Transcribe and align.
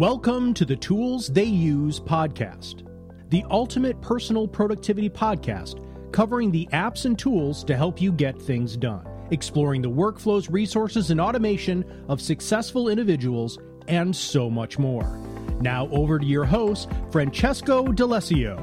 Welcome 0.00 0.54
to 0.54 0.64
the 0.64 0.76
Tools 0.76 1.26
They 1.26 1.44
Use 1.44 2.00
podcast, 2.00 2.86
the 3.28 3.44
ultimate 3.50 4.00
personal 4.00 4.48
productivity 4.48 5.10
podcast 5.10 5.84
covering 6.10 6.50
the 6.50 6.66
apps 6.72 7.04
and 7.04 7.18
tools 7.18 7.62
to 7.64 7.76
help 7.76 8.00
you 8.00 8.10
get 8.10 8.40
things 8.40 8.78
done, 8.78 9.06
exploring 9.30 9.82
the 9.82 9.90
workflows, 9.90 10.50
resources, 10.50 11.10
and 11.10 11.20
automation 11.20 11.84
of 12.08 12.18
successful 12.18 12.88
individuals, 12.88 13.58
and 13.88 14.16
so 14.16 14.48
much 14.48 14.78
more. 14.78 15.18
Now, 15.60 15.86
over 15.90 16.18
to 16.18 16.24
your 16.24 16.46
host, 16.46 16.88
Francesco 17.12 17.92
D'Alessio. 17.92 18.56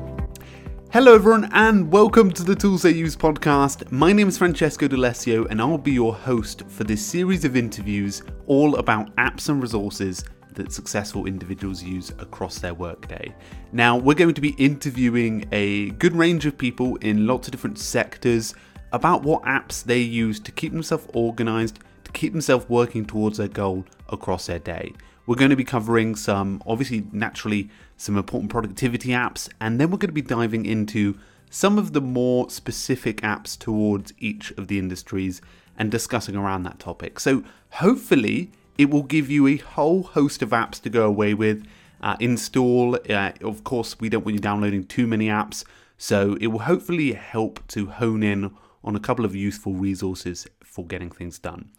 Hello, 0.91 1.13
everyone, 1.13 1.51
and 1.53 1.91
welcome 1.91 2.31
to 2.31 2.41
the 2.41 2.55
Tools 2.55 2.81
They 2.81 2.93
Use 2.93 3.15
podcast. 3.15 3.91
My 3.91 4.11
name 4.11 4.27
is 4.27 4.39
Francesco 4.39 4.87
D'Alessio, 4.87 5.45
and 5.51 5.61
I'll 5.61 5.77
be 5.77 5.91
your 5.91 6.15
host 6.15 6.63
for 6.67 6.83
this 6.83 7.05
series 7.05 7.45
of 7.45 7.55
interviews 7.55 8.23
all 8.47 8.77
about 8.77 9.15
apps 9.17 9.49
and 9.49 9.61
resources 9.61 10.23
that 10.57 10.71
successful 10.71 11.25
individuals 11.25 11.81
use 11.81 12.11
across 12.19 12.59
their 12.59 12.73
workday. 12.73 13.33
Now, 13.71 13.97
we're 13.97 14.13
going 14.13 14.35
to 14.35 14.41
be 14.41 14.55
interviewing 14.57 15.47
a 15.51 15.91
good 15.91 16.15
range 16.15 16.45
of 16.45 16.57
people 16.57 16.97
in 16.97 17.25
lots 17.25 17.47
of 17.47 17.51
different 17.51 17.79
sectors 17.79 18.53
about 18.91 19.23
what 19.23 19.43
apps 19.43 19.83
they 19.83 19.99
use 19.99 20.39
to 20.41 20.51
keep 20.51 20.73
themselves 20.73 21.07
organized, 21.13 21.79
to 22.03 22.11
keep 22.11 22.33
themselves 22.33 22.67
working 22.69 23.05
towards 23.05 23.37
their 23.37 23.47
goal 23.47 23.85
across 24.09 24.47
their 24.47 24.59
day. 24.59 24.93
We're 25.25 25.35
going 25.35 25.49
to 25.49 25.57
be 25.57 25.65
covering 25.65 26.15
some, 26.15 26.61
obviously, 26.65 27.05
naturally, 27.11 27.69
some 27.97 28.17
important 28.17 28.49
productivity 28.49 29.09
apps, 29.09 29.49
and 29.59 29.79
then 29.79 29.91
we're 29.91 29.97
going 29.97 30.09
to 30.09 30.13
be 30.13 30.21
diving 30.21 30.65
into 30.65 31.17
some 31.49 31.77
of 31.77 31.93
the 31.93 32.01
more 32.01 32.49
specific 32.49 33.21
apps 33.21 33.57
towards 33.57 34.13
each 34.19 34.51
of 34.51 34.67
the 34.67 34.79
industries 34.79 35.41
and 35.77 35.91
discussing 35.91 36.35
around 36.35 36.63
that 36.63 36.79
topic. 36.79 37.19
So, 37.19 37.43
hopefully, 37.71 38.51
it 38.77 38.89
will 38.89 39.03
give 39.03 39.29
you 39.29 39.47
a 39.47 39.57
whole 39.57 40.03
host 40.03 40.41
of 40.41 40.49
apps 40.49 40.81
to 40.81 40.89
go 40.89 41.05
away 41.05 41.33
with. 41.33 41.65
Uh, 42.01 42.15
install, 42.19 42.97
uh, 43.09 43.31
of 43.41 43.63
course, 43.63 43.99
we 43.99 44.09
don't 44.09 44.23
want 44.23 44.35
you 44.35 44.39
downloading 44.39 44.83
too 44.85 45.07
many 45.07 45.27
apps, 45.27 45.63
so 45.97 46.37
it 46.39 46.47
will 46.47 46.59
hopefully 46.59 47.13
help 47.13 47.65
to 47.67 47.87
hone 47.87 48.21
in 48.21 48.51
on 48.83 48.95
a 48.95 48.99
couple 48.99 49.25
of 49.25 49.35
useful 49.35 49.73
resources 49.73 50.47
for 50.63 50.85
getting 50.85 51.09
things 51.09 51.39
done. 51.39 51.69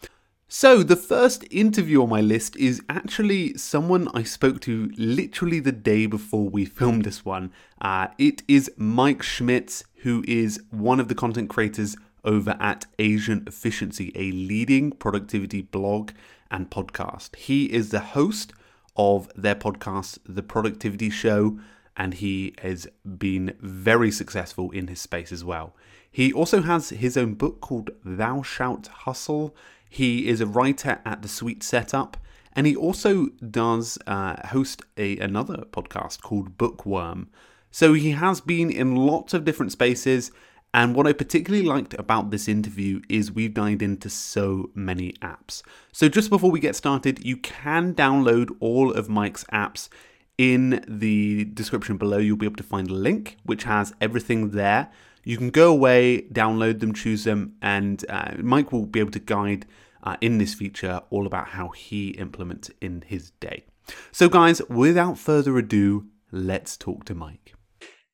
So, 0.51 0.83
the 0.83 0.97
first 0.97 1.45
interview 1.51 2.03
on 2.03 2.09
my 2.09 2.23
list 2.23 2.57
is 2.57 2.81
actually 2.89 3.57
someone 3.59 4.09
I 4.15 4.23
spoke 4.23 4.61
to 4.63 4.91
literally 4.97 5.61
the 5.61 5.73
day 5.73 6.07
before 6.07 6.49
we 6.49 6.65
filmed 6.79 7.05
this 7.05 7.25
one. 7.25 7.53
Uh, 7.81 8.09
it 8.17 8.43
is 8.49 8.71
Mike 8.77 9.23
Schmitz, 9.23 9.85
who 9.97 10.25
is 10.27 10.63
one 10.71 11.01
of 11.01 11.09
the 11.09 11.15
content 11.15 11.51
creators 11.51 11.97
over 12.25 12.57
at 12.61 12.87
Asian 12.99 13.45
Efficiency, 13.47 14.11
a 14.15 14.33
leading 14.33 14.91
productivity 14.91 15.63
blog 15.63 16.13
and 16.51 16.71
podcast. 16.71 17.37
He 17.37 17.67
is 17.67 17.91
the 17.91 18.01
host 18.01 18.53
of 18.97 19.31
their 19.37 19.55
podcast, 19.55 20.19
The 20.27 20.43
Productivity 20.43 21.11
Show, 21.11 21.59
and 21.97 22.15
he 22.15 22.55
has 22.63 22.87
been 23.19 23.55
very 23.61 24.11
successful 24.11 24.71
in 24.71 24.87
his 24.89 25.01
space 25.01 25.33
as 25.33 25.45
well. 25.45 25.75
He 26.11 26.33
also 26.33 26.63
has 26.63 26.91
his 26.91 27.17
own 27.17 27.35
book 27.35 27.61
called 27.61 27.91
Thou 28.05 28.43
Shalt 28.43 28.87
Hustle. 28.89 29.55
He 29.89 30.29
is 30.29 30.41
a 30.41 30.47
writer 30.47 31.01
at 31.05 31.23
The 31.23 31.29
Sweet 31.29 31.63
Setup, 31.63 32.17
and 32.53 32.67
he 32.67 32.75
also 32.75 33.27
does 33.51 33.99
uh, 34.07 34.47
host 34.49 34.83
a 34.97 35.19
another 35.19 35.65
podcast 35.71 36.23
called 36.23 36.59
Bookworm. 36.59 37.29
So 37.71 37.93
he 37.93 38.13
has 38.13 38.41
been 38.41 38.71
in 38.71 38.97
lots 38.97 39.35
of 39.35 39.45
different 39.45 39.73
spaces 39.73 40.31
and 40.75 40.95
what 40.95 41.07
I 41.07 41.13
particularly 41.13 41.65
liked 41.65 41.95
about 41.95 42.31
this 42.31 42.47
interview 42.47 43.01
is 43.09 43.33
we've 43.33 43.55
dived 43.55 43.83
into 43.83 44.11
so 44.11 44.71
many 44.75 45.13
apps. 45.23 45.63
So, 45.93 46.09
just 46.09 46.29
before 46.29 46.51
we 46.51 46.61
get 46.61 46.77
started, 46.77 47.25
you 47.25 47.37
can 47.39 47.95
download 47.95 48.55
all 48.61 48.93
of 48.93 49.09
Mike's 49.09 49.45
apps 49.45 49.89
in 50.37 50.85
the 50.87 51.47
description 51.47 51.97
below. 51.97 52.19
You'll 52.19 52.37
be 52.37 52.47
able 52.47 52.57
to 52.57 52.63
find 52.63 52.91
a 52.91 52.95
link 52.95 53.39
which 53.45 53.65
has 53.65 53.95
everything 54.01 54.51
there. 54.51 54.91
You 55.25 55.37
can 55.37 55.51
go 55.51 55.71
away, 55.71 56.23
download 56.33 56.81
them, 56.81 56.93
choose 56.93 57.25
them, 57.25 57.55
and 57.63 58.05
uh, 58.09 58.35
Mike 58.39 58.71
will 58.71 58.87
be 58.87 59.01
able 59.01 59.11
to 59.13 59.19
guide 59.19 59.67
uh, 60.03 60.17
in 60.21 60.39
this 60.39 60.55
feature 60.55 61.01
all 61.11 61.27
about 61.27 61.49
how 61.49 61.69
he 61.69 62.11
implements 62.11 62.71
in 62.81 63.03
his 63.07 63.31
day. 63.41 63.65
So, 64.13 64.29
guys, 64.29 64.61
without 64.69 65.19
further 65.19 65.57
ado, 65.57 66.07
let's 66.31 66.77
talk 66.77 67.05
to 67.07 67.15
Mike. 67.15 67.55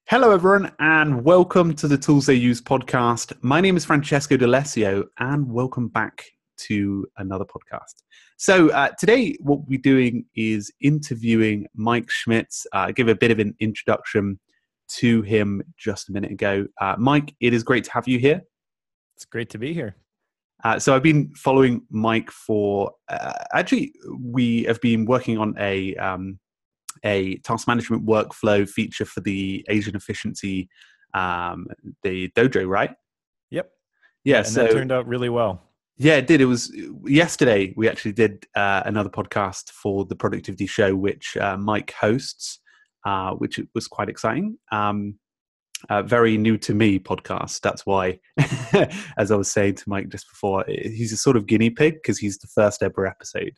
Hello, 0.07 0.33
everyone, 0.33 0.71
and 0.81 1.25
welcome 1.25 1.73
to 1.77 1.89
the 1.89 1.97
Tools 1.97 2.27
They 2.27 2.35
Use 2.35 2.61
podcast. 2.61 3.33
My 3.41 3.63
name 3.63 3.75
is 3.75 3.87
Francesco 3.87 4.37
D'Alessio, 4.37 5.05
and 5.19 5.51
welcome 5.51 5.89
back 5.89 6.27
to 6.59 7.07
another 7.17 7.47
podcast. 7.47 8.03
So, 8.37 8.69
uh, 8.73 8.91
today, 8.99 9.35
what 9.41 9.67
we're 9.67 9.79
doing 9.79 10.27
is 10.37 10.71
interviewing 10.83 11.67
Mike 11.75 12.11
Schmitz. 12.11 12.67
Uh, 12.75 12.81
I 12.81 12.93
gave 12.93 13.09
a 13.09 13.15
bit 13.15 13.31
of 13.31 13.39
an 13.39 13.55
introduction 13.61 14.39
to 14.89 15.23
him 15.23 15.63
just 15.79 16.11
a 16.11 16.13
minute 16.13 16.33
ago. 16.33 16.67
Uh, 16.79 16.97
Mike, 16.99 17.35
it 17.41 17.55
is 17.55 17.63
great 17.63 17.85
to 17.85 17.93
have 17.93 18.07
you 18.07 18.19
here. 18.19 18.43
It's 19.17 19.25
great 19.25 19.49
to 19.51 19.59
be 19.59 19.73
here. 19.73 19.97
Uh, 20.65 20.79
so 20.79 20.95
I've 20.95 21.03
been 21.03 21.35
following 21.35 21.81
Mike 21.89 22.31
for 22.31 22.93
uh, 23.09 23.33
actually 23.55 23.95
we 24.21 24.65
have 24.65 24.83
been 24.83 25.07
working 25.07 25.39
on 25.39 25.55
a 25.59 25.97
um, 25.97 26.39
a 27.03 27.37
task 27.39 27.67
management 27.67 28.07
workflow 28.07 28.69
feature 28.69 29.05
for 29.05 29.21
the 29.21 29.65
Asian 29.69 29.97
efficiency, 29.97 30.69
um, 31.15 31.67
the 32.03 32.29
dojo, 32.31 32.67
right? 32.69 32.95
Yep. 33.51 33.71
Yeah, 34.25 34.39
and 34.39 34.47
so 34.47 34.67
turned 34.69 34.93
out 34.93 35.07
really 35.07 35.29
well. 35.29 35.63
Yeah, 35.97 36.17
it 36.17 36.27
did. 36.27 36.41
It 36.41 36.47
was 36.47 36.75
yesterday. 37.05 37.73
We 37.77 37.89
actually 37.89 38.13
did 38.13 38.47
uh, 38.57 38.83
another 38.85 39.11
podcast 39.11 39.71
for 39.71 40.05
the 40.05 40.17
productivity 40.17 40.67
show, 40.67 40.97
which 40.97 41.37
uh, 41.37 41.57
Mike 41.57 41.93
hosts, 41.93 42.59
uh, 43.07 43.33
which 43.33 43.61
was 43.75 43.87
quite 43.87 44.09
exciting. 44.09 44.59
Um, 44.73 45.19
uh, 45.91 46.03
very 46.03 46.37
new 46.37 46.57
to 46.59 46.75
me 46.75 46.99
podcast. 46.99 47.61
That's 47.61 47.87
why, 47.87 48.19
as 49.19 49.31
I 49.31 49.37
was 49.37 49.53
saying 49.53 49.77
to 49.77 49.85
Mike 49.87 50.09
just 50.09 50.29
before, 50.29 50.65
he's 50.67 51.13
a 51.13 51.17
sort 51.17 51.37
of 51.37 51.47
guinea 51.47 51.71
pig 51.71 51.95
because 51.95 52.19
he's 52.19 52.39
the 52.39 52.49
first 52.49 52.83
ever 52.83 53.07
episode. 53.07 53.53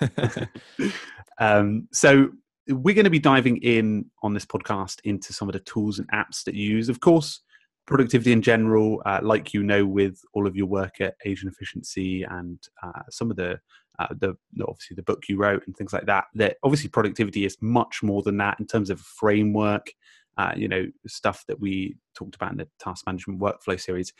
um, 1.40 1.88
so 1.92 2.28
we're 2.68 2.94
going 2.94 3.04
to 3.04 3.10
be 3.10 3.18
diving 3.18 3.56
in 3.58 4.06
on 4.22 4.34
this 4.34 4.44
podcast 4.44 5.00
into 5.04 5.32
some 5.32 5.48
of 5.48 5.52
the 5.52 5.60
tools 5.60 5.98
and 5.98 6.10
apps 6.10 6.44
that 6.44 6.54
you 6.54 6.68
use. 6.68 6.88
Of 6.88 7.00
course, 7.00 7.40
productivity 7.86 8.32
in 8.32 8.42
general, 8.42 9.02
uh, 9.06 9.20
like 9.22 9.54
you 9.54 9.62
know, 9.62 9.86
with 9.86 10.20
all 10.34 10.46
of 10.46 10.56
your 10.56 10.66
work 10.66 11.00
at 11.00 11.14
Asian 11.24 11.48
Efficiency 11.48 12.22
and 12.24 12.58
uh, 12.82 13.02
some 13.10 13.30
of 13.30 13.36
the, 13.36 13.58
uh, 13.98 14.08
the 14.18 14.36
obviously 14.62 14.94
the 14.94 15.02
book 15.02 15.24
you 15.28 15.36
wrote 15.36 15.66
and 15.66 15.76
things 15.76 15.92
like 15.92 16.06
that. 16.06 16.26
That 16.34 16.56
obviously 16.62 16.90
productivity 16.90 17.44
is 17.44 17.56
much 17.60 18.02
more 18.02 18.22
than 18.22 18.36
that 18.38 18.60
in 18.60 18.66
terms 18.66 18.90
of 18.90 19.00
framework. 19.00 19.92
Uh, 20.36 20.52
you 20.54 20.68
know, 20.68 20.86
stuff 21.08 21.44
that 21.48 21.58
we 21.58 21.96
talked 22.14 22.36
about 22.36 22.52
in 22.52 22.58
the 22.58 22.68
task 22.78 23.04
management 23.06 23.40
workflow 23.40 23.80
series 23.80 24.12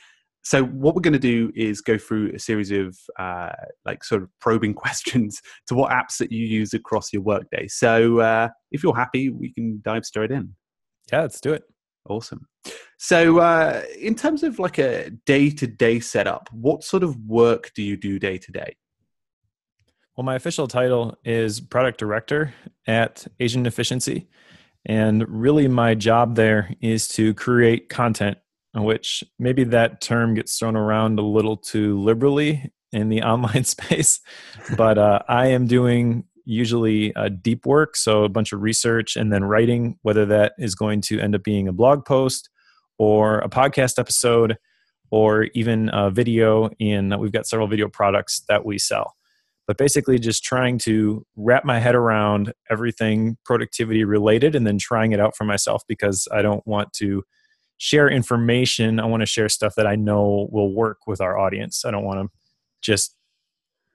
so 0.48 0.64
what 0.64 0.94
we're 0.94 1.02
going 1.02 1.12
to 1.12 1.18
do 1.18 1.52
is 1.54 1.82
go 1.82 1.98
through 1.98 2.32
a 2.34 2.38
series 2.38 2.70
of 2.70 2.98
uh, 3.18 3.50
like 3.84 4.02
sort 4.02 4.22
of 4.22 4.30
probing 4.40 4.72
questions 4.84 5.42
to 5.66 5.74
what 5.74 5.90
apps 5.90 6.16
that 6.16 6.32
you 6.32 6.46
use 6.46 6.72
across 6.72 7.12
your 7.12 7.20
workday. 7.20 7.68
So 7.68 8.20
uh, 8.20 8.48
if 8.70 8.82
you're 8.82 8.96
happy 8.96 9.28
we 9.28 9.52
can 9.52 9.82
dive 9.84 10.06
straight 10.06 10.30
in. 10.30 10.54
Yeah 11.12 11.20
let's 11.20 11.42
do 11.42 11.52
it. 11.52 11.64
Awesome. 12.08 12.48
So 12.96 13.40
uh, 13.40 13.82
in 14.00 14.14
terms 14.14 14.42
of 14.42 14.58
like 14.58 14.78
a 14.78 15.10
day-to-day 15.26 16.00
setup 16.00 16.48
what 16.50 16.82
sort 16.82 17.02
of 17.02 17.14
work 17.26 17.70
do 17.74 17.82
you 17.82 17.98
do 17.98 18.18
day 18.18 18.38
to 18.38 18.50
day? 18.50 18.74
Well 20.16 20.24
my 20.24 20.34
official 20.34 20.66
title 20.66 21.14
is 21.26 21.60
product 21.60 21.98
director 21.98 22.54
at 22.86 23.26
asian 23.38 23.66
efficiency 23.66 24.28
and 24.86 25.28
really 25.28 25.68
my 25.68 25.94
job 25.94 26.36
there 26.36 26.74
is 26.80 27.06
to 27.08 27.34
create 27.34 27.90
content 27.90 28.38
which 28.74 29.24
maybe 29.38 29.64
that 29.64 30.00
term 30.00 30.34
gets 30.34 30.58
thrown 30.58 30.76
around 30.76 31.18
a 31.18 31.22
little 31.22 31.56
too 31.56 31.98
liberally 32.00 32.70
in 32.92 33.08
the 33.08 33.22
online 33.24 33.64
space. 33.64 34.20
But 34.76 34.98
uh, 34.98 35.20
I 35.28 35.48
am 35.48 35.66
doing 35.66 36.24
usually 36.44 37.14
uh, 37.14 37.28
deep 37.28 37.66
work, 37.66 37.96
so 37.96 38.24
a 38.24 38.28
bunch 38.28 38.52
of 38.52 38.62
research 38.62 39.16
and 39.16 39.32
then 39.32 39.44
writing, 39.44 39.98
whether 40.02 40.24
that 40.26 40.52
is 40.58 40.74
going 40.74 41.02
to 41.02 41.20
end 41.20 41.34
up 41.34 41.42
being 41.42 41.68
a 41.68 41.72
blog 41.72 42.04
post 42.04 42.48
or 42.98 43.38
a 43.40 43.48
podcast 43.48 43.98
episode 43.98 44.56
or 45.10 45.44
even 45.54 45.90
a 45.92 46.10
video 46.10 46.68
in 46.78 47.18
we've 47.18 47.32
got 47.32 47.46
several 47.46 47.68
video 47.68 47.88
products 47.88 48.42
that 48.48 48.64
we 48.64 48.78
sell 48.78 49.14
but 49.66 49.76
basically 49.76 50.18
just 50.18 50.44
trying 50.44 50.78
to 50.78 51.24
wrap 51.36 51.64
my 51.64 51.78
head 51.78 51.94
around 51.94 52.52
everything 52.70 53.36
productivity 53.44 54.04
related 54.04 54.54
and 54.54 54.66
then 54.66 54.78
trying 54.78 55.12
it 55.12 55.20
out 55.20 55.36
for 55.36 55.44
myself 55.44 55.82
because 55.88 56.28
i 56.32 56.42
don't 56.42 56.66
want 56.66 56.92
to 56.92 57.22
share 57.78 58.08
information. 58.08 59.00
I 59.00 59.06
want 59.06 59.22
to 59.22 59.26
share 59.26 59.48
stuff 59.48 59.74
that 59.76 59.86
I 59.86 59.96
know 59.96 60.48
will 60.50 60.72
work 60.72 61.06
with 61.06 61.20
our 61.20 61.38
audience. 61.38 61.84
I 61.84 61.90
don't 61.90 62.04
want 62.04 62.20
to 62.20 62.38
just 62.82 63.14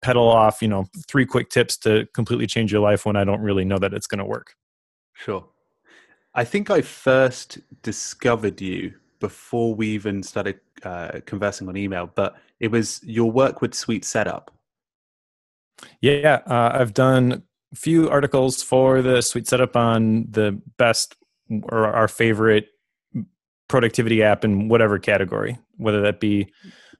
peddle 0.02 0.28
off, 0.28 0.62
you 0.62 0.68
know, 0.68 0.86
three 1.08 1.26
quick 1.26 1.50
tips 1.50 1.78
to 1.78 2.08
completely 2.14 2.48
change 2.48 2.72
your 2.72 2.82
life 2.82 3.06
when 3.06 3.16
I 3.16 3.24
don't 3.24 3.42
really 3.42 3.66
know 3.66 3.78
that 3.78 3.94
it's 3.94 4.08
going 4.08 4.20
to 4.20 4.26
work. 4.26 4.56
Sure. 5.14 5.46
I 6.34 6.44
think 6.44 6.70
I 6.70 6.82
first 6.82 7.60
discovered 7.84 8.60
you 8.60 8.94
before 9.20 9.76
we 9.76 9.90
even 9.90 10.24
started 10.24 10.60
uh, 10.84 11.20
conversing 11.26 11.70
on 11.70 11.78
email, 11.78 12.10
but 12.14 12.36
it 12.60 12.72
was 12.72 13.00
your 13.04 13.32
work 13.32 13.62
with 13.62 13.74
Sweet 13.74 14.04
Setup. 14.04 14.52
Yeah, 16.02 16.42
uh, 16.46 16.72
I've 16.74 16.94
done 16.94 17.44
a 17.72 17.76
few 17.76 18.10
articles 18.10 18.62
for 18.64 19.02
the 19.02 19.22
Sweet 19.22 19.48
Setup 19.48 19.76
on 19.76 20.28
the 20.30 20.60
best 20.78 21.16
or 21.64 21.88
our 21.88 22.08
favorite 22.08 22.68
productivity 23.74 24.22
app 24.22 24.46
in 24.46 24.70
whatever 24.70 25.00
category, 25.00 25.58
whether 25.78 26.00
that 26.00 26.20
be 26.20 26.48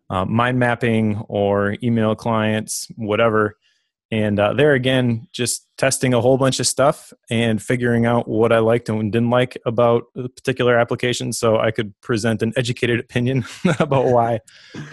uh, 0.10 0.26
mind 0.26 0.58
mapping 0.58 1.24
or 1.30 1.78
email 1.84 2.16
clients, 2.16 2.88
whatever. 2.96 3.58
And 4.10 4.40
uh, 4.40 4.54
there 4.54 4.74
again, 4.74 5.28
just 5.32 5.68
testing 5.78 6.16
a 6.16 6.20
whole 6.20 6.40
bunch 6.40 6.60
of 6.60 6.66
stuff 6.66 7.14
and 7.30 7.62
figuring 7.62 8.08
out 8.08 8.28
what 8.28 8.52
I 8.52 8.58
liked 8.58 8.90
and 8.90 9.12
didn't 9.12 9.30
like 9.30 9.56
about 9.68 10.06
a 10.16 10.28
particular 10.30 10.76
application 10.80 11.32
so 11.32 11.60
I 11.60 11.70
could 11.70 11.94
present 12.02 12.42
an 12.42 12.54
educated 12.56 13.00
opinion 13.00 13.46
about 13.80 14.06
why 14.06 14.40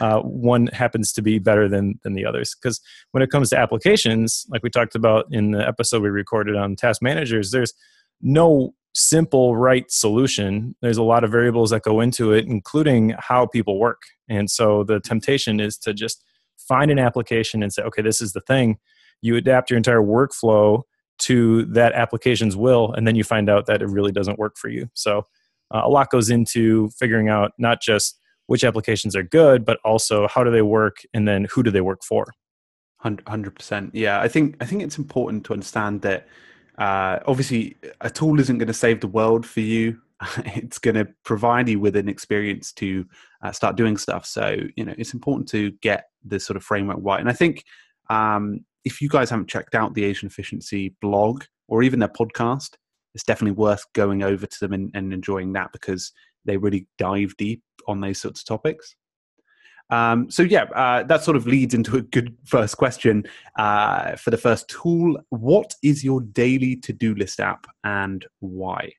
uh, 0.01 0.21
one 0.21 0.67
happens 0.67 1.15
to 1.15 1.23
be 1.23 1.39
better 1.39 1.67
than, 1.67 1.99
than 2.03 2.13
the 2.13 2.27
others. 2.27 2.55
Because 2.55 2.79
when 3.13 3.23
it 3.23 3.31
comes 3.31 3.49
to 3.51 3.59
applications, 3.59 4.45
like 4.51 4.63
we 4.63 4.69
talked 4.69 4.95
about 4.95 5.29
in 5.31 5.53
the 5.53 5.67
episode 5.67 6.03
we 6.03 6.11
recorded 6.11 6.57
on 6.57 6.77
task 6.77 7.01
managers, 7.01 7.53
there's 7.53 7.73
no 8.21 8.75
simple 8.95 9.57
right 9.57 9.91
solution. 9.91 10.75
There's 10.83 10.97
a 10.97 11.03
lot 11.03 11.25
of 11.25 11.31
variables 11.31 11.71
that 11.71 11.83
go 11.83 12.01
into 12.01 12.33
it 12.33 12.47
including 12.47 13.15
how 13.19 13.47
people 13.47 13.79
work. 13.79 14.03
And 14.29 14.51
so 14.51 14.85
the 14.85 15.01
temptation 15.01 15.61
is 15.61 15.77
to 15.79 15.95
just 15.95 16.25
find 16.59 16.91
an 16.91 16.99
application 16.99 17.63
and 17.63 17.73
say 17.73 17.83
okay 17.83 18.03
this 18.03 18.21
is 18.21 18.33
the 18.33 18.41
thing. 18.41 18.79
You 19.23 19.37
adapt 19.37 19.71
your 19.71 19.77
entire 19.77 20.01
workflow 20.01 20.83
to 21.21 21.65
that 21.67 21.93
application's 21.93 22.57
will 22.57 22.93
and 22.93 23.07
then 23.07 23.15
you 23.15 23.25
find 23.25 23.49
out 23.49 23.67
that 23.67 23.83
it 23.83 23.89
really 23.89 24.13
doesn't 24.13 24.39
work 24.39 24.57
for 24.57 24.69
you. 24.69 24.89
So 24.95 25.27
uh, 25.73 25.83
a 25.85 25.89
lot 25.89 26.11
goes 26.11 26.31
into 26.31 26.89
figuring 26.99 27.29
out 27.29 27.53
not 27.59 27.81
just 27.81 28.19
which 28.47 28.65
applications 28.65 29.15
are 29.15 29.23
good 29.23 29.65
but 29.65 29.79
also 29.85 30.27
how 30.27 30.43
do 30.43 30.51
they 30.51 30.63
work 30.63 30.97
and 31.15 31.29
then 31.29 31.47
who 31.53 31.63
do 31.63 31.71
they 31.71 31.81
work 31.81 32.03
for. 32.03 32.27
100% 33.05 33.91
yeah 33.95 34.21
i 34.21 34.29
think 34.29 34.57
i 34.61 34.67
think 34.67 34.83
it's 34.83 34.99
important 34.99 35.45
to 35.45 35.55
understand 35.55 36.03
that 36.03 36.29
uh, 36.81 37.21
obviously 37.27 37.77
a 38.01 38.11
tool 38.11 38.41
isn't 38.41 38.59
going 38.59 38.67
to 38.67 38.75
save 38.75 39.01
the 39.01 39.07
world 39.07 39.47
for 39.47 39.61
you. 39.61 40.01
It's 40.45 40.79
going 40.79 40.97
to 40.97 41.07
provide 41.25 41.69
you 41.69 41.81
with 41.81 41.97
an 41.97 42.09
experience 42.09 42.73
to 42.75 43.07
uh, 43.43 43.53
start 43.53 43.77
doing 43.77 43.97
stuff. 43.97 44.27
So 44.27 44.57
you 44.77 44.85
know 44.85 44.95
it's 44.99 45.15
important 45.15 45.49
to 45.51 45.71
get 45.83 46.07
this 46.25 46.45
sort 46.45 46.57
of 46.57 46.65
framework 46.65 46.99
right. 47.01 47.21
And 47.21 47.31
i 47.31 47.33
think 47.33 47.65
um, 48.11 48.65
if 48.85 49.01
you 49.01 49.09
guys 49.09 49.31
haven't 49.31 49.49
checked 49.49 49.75
out 49.75 49.95
the 49.95 50.05
Asian 50.05 50.27
Efficiency 50.27 50.95
blog 51.01 51.45
or 51.69 51.83
even 51.83 52.01
their 52.01 52.09
podcast, 52.09 52.75
it's 53.15 53.25
definitely 53.25 53.57
worth 53.57 53.85
going 53.95 54.23
over 54.23 54.47
to 54.47 54.61
them 54.61 54.73
and, 54.73 54.91
and 54.95 55.13
enjoying 55.13 55.53
that 55.53 55.73
because 55.73 56.13
they 56.45 56.57
really 56.57 56.87
dive 56.99 57.35
deep 57.37 57.63
on 57.87 58.01
those 58.01 58.19
sorts 58.19 58.41
of 58.41 58.47
topics. 58.47 58.95
Um, 59.91 60.31
so 60.31 60.43
yeah, 60.43 60.65
uh, 60.75 61.03
that 61.05 61.25
sort 61.25 61.37
of 61.37 61.47
leads 61.47 61.75
into 61.75 61.97
a 61.97 62.03
good 62.03 62.37
first 62.45 62.77
question 62.77 63.25
uh, 63.57 64.17
for 64.17 64.31
the 64.31 64.37
first 64.37 64.69
tool. 64.69 65.19
What 65.31 65.75
is 65.83 66.05
your 66.05 66.21
daily 66.21 66.77
to-do 66.77 67.15
list 67.15 67.41
app 67.41 67.67
and 67.85 68.25
why? 68.39 68.93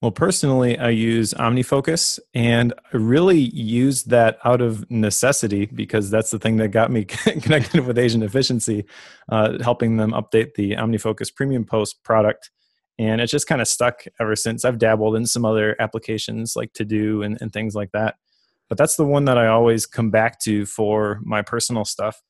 Well, 0.00 0.12
personally, 0.12 0.78
I 0.78 0.90
use 0.90 1.34
OmniFocus, 1.34 2.20
and 2.32 2.72
I 2.92 2.96
really 2.96 3.40
use 3.40 4.04
that 4.04 4.38
out 4.44 4.60
of 4.60 4.88
necessity 4.88 5.66
because 5.66 6.08
that's 6.08 6.30
the 6.30 6.38
thing 6.38 6.56
that 6.58 6.68
got 6.68 6.92
me 6.92 7.04
connected 7.42 7.84
with 7.84 7.98
Asian 7.98 8.22
Efficiency, 8.22 8.84
uh, 9.28 9.60
helping 9.60 9.96
them 9.96 10.12
update 10.12 10.54
the 10.54 10.76
OmniFocus 10.76 11.34
Premium 11.34 11.64
Post 11.64 12.04
product. 12.04 12.50
And 13.00 13.20
it's 13.20 13.32
just 13.32 13.48
kind 13.48 13.60
of 13.60 13.66
stuck 13.66 14.04
ever 14.20 14.36
since. 14.36 14.64
I've 14.64 14.78
dabbled 14.78 15.16
in 15.16 15.26
some 15.26 15.44
other 15.44 15.74
applications 15.80 16.54
like 16.54 16.72
2Do 16.74 17.26
and, 17.26 17.36
and 17.40 17.52
things 17.52 17.74
like 17.74 17.90
that, 17.90 18.16
but 18.68 18.78
that's 18.78 18.96
the 18.96 19.04
one 19.04 19.24
that 19.26 19.38
I 19.38 19.46
always 19.46 19.86
come 19.86 20.10
back 20.10 20.40
to 20.40 20.66
for 20.66 21.20
my 21.24 21.42
personal 21.42 21.84
stuff. 21.84 22.22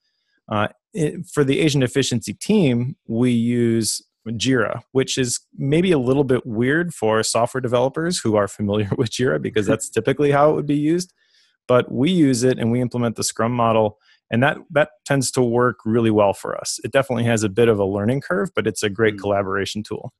Uh, 0.51 0.69
it, 0.95 1.27
for 1.27 1.45
the 1.45 1.61
Asian 1.61 1.83
Efficiency 1.83 2.33
team, 2.33 2.97
we 3.07 3.31
use 3.33 4.03
Jira, 4.27 4.83
which 4.93 5.19
is 5.19 5.41
maybe 5.57 5.93
a 5.93 5.99
little 5.99 6.25
bit 6.25 6.47
weird 6.47 6.95
for 6.95 7.23
software 7.23 7.61
developers 7.61 8.19
who 8.19 8.37
are 8.37 8.49
familiar 8.49 8.91
with 8.99 9.11
Jira 9.11 9.41
because 9.41 9.67
that's 9.67 9.89
typically 9.89 10.31
how 10.31 10.51
it 10.51 10.55
would 10.55 10.67
be 10.67 10.77
used. 10.77 11.13
But 11.67 11.93
we 11.93 12.11
use 12.11 12.45
it 12.45 12.59
and 12.59 12.73
we 12.73 12.81
implement 12.81 13.17
the 13.17 13.23
Scrum 13.23 13.53
model, 13.53 13.99
and 14.31 14.43
that 14.43 14.57
that 14.71 14.91
tends 15.05 15.31
to 15.33 15.43
work 15.43 15.81
really 15.85 16.11
well 16.11 16.33
for 16.33 16.57
us. 16.57 16.81
It 16.83 16.93
definitely 16.93 17.25
has 17.25 17.43
a 17.43 17.49
bit 17.51 17.69
of 17.69 17.79
a 17.79 17.85
learning 17.85 18.23
curve, 18.23 18.51
but 18.55 18.67
it's 18.67 18.83
a 18.83 18.89
great 18.89 19.17
mm. 19.17 19.21
collaboration 19.21 19.83
tool. 19.83 20.15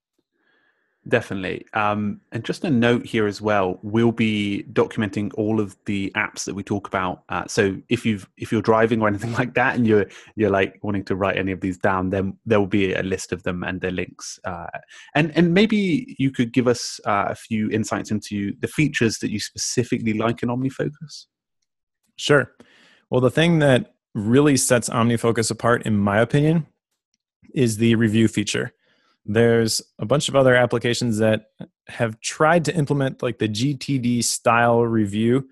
Definitely. 1.09 1.65
Um, 1.73 2.21
and 2.33 2.45
just 2.45 2.65
a 2.65 2.71
note 2.71 3.07
here 3.07 3.27
as 3.27 3.41
well, 3.41 3.79
we'll 3.83 4.13
be 4.13 4.67
documenting 4.73 5.33
all 5.35 5.59
of 5.59 5.75
the 5.87 6.13
apps 6.15 6.45
that 6.45 6.55
we 6.55 6.63
talk 6.63 6.87
about. 6.87 7.23
Uh, 7.31 7.45
so 7.47 7.79
if 7.89 8.05
you've 8.05 8.29
if 8.37 8.53
you're 8.53 8.61
driving 8.61 9.01
or 9.01 9.09
anything 9.09 9.33
like 9.39 9.55
that, 9.55 9.75
and 9.77 9.87
you're 9.87 10.07
you're 10.37 10.51
like 10.51 10.79
wanting 10.83 11.05
to 11.05 11.17
write 11.17 11.39
any 11.39 11.53
of 11.53 11.61
these 11.61 11.79
down, 11.79 12.11
then 12.11 12.37
there 12.45 12.61
will 12.61 12.67
be 12.67 12.93
a 12.93 13.03
list 13.03 13.33
of 13.33 13.43
them 13.45 13.63
and 13.65 13.81
their 13.81 13.91
links. 13.91 14.39
Uh, 14.45 14.67
and 15.15 15.35
and 15.35 15.55
maybe 15.55 16.15
you 16.19 16.31
could 16.31 16.53
give 16.53 16.69
us 16.69 17.01
uh, 17.07 17.27
a 17.31 17.35
few 17.35 17.71
insights 17.71 18.11
into 18.11 18.53
the 18.61 18.69
features 18.69 19.19
that 19.19 19.31
you 19.31 19.41
specifically 19.41 20.13
like 20.13 20.43
in 20.43 20.51
OmniFocus. 20.51 21.25
Sure. 22.17 22.53
Well, 23.09 23.23
the 23.23 23.31
thing 23.31 23.61
that 23.61 23.95
really 24.15 24.59
sets 24.59 24.91
OmniFocus 24.91 25.51
apart, 25.51 25.87
in 25.87 25.97
my 25.97 26.19
opinion, 26.19 26.67
is 27.55 27.79
the 27.79 27.95
review 27.95 28.29
feature 28.29 28.75
there's 29.29 29.83
a 29.99 30.07
bunch 30.07 30.29
of 30.29 30.35
other 30.35 30.55
applications 30.55 31.19
that 31.19 31.51
have 31.89 32.19
tried 32.21 32.65
to 32.65 32.75
implement 32.75 33.23
like 33.23 33.39
the 33.39 33.49
GTD 33.49 34.25
style 34.25 34.83
review, 34.83 35.49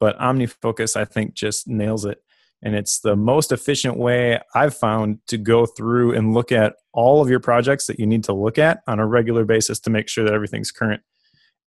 but 0.00 0.18
OmniFocus, 0.18 0.96
I 0.96 1.04
think, 1.04 1.34
just 1.34 1.68
nails 1.68 2.06
it. 2.06 2.22
And 2.62 2.74
it's 2.74 3.00
the 3.00 3.14
most 3.14 3.52
efficient 3.52 3.98
way 3.98 4.40
I've 4.54 4.74
found 4.74 5.18
to 5.28 5.36
go 5.36 5.66
through 5.66 6.14
and 6.14 6.32
look 6.32 6.50
at 6.50 6.76
all 6.92 7.20
of 7.22 7.28
your 7.28 7.38
projects 7.38 7.86
that 7.86 8.00
you 8.00 8.06
need 8.06 8.24
to 8.24 8.32
look 8.32 8.58
at 8.58 8.80
on 8.88 8.98
a 8.98 9.06
regular 9.06 9.44
basis 9.44 9.78
to 9.80 9.90
make 9.90 10.08
sure 10.08 10.24
that 10.24 10.32
everything's 10.32 10.72
current. 10.72 11.02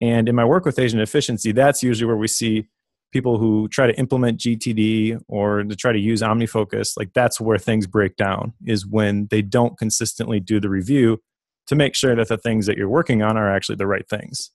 And 0.01 0.27
in 0.27 0.35
my 0.35 0.43
work 0.43 0.65
with 0.65 0.79
Asian 0.79 0.99
Efficiency, 0.99 1.51
that's 1.51 1.83
usually 1.83 2.07
where 2.07 2.17
we 2.17 2.27
see 2.27 2.67
people 3.13 3.37
who 3.37 3.67
try 3.67 3.85
to 3.85 3.97
implement 3.99 4.39
GTD 4.39 5.21
or 5.27 5.63
to 5.63 5.75
try 5.75 5.91
to 5.91 5.99
use 5.99 6.21
OmniFocus. 6.21 6.97
Like 6.97 7.13
that's 7.13 7.39
where 7.39 7.59
things 7.59 7.85
break 7.85 8.15
down, 8.15 8.53
is 8.65 8.85
when 8.85 9.27
they 9.27 9.43
don't 9.43 9.77
consistently 9.77 10.39
do 10.39 10.59
the 10.59 10.69
review 10.69 11.21
to 11.67 11.75
make 11.75 11.95
sure 11.95 12.15
that 12.15 12.27
the 12.27 12.37
things 12.37 12.65
that 12.65 12.77
you're 12.77 12.89
working 12.89 13.21
on 13.21 13.37
are 13.37 13.53
actually 13.53 13.75
the 13.75 13.87
right 13.87 14.07
things. 14.07 14.51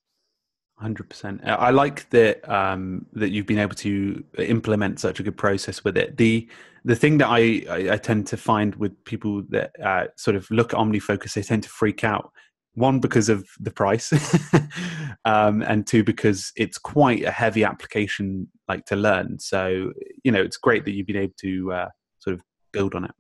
Hundred 0.79 1.09
percent. 1.09 1.41
I 1.43 1.71
like 1.71 2.09
that 2.11 2.47
um, 2.51 3.07
that 3.15 3.31
you've 3.31 3.47
been 3.47 3.59
able 3.59 3.77
to 3.77 4.23
implement 4.39 5.01
such 5.01 5.19
a 5.19 5.23
good 5.23 5.39
process 5.39 5.83
with 5.83 5.97
it. 5.97 6.19
The 6.19 6.47
the 6.85 6.95
thing 6.95 7.17
that 7.19 7.29
I, 7.29 7.65
I, 7.71 7.93
I 7.93 7.97
tend 7.97 8.27
to 8.29 8.37
find 8.37 8.75
with 8.77 8.93
people 9.05 9.43
that 9.49 9.71
uh, 9.83 10.09
sort 10.17 10.37
of 10.37 10.49
look 10.51 10.75
at 10.75 10.79
OmniFocus, 10.79 11.33
they 11.33 11.43
tend 11.43 11.63
to 11.63 11.71
freak 11.71 12.05
out. 12.05 12.31
One 12.75 13.01
because 13.01 13.31
of 13.31 13.49
the 13.59 13.71
price, 13.71 14.13
um, 15.25 15.63
and 15.63 15.87
two 15.87 16.05
because 16.05 16.53
it's 16.57 16.77
quite 16.77 17.25
a 17.25 17.31
heavy 17.31 17.65
application, 17.65 18.47
like 18.69 18.85
to 18.87 18.97
learn. 18.97 19.39
So 19.39 19.95
you 20.25 20.31
know, 20.31 20.43
it's 20.43 20.59
great 20.59 20.85
that 20.85 20.91
you've 20.91 21.07
been 21.07 21.17
able 21.17 21.35
to 21.41 21.73
uh, 21.73 21.89
sort 22.19 22.35
of 22.35 22.43
build 22.75 22.95
on 22.95 23.07
it 23.07 23.13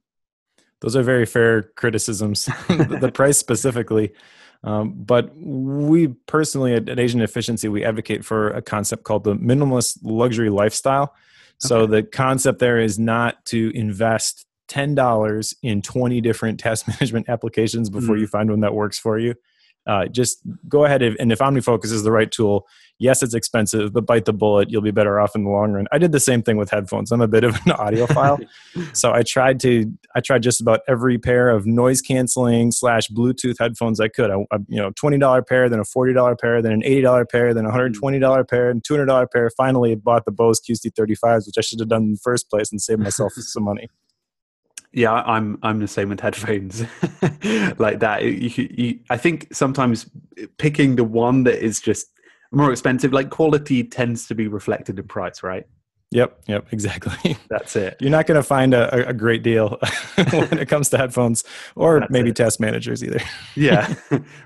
those 0.87 0.95
are 0.95 1.02
very 1.02 1.26
fair 1.26 1.62
criticisms. 1.75 2.45
the 2.69 3.11
price 3.12 3.38
specifically. 3.38 4.12
Um, 4.62 4.93
but 4.97 5.37
we 5.37 6.07
personally 6.28 6.75
at, 6.75 6.88
at, 6.88 7.00
Asian 7.00 7.21
Efficiency, 7.21 7.66
we 7.69 7.85
advocate 7.85 8.25
for 8.25 8.50
a 8.50 8.62
concept 8.62 9.02
called 9.02 9.25
the 9.25 9.35
minimalist 9.35 9.99
luxury 10.05 10.49
lifestyle. 10.49 11.12
So 11.59 11.81
okay. 11.81 11.90
the 11.90 12.02
concept 12.05 12.61
there 12.61 12.78
is 12.78 13.00
not 13.00 13.45
to 13.47 13.73
invest 13.75 14.47
$10 14.69 15.55
in 15.64 15.83
20 15.83 16.21
different 16.21 16.61
task 16.66 16.87
management 16.87 17.28
applications 17.28 17.90
before 17.90 18.14
mm. 18.14 18.21
you 18.21 18.28
find 18.28 18.49
one 18.49 18.61
that 18.61 18.73
works 18.73 18.97
for 18.97 19.19
you 19.19 19.35
uh, 19.87 20.07
just 20.07 20.40
go 20.69 20.85
ahead 20.85 21.02
and 21.02 21.33
if 21.33 21.38
OmniFocus 21.38 21.93
is 21.93 22.02
the 22.02 22.12
right 22.12 22.31
tool, 22.31 22.66
yes, 22.99 23.23
it's 23.23 23.35
expensive, 23.35 23.93
but 23.93 24.07
bite 24.07 24.25
the 24.25 24.33
bullet. 24.33 24.71
You'll 24.71 24.83
be 24.83 24.90
better 24.90 25.21
off 25.21 25.35
in 25.35 25.45
the 25.45 25.50
long 25.50 25.73
run. 25.73 25.87
I 25.93 25.99
did 25.99 26.12
the 26.12 26.21
same 26.21 26.43
thing 26.43 26.57
with 26.57 26.71
headphones. 26.71 27.12
I'm 27.12 27.21
a 27.21 27.28
bit 27.28 27.45
of 27.45 27.55
an 27.55 27.61
audiophile, 27.73 28.47
so 28.97 29.12
I 29.12 29.23
tried 29.23 29.61
to 29.61 29.93
I 30.14 30.21
tried 30.21 30.43
just 30.43 30.61
about 30.61 30.81
every 30.88 31.19
pair 31.19 31.50
of 31.50 31.66
noise 31.66 32.00
canceling 32.00 32.73
slash 32.73 33.09
Bluetooth 33.09 33.57
headphones 33.59 34.00
I 34.00 34.09
could. 34.09 34.31
I, 34.31 34.37
I 34.50 34.59
you 34.69 34.81
know 34.81 34.90
twenty 34.97 35.19
dollar 35.19 35.43
pair, 35.43 35.69
then 35.69 35.81
a 35.81 35.85
forty 35.85 36.12
dollar 36.12 36.37
pair, 36.37 36.61
then 36.62 36.73
an 36.73 36.85
eighty 36.85 37.02
dollar 37.02 37.25
pair, 37.25 37.55
then 37.55 37.66
a 37.66 37.71
hundred 37.71 37.95
twenty 37.95 38.19
dollar 38.19 38.45
pair, 38.45 38.71
and 38.71 38.83
two 38.85 38.95
hundred 38.95 39.07
dollar 39.07 39.26
pair. 39.26 39.50
Finally, 39.50 39.95
bought 39.97 40.25
the 40.25 40.33
Bose 40.33 40.61
QC35s, 40.61 41.47
which 41.47 41.59
I 41.59 41.61
should 41.61 41.81
have 41.81 41.88
done 41.88 42.02
in 42.02 42.12
the 42.12 42.21
first 42.23 42.50
place 42.50 42.71
and 42.71 42.81
saved 42.81 43.00
myself 43.00 43.33
some 43.37 43.64
money 43.64 43.88
yeah 44.93 45.12
i'm 45.12 45.59
i'm 45.62 45.78
the 45.78 45.88
same 45.88 46.09
with 46.09 46.21
headphones. 46.21 46.85
Like 47.78 48.00
that 48.00 48.25
you, 48.25 48.69
you, 48.71 48.99
i 49.11 49.16
think 49.16 49.49
sometimes 49.52 50.09
picking 50.59 50.97
the 50.97 51.05
one 51.05 51.45
that 51.45 51.62
is 51.62 51.81
just 51.81 52.09
more 52.52 52.71
expensive 52.71 53.12
like 53.12 53.31
quality 53.31 53.85
tends 53.85 54.26
to 54.28 54.35
be 54.35 54.49
reflected 54.49 54.99
in 54.99 55.07
price 55.07 55.43
right? 55.43 55.66
Yep 56.12 56.40
yep 56.47 56.66
exactly. 56.73 57.37
That's 57.50 57.76
it. 57.76 57.97
You're 58.00 58.11
not 58.11 58.26
going 58.26 58.37
to 58.37 58.43
find 58.43 58.75
a, 58.75 59.09
a, 59.09 59.12
great 59.12 59.43
deal 59.43 59.78
when 60.31 60.59
it 60.59 60.69
comes 60.69 60.88
to 60.90 60.99
headphones 60.99 61.45
or 61.75 62.00
that's 62.00 62.12
maybe 62.12 62.31
it. 62.31 62.37
task 62.37 62.61
managers 62.61 63.02
either. 63.02 63.21
Yeah 63.55 63.95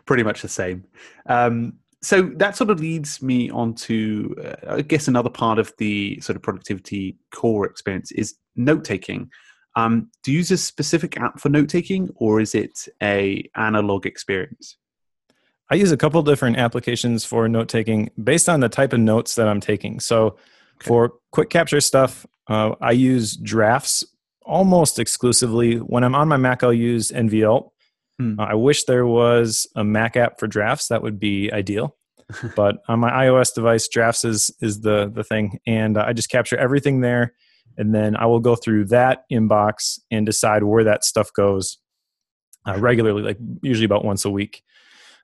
pretty 0.06 0.22
much 0.22 0.42
the 0.42 0.48
same. 0.48 0.84
Um, 1.26 1.74
so 2.02 2.22
that 2.36 2.56
sort 2.56 2.70
of 2.70 2.80
leads 2.80 3.20
me 3.22 3.50
on 3.50 3.74
to 3.74 4.34
uh, 4.42 4.76
i 4.76 4.82
guess 4.82 5.06
another 5.06 5.28
part 5.28 5.58
of 5.58 5.72
the 5.76 6.18
sort 6.20 6.34
of 6.34 6.42
productivity 6.42 7.16
core 7.30 7.66
experience 7.66 8.10
is 8.12 8.36
note 8.56 8.84
taking 8.84 9.30
Um, 9.76 10.10
do 10.22 10.32
you 10.32 10.38
use 10.38 10.50
a 10.50 10.56
specific 10.56 11.18
app 11.18 11.40
for 11.40 11.48
note 11.48 11.68
taking, 11.68 12.10
or 12.16 12.40
is 12.40 12.54
it 12.54 12.88
a 13.02 13.48
analog 13.54 14.06
experience? 14.06 14.76
I 15.70 15.76
use 15.76 15.92
a 15.92 15.96
couple 15.96 16.20
different 16.22 16.56
applications 16.56 17.24
for 17.24 17.48
note 17.48 17.68
taking 17.68 18.10
based 18.22 18.48
on 18.48 18.60
the 18.60 18.68
type 18.68 18.92
of 18.92 19.00
notes 19.00 19.36
that 19.36 19.46
I'm 19.46 19.60
taking. 19.60 20.00
So, 20.00 20.26
okay. 20.26 20.38
for 20.80 21.12
quick 21.30 21.50
capture 21.50 21.80
stuff, 21.80 22.26
uh, 22.48 22.74
I 22.80 22.92
use 22.92 23.36
drafts 23.36 24.04
almost 24.42 24.98
exclusively. 24.98 25.76
When 25.76 26.02
I'm 26.02 26.16
on 26.16 26.26
my 26.26 26.36
Mac, 26.36 26.64
I'll 26.64 26.72
use 26.72 27.12
NVAlt. 27.12 27.70
Hmm. 28.18 28.40
Uh, 28.40 28.46
I 28.46 28.54
wish 28.54 28.84
there 28.84 29.06
was 29.06 29.68
a 29.76 29.84
Mac 29.84 30.16
app 30.16 30.40
for 30.40 30.48
drafts. 30.48 30.88
That 30.88 31.02
would 31.02 31.20
be 31.20 31.52
ideal. 31.52 31.96
but 32.56 32.78
on 32.88 32.98
my 33.00 33.10
iOS 33.10 33.54
device, 33.54 33.88
drafts 33.88 34.24
is 34.24 34.50
is 34.60 34.80
the 34.80 35.10
the 35.12 35.24
thing, 35.24 35.60
and 35.66 35.96
uh, 35.96 36.04
I 36.06 36.12
just 36.12 36.30
capture 36.30 36.56
everything 36.56 37.00
there 37.00 37.34
and 37.80 37.94
then 37.94 38.14
I 38.14 38.26
will 38.26 38.40
go 38.40 38.54
through 38.54 38.84
that 38.86 39.24
inbox 39.32 39.98
and 40.10 40.26
decide 40.26 40.62
where 40.62 40.84
that 40.84 41.02
stuff 41.02 41.32
goes 41.32 41.78
uh, 42.68 42.78
regularly, 42.78 43.22
like 43.22 43.38
usually 43.62 43.86
about 43.86 44.04
once 44.04 44.26
a 44.26 44.30
week. 44.30 44.62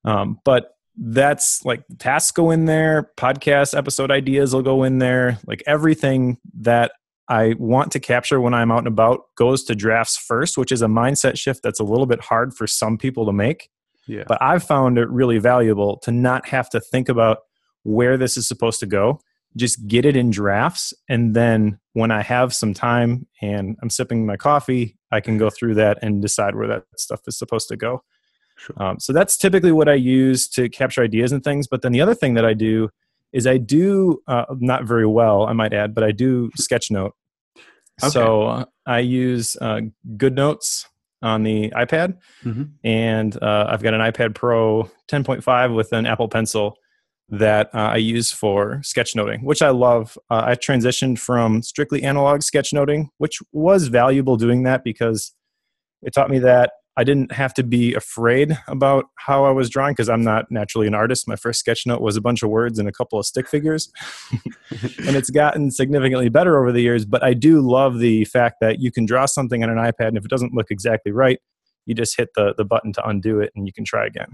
Um, 0.07 0.41
but 0.43 0.71
that's 0.97 1.63
like 1.67 1.85
tasks 1.99 2.31
go 2.31 2.51
in 2.51 2.65
there, 2.65 3.11
podcast 3.19 3.77
episode 3.77 4.11
ideas 4.11 4.55
will 4.55 4.63
go 4.63 4.85
in 4.85 4.99
there, 4.99 5.39
like 5.47 5.63
everything 5.67 6.39
that 6.61 6.93
I 7.29 7.55
want 7.59 7.93
to 7.93 8.01
capture 8.01 8.41
when 8.41 8.55
I'm 8.55 8.73
out 8.73 8.79
and 8.79 8.87
about 8.87 9.25
goes 9.37 9.63
to 9.65 9.75
drafts 9.75 10.17
first, 10.17 10.57
which 10.57 10.73
is 10.73 10.81
a 10.81 10.87
mindset 10.87 11.39
shift 11.39 11.63
that's 11.63 11.81
a 11.81 11.85
little 11.85 12.07
bit 12.07 12.23
hard 12.23 12.55
for 12.55 12.67
some 12.67 12.97
people 12.97 13.27
to 13.27 13.33
make. 13.33 13.69
Yeah. 14.07 14.25
But 14.27 14.41
I've 14.41 14.65
found 14.65 14.97
it 14.97 15.11
really 15.11 15.37
valuable 15.37 15.99
to 16.05 16.11
not 16.11 16.49
have 16.49 16.71
to 16.71 16.81
think 16.81 17.11
about 17.11 17.41
where 17.83 18.17
this 18.17 18.39
is 18.39 18.49
supposed 18.49 18.81
to 18.81 18.87
go 18.87 19.21
just 19.57 19.87
get 19.89 20.05
it 20.05 20.17
in 20.17 20.31
drafts 20.31 20.93
and 21.09 21.35
then 21.35 21.79
when 21.95 22.11
i 22.11 22.23
have 22.23 22.55
some 22.55 22.75
time 22.75 23.27
and 23.41 23.77
i'm 23.83 23.91
sipping 23.91 24.27
my 24.27 24.37
coffee 24.37 24.97
i 25.11 25.21
can 25.21 25.39
go 25.39 25.51
through 25.51 25.75
that 25.75 25.99
and 26.03 26.23
decide 26.23 26.55
where 26.55 26.69
that 26.69 26.85
stuff 26.97 27.21
is 27.27 27.39
supposed 27.39 27.69
to 27.69 27.77
go 27.77 28.03
sure. 28.57 28.81
um, 28.83 29.01
so 29.01 29.13
that's 29.13 29.37
typically 29.37 29.73
what 29.73 29.89
i 29.89 29.95
use 29.95 30.49
to 30.49 30.69
capture 30.69 31.03
ideas 31.03 31.33
and 31.33 31.43
things 31.43 31.67
but 31.67 31.83
then 31.83 31.93
the 31.93 32.01
other 32.01 32.15
thing 32.15 32.35
that 32.35 32.45
i 32.45 32.55
do 32.55 32.89
is 33.33 33.47
i 33.47 33.57
do 33.57 34.21
uh, 34.29 34.45
not 34.61 34.85
very 34.85 35.07
well 35.07 35.47
i 35.47 35.53
might 35.53 35.73
add 35.73 35.95
but 35.95 36.05
i 36.05 36.13
do 36.13 36.51
sketchnote 36.61 37.13
okay. 38.03 38.11
so 38.11 38.43
uh, 38.43 38.65
i 38.87 38.99
use 38.99 39.57
uh, 39.61 39.81
GoodNotes 40.17 40.87
on 41.23 41.43
the 41.43 41.71
ipad 41.71 42.19
mm-hmm. 42.45 42.65
and 42.85 43.43
uh, 43.43 43.67
i've 43.71 43.83
got 43.83 43.95
an 43.95 44.01
ipad 44.01 44.35
pro 44.35 44.91
10.5 45.09 45.75
with 45.75 45.93
an 45.93 46.05
apple 46.05 46.29
pencil 46.29 46.77
that 47.29 47.71
uh, 47.75 47.79
I 47.79 47.97
use 47.97 48.31
for 48.31 48.81
sketchnoting, 48.85 49.43
which 49.43 49.63
I 49.63 49.71
love. 49.71 50.17
Uh, 50.31 50.43
I 50.47 50.55
transitioned 50.55 51.19
from 51.19 51.63
strictly 51.63 52.03
analog 52.03 52.41
sketchnoting, 52.41 53.09
which 53.19 53.41
was 53.53 53.89
valuable 53.89 54.37
doing 54.37 54.63
that 54.63 54.85
because 54.85 55.33
it 56.03 56.13
taught 56.15 56.31
me 56.31 56.39
that 56.41 56.73
I 56.99 57.05
didn't 57.05 57.33
have 57.33 57.53
to 57.55 57.63
be 57.63 57.93
afraid 57.95 58.57
about 58.69 59.07
how 59.17 59.45
I 59.45 59.51
was 59.51 59.69
drawing 59.69 59.93
because 59.93 60.09
I'm 60.09 60.25
not 60.25 60.47
naturally 60.51 60.87
an 60.87 60.95
artist. 60.95 61.29
My 61.29 61.37
first 61.37 61.61
sketch 61.61 61.87
note 61.87 62.01
was 62.01 62.17
a 62.17 62.23
bunch 62.23 62.43
of 62.43 62.49
words 62.49 62.79
and 62.79 62.89
a 62.89 62.93
couple 62.93 63.19
of 63.19 63.27
stick 63.27 63.49
figures. 63.49 63.91
and 64.31 65.15
it's 65.15 65.29
gotten 65.29 65.71
significantly 65.71 66.31
better 66.31 66.59
over 66.59 66.73
the 66.73 66.81
years, 66.81 67.05
but 67.05 67.23
I 67.23 67.35
do 67.35 67.61
love 67.61 67.99
the 67.99 68.25
fact 68.25 68.57
that 68.63 68.81
you 68.81 68.91
can 68.91 69.05
draw 69.05 69.27
something 69.27 69.63
on 69.63 69.69
an 69.69 69.77
iPad 69.77 70.09
and 70.09 70.17
if 70.17 70.25
it 70.25 70.31
doesn't 70.31 70.55
look 70.55 70.69
exactly 70.71 71.13
right, 71.13 71.39
you 71.85 71.95
just 71.95 72.17
hit 72.17 72.31
the, 72.35 72.55
the 72.57 72.65
button 72.65 72.95
to 72.95 73.07
undo 73.07 73.41
it 73.41 73.53
and 73.55 73.67
you 73.67 73.75
can 73.75 73.85
try 73.85 74.07
again. 74.07 74.29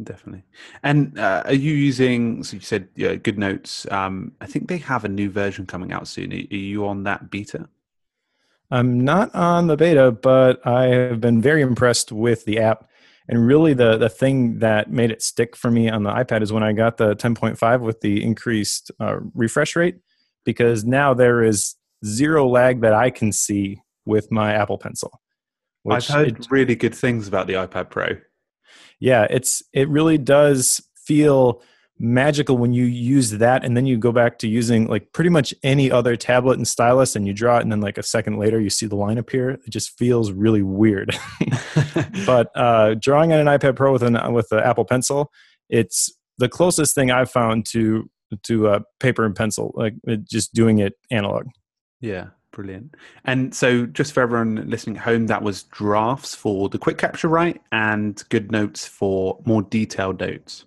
Definitely. 0.00 0.44
And 0.82 1.18
uh, 1.18 1.42
are 1.44 1.52
you 1.52 1.74
using? 1.74 2.42
So 2.44 2.56
you 2.56 2.60
said 2.62 2.88
yeah, 2.96 3.14
GoodNotes. 3.14 3.90
Um, 3.92 4.32
I 4.40 4.46
think 4.46 4.68
they 4.68 4.78
have 4.78 5.04
a 5.04 5.08
new 5.08 5.30
version 5.30 5.66
coming 5.66 5.92
out 5.92 6.08
soon. 6.08 6.32
Are 6.32 6.36
you 6.36 6.86
on 6.86 7.02
that 7.04 7.30
beta? 7.30 7.68
I'm 8.70 9.04
not 9.04 9.34
on 9.34 9.66
the 9.66 9.76
beta, 9.76 10.10
but 10.10 10.66
I 10.66 10.84
have 10.84 11.20
been 11.20 11.42
very 11.42 11.60
impressed 11.60 12.10
with 12.10 12.46
the 12.46 12.58
app. 12.58 12.88
And 13.28 13.46
really, 13.46 13.74
the 13.74 13.98
the 13.98 14.08
thing 14.08 14.60
that 14.60 14.90
made 14.90 15.10
it 15.10 15.22
stick 15.22 15.56
for 15.56 15.70
me 15.70 15.90
on 15.90 16.04
the 16.04 16.10
iPad 16.10 16.40
is 16.40 16.52
when 16.52 16.62
I 16.62 16.72
got 16.72 16.96
the 16.96 17.14
10.5 17.14 17.80
with 17.80 18.00
the 18.00 18.24
increased 18.24 18.90
uh, 18.98 19.16
refresh 19.34 19.76
rate, 19.76 19.96
because 20.44 20.84
now 20.84 21.12
there 21.12 21.42
is 21.42 21.76
zero 22.04 22.48
lag 22.48 22.80
that 22.80 22.94
I 22.94 23.10
can 23.10 23.30
see 23.30 23.82
with 24.06 24.32
my 24.32 24.54
Apple 24.54 24.78
Pencil. 24.78 25.20
I've 25.88 26.06
heard 26.06 26.28
it, 26.28 26.46
really 26.50 26.76
good 26.76 26.94
things 26.94 27.28
about 27.28 27.46
the 27.46 27.54
iPad 27.54 27.90
Pro 27.90 28.16
yeah 29.00 29.26
it's 29.30 29.62
it 29.72 29.88
really 29.88 30.18
does 30.18 30.80
feel 30.96 31.62
magical 31.98 32.58
when 32.58 32.72
you 32.72 32.84
use 32.84 33.30
that 33.30 33.64
and 33.64 33.76
then 33.76 33.86
you 33.86 33.96
go 33.96 34.10
back 34.10 34.36
to 34.36 34.48
using 34.48 34.88
like 34.88 35.12
pretty 35.12 35.30
much 35.30 35.54
any 35.62 35.90
other 35.90 36.16
tablet 36.16 36.56
and 36.56 36.66
stylus 36.66 37.14
and 37.14 37.28
you 37.28 37.32
draw 37.32 37.58
it 37.58 37.62
and 37.62 37.70
then 37.70 37.80
like 37.80 37.96
a 37.96 38.02
second 38.02 38.38
later 38.38 38.60
you 38.60 38.70
see 38.70 38.86
the 38.86 38.96
line 38.96 39.18
appear. 39.18 39.50
It 39.50 39.70
just 39.70 39.96
feels 39.96 40.32
really 40.32 40.62
weird. 40.62 41.16
But 42.26 42.50
uh, 42.54 42.94
drawing 42.94 43.32
on 43.32 43.40
an 43.40 43.46
ipad 43.46 43.76
pro 43.76 43.92
with 43.92 44.02
an 44.02 44.32
with 44.32 44.48
the 44.48 44.64
apple 44.64 44.84
pencil 44.84 45.30
it's 45.68 46.12
the 46.38 46.48
closest 46.48 46.94
thing 46.94 47.10
i've 47.10 47.30
found 47.30 47.66
to 47.66 48.08
to 48.44 48.68
uh, 48.68 48.80
paper 49.00 49.24
and 49.24 49.34
pencil 49.34 49.72
like 49.74 49.94
just 50.24 50.54
doing 50.54 50.78
it 50.78 50.94
analog. 51.10 51.46
Yeah 52.00 52.28
Brilliant. 52.52 52.94
And 53.24 53.54
so, 53.54 53.86
just 53.86 54.12
for 54.12 54.20
everyone 54.20 54.68
listening 54.68 54.96
at 54.96 55.02
home, 55.02 55.26
that 55.28 55.42
was 55.42 55.64
drafts 55.64 56.34
for 56.34 56.68
the 56.68 56.78
quick 56.78 56.98
capture, 56.98 57.28
right? 57.28 57.60
And 57.72 58.16
GoodNotes 58.28 58.86
for 58.86 59.40
more 59.46 59.62
detailed 59.62 60.20
notes. 60.20 60.66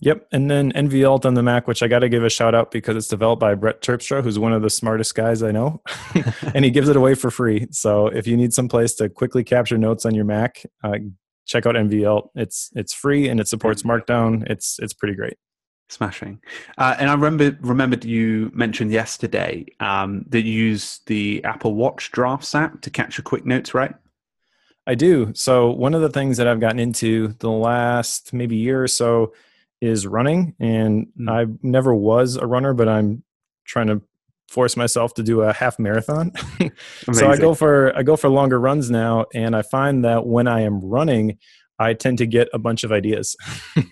Yep. 0.00 0.28
And 0.30 0.48
then 0.48 0.70
NVAlt 0.72 1.24
on 1.24 1.34
the 1.34 1.42
Mac, 1.42 1.66
which 1.66 1.82
I 1.82 1.88
got 1.88 2.00
to 2.00 2.08
give 2.08 2.22
a 2.22 2.30
shout 2.30 2.54
out 2.54 2.70
because 2.70 2.94
it's 2.94 3.08
developed 3.08 3.40
by 3.40 3.54
Brett 3.56 3.82
Terpstra, 3.82 4.22
who's 4.22 4.38
one 4.38 4.52
of 4.52 4.62
the 4.62 4.70
smartest 4.70 5.16
guys 5.16 5.42
I 5.42 5.50
know. 5.50 5.82
and 6.54 6.64
he 6.64 6.70
gives 6.70 6.88
it 6.88 6.94
away 6.94 7.16
for 7.16 7.32
free. 7.32 7.66
So 7.72 8.06
if 8.06 8.26
you 8.26 8.36
need 8.36 8.54
some 8.54 8.68
place 8.68 8.94
to 8.94 9.08
quickly 9.08 9.42
capture 9.42 9.76
notes 9.76 10.06
on 10.06 10.14
your 10.14 10.24
Mac, 10.24 10.62
uh, 10.84 10.98
check 11.46 11.66
out 11.66 11.74
NVAlt. 11.74 12.28
It's 12.36 12.70
it's 12.76 12.94
free 12.94 13.28
and 13.28 13.40
it 13.40 13.48
supports 13.48 13.82
Markdown. 13.82 14.48
It's 14.48 14.76
it's 14.78 14.92
pretty 14.92 15.16
great. 15.16 15.36
Smashing. 15.90 16.40
Uh, 16.76 16.96
and 16.98 17.08
I 17.08 17.14
remember 17.14 17.56
remembered 17.60 18.04
you 18.04 18.50
mentioned 18.54 18.92
yesterday 18.92 19.64
um, 19.80 20.24
that 20.28 20.42
you 20.42 20.52
use 20.52 21.00
the 21.06 21.42
Apple 21.44 21.74
Watch 21.74 22.10
Drafts 22.10 22.54
app 22.54 22.82
to 22.82 22.90
capture 22.90 23.22
quick 23.22 23.46
notes, 23.46 23.72
right? 23.72 23.94
I 24.86 24.94
do. 24.94 25.32
So 25.34 25.70
one 25.70 25.94
of 25.94 26.02
the 26.02 26.08
things 26.10 26.36
that 26.38 26.46
I've 26.46 26.60
gotten 26.60 26.78
into 26.78 27.28
the 27.38 27.50
last 27.50 28.32
maybe 28.32 28.56
year 28.56 28.82
or 28.82 28.88
so 28.88 29.32
is 29.80 30.06
running, 30.06 30.54
and 30.58 31.08
mm. 31.18 31.30
I 31.30 31.46
never 31.62 31.94
was 31.94 32.36
a 32.36 32.46
runner, 32.46 32.74
but 32.74 32.88
I'm 32.88 33.22
trying 33.64 33.86
to 33.88 34.02
force 34.48 34.76
myself 34.76 35.14
to 35.14 35.22
do 35.22 35.42
a 35.42 35.52
half 35.52 35.78
marathon. 35.78 36.32
so 37.12 37.30
I 37.30 37.36
go 37.36 37.54
for 37.54 37.96
I 37.96 38.02
go 38.02 38.16
for 38.16 38.28
longer 38.28 38.58
runs 38.58 38.90
now, 38.90 39.26
and 39.34 39.54
I 39.54 39.62
find 39.62 40.04
that 40.04 40.26
when 40.26 40.48
I 40.48 40.62
am 40.62 40.80
running, 40.80 41.38
I 41.78 41.94
tend 41.94 42.18
to 42.18 42.26
get 42.26 42.48
a 42.52 42.58
bunch 42.58 42.84
of 42.84 42.92
ideas. 42.92 43.36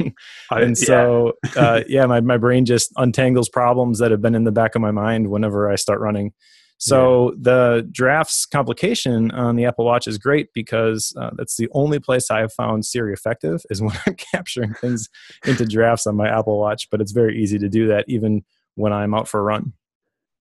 and 0.51 0.77
so, 0.77 1.35
yeah. 1.55 1.63
uh, 1.63 1.85
yeah, 1.89 2.07
my, 2.07 2.21
my 2.21 2.37
brain 2.37 2.65
just 2.65 2.93
untangles 2.97 3.49
problems 3.49 3.99
that 3.99 4.11
have 4.11 4.21
been 4.21 4.35
in 4.35 4.45
the 4.45 4.53
back 4.53 4.75
of 4.75 4.83
my 4.83 4.91
mind 4.91 5.31
whenever 5.31 5.71
I 5.71 5.77
start 5.77 6.01
running. 6.01 6.33
So 6.79 7.31
yeah. 7.31 7.37
the 7.41 7.89
drafts 7.91 8.45
complication 8.45 9.31
on 9.31 9.57
the 9.57 9.65
Apple 9.65 9.85
Watch 9.85 10.07
is 10.07 10.19
great 10.19 10.49
because 10.53 11.13
uh, 11.19 11.31
that's 11.37 11.57
the 11.57 11.69
only 11.73 11.99
place 11.99 12.31
I 12.31 12.41
have 12.41 12.53
found 12.53 12.85
Siri 12.85 13.13
effective 13.13 13.63
is 13.71 13.81
when 13.83 13.97
I'm 14.07 14.15
capturing 14.15 14.75
things 14.75 15.09
into 15.47 15.65
drafts 15.65 16.07
on 16.07 16.17
my 16.17 16.29
Apple 16.29 16.59
Watch. 16.59 16.89
But 16.91 17.01
it's 17.01 17.13
very 17.13 17.41
easy 17.41 17.59
to 17.59 17.69
do 17.69 17.87
that 17.89 18.05
even 18.09 18.45
when 18.75 18.93
I'm 18.93 19.15
out 19.15 19.29
for 19.29 19.41
a 19.41 19.43
run. 19.43 19.73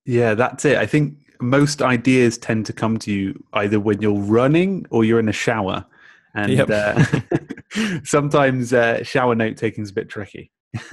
Yeah, 0.05 0.33
that's 0.33 0.65
it. 0.65 0.77
I 0.77 0.85
think 0.85 1.15
most 1.41 1.81
ideas 1.81 2.37
tend 2.37 2.65
to 2.65 2.73
come 2.73 2.97
to 2.99 3.11
you 3.11 3.43
either 3.53 3.79
when 3.79 4.01
you're 4.01 4.19
running 4.19 4.85
or 4.89 5.03
you're 5.03 5.19
in 5.19 5.29
a 5.29 5.33
shower 5.33 5.85
and 6.35 6.51
yep. 6.51 6.69
uh, 6.69 7.03
sometimes 8.03 8.73
uh, 8.73 9.03
shower 9.03 9.35
note 9.35 9.57
taking 9.57 9.83
is 9.83 9.91
a 9.91 9.93
bit 9.93 10.09
tricky. 10.09 10.51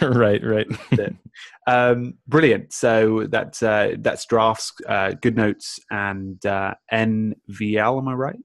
right, 0.00 0.42
right. 0.42 0.66
um, 1.66 2.14
brilliant. 2.26 2.72
So 2.72 3.26
that's 3.28 3.62
uh, 3.62 3.94
that's 3.98 4.24
drafts, 4.24 4.72
uh, 4.88 5.12
GoodNotes, 5.20 5.78
and 5.90 6.44
uh, 6.46 6.74
NVL. 6.92 7.98
Am 7.98 8.08
I 8.08 8.14
right? 8.14 8.38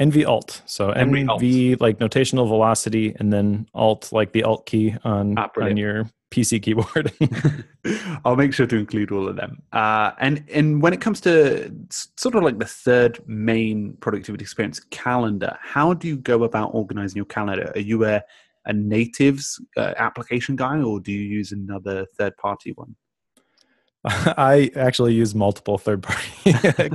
NVAlt. 0.00 0.62
So 0.64 0.92
NV, 0.92 1.26
NV 1.26 1.80
like 1.80 1.98
notational 1.98 2.48
velocity, 2.48 3.14
and 3.18 3.32
then 3.32 3.66
Alt 3.74 4.12
like 4.12 4.32
the 4.32 4.44
Alt 4.44 4.66
key 4.66 4.96
on 5.04 5.38
ah, 5.38 5.50
on 5.60 5.76
your 5.76 6.10
PC 6.30 6.62
keyboard. 6.62 7.12
I'll 8.24 8.36
make 8.36 8.54
sure 8.54 8.66
to 8.66 8.76
include 8.76 9.10
all 9.10 9.28
of 9.28 9.36
them. 9.36 9.62
Uh, 9.72 10.12
and 10.18 10.44
and 10.52 10.80
when 10.80 10.92
it 10.92 11.00
comes 11.00 11.20
to 11.22 11.74
sort 12.16 12.34
of 12.34 12.42
like 12.42 12.58
the 12.58 12.66
third 12.66 13.18
main 13.26 13.94
productivity 14.00 14.42
experience, 14.42 14.80
calendar, 14.90 15.56
how 15.60 15.94
do 15.94 16.08
you 16.08 16.16
go 16.16 16.44
about 16.44 16.70
organizing 16.72 17.16
your 17.16 17.26
calendar? 17.26 17.72
Are 17.74 17.80
you 17.80 18.04
a 18.04 18.22
a 18.66 18.72
natives 18.72 19.60
uh, 19.76 19.94
application 19.96 20.56
guy, 20.56 20.80
or 20.80 21.00
do 21.00 21.12
you 21.12 21.22
use 21.22 21.52
another 21.52 22.06
third 22.18 22.36
party 22.36 22.72
one? 22.72 22.94
I 24.04 24.70
actually 24.76 25.14
use 25.14 25.34
multiple 25.34 25.78
third 25.78 26.02
party 26.02 26.22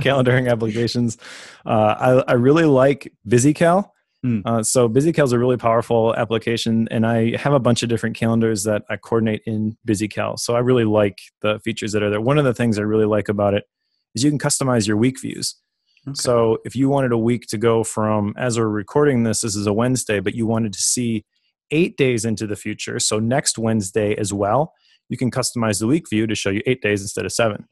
calendaring 0.00 0.50
applications. 0.50 1.18
Uh, 1.64 2.22
I, 2.26 2.32
I 2.32 2.34
really 2.34 2.64
like 2.64 3.12
BusyCal 3.28 3.90
Mm. 4.26 4.42
Uh, 4.44 4.62
so 4.62 4.88
BusyCal 4.88 5.24
is 5.24 5.32
a 5.32 5.38
really 5.38 5.56
powerful 5.56 6.14
application, 6.16 6.88
and 6.90 7.06
I 7.06 7.36
have 7.36 7.52
a 7.52 7.60
bunch 7.60 7.84
of 7.84 7.88
different 7.88 8.16
calendars 8.16 8.64
that 8.64 8.82
I 8.90 8.96
coordinate 8.96 9.42
in 9.46 9.76
BusyCal. 9.86 10.38
So 10.40 10.56
I 10.56 10.58
really 10.58 10.84
like 10.84 11.18
the 11.42 11.60
features 11.60 11.92
that 11.92 12.02
are 12.02 12.10
there. 12.10 12.20
One 12.20 12.36
of 12.36 12.44
the 12.44 12.54
things 12.54 12.78
I 12.78 12.82
really 12.82 13.04
like 13.04 13.28
about 13.28 13.54
it 13.54 13.64
is 14.16 14.24
you 14.24 14.30
can 14.30 14.38
customize 14.38 14.88
your 14.88 14.96
week 14.96 15.20
views. 15.20 15.54
Okay. 16.08 16.14
So 16.14 16.58
if 16.64 16.74
you 16.74 16.88
wanted 16.88 17.12
a 17.12 17.18
week 17.18 17.46
to 17.48 17.58
go 17.58 17.84
from, 17.84 18.34
as 18.36 18.58
we're 18.58 18.68
recording 18.68 19.22
this, 19.22 19.42
this 19.42 19.54
is 19.54 19.66
a 19.66 19.72
Wednesday, 19.72 20.18
but 20.18 20.34
you 20.34 20.46
wanted 20.46 20.72
to 20.72 20.80
see 20.80 21.24
eight 21.70 21.96
days 21.96 22.24
into 22.24 22.46
the 22.46 22.56
future, 22.56 22.98
so 22.98 23.18
next 23.18 23.58
Wednesday 23.58 24.14
as 24.16 24.32
well, 24.32 24.72
you 25.08 25.16
can 25.16 25.30
customize 25.30 25.78
the 25.78 25.86
week 25.86 26.08
view 26.10 26.26
to 26.26 26.34
show 26.34 26.50
you 26.50 26.62
eight 26.66 26.82
days 26.82 27.00
instead 27.00 27.24
of 27.24 27.32
seven. 27.32 27.66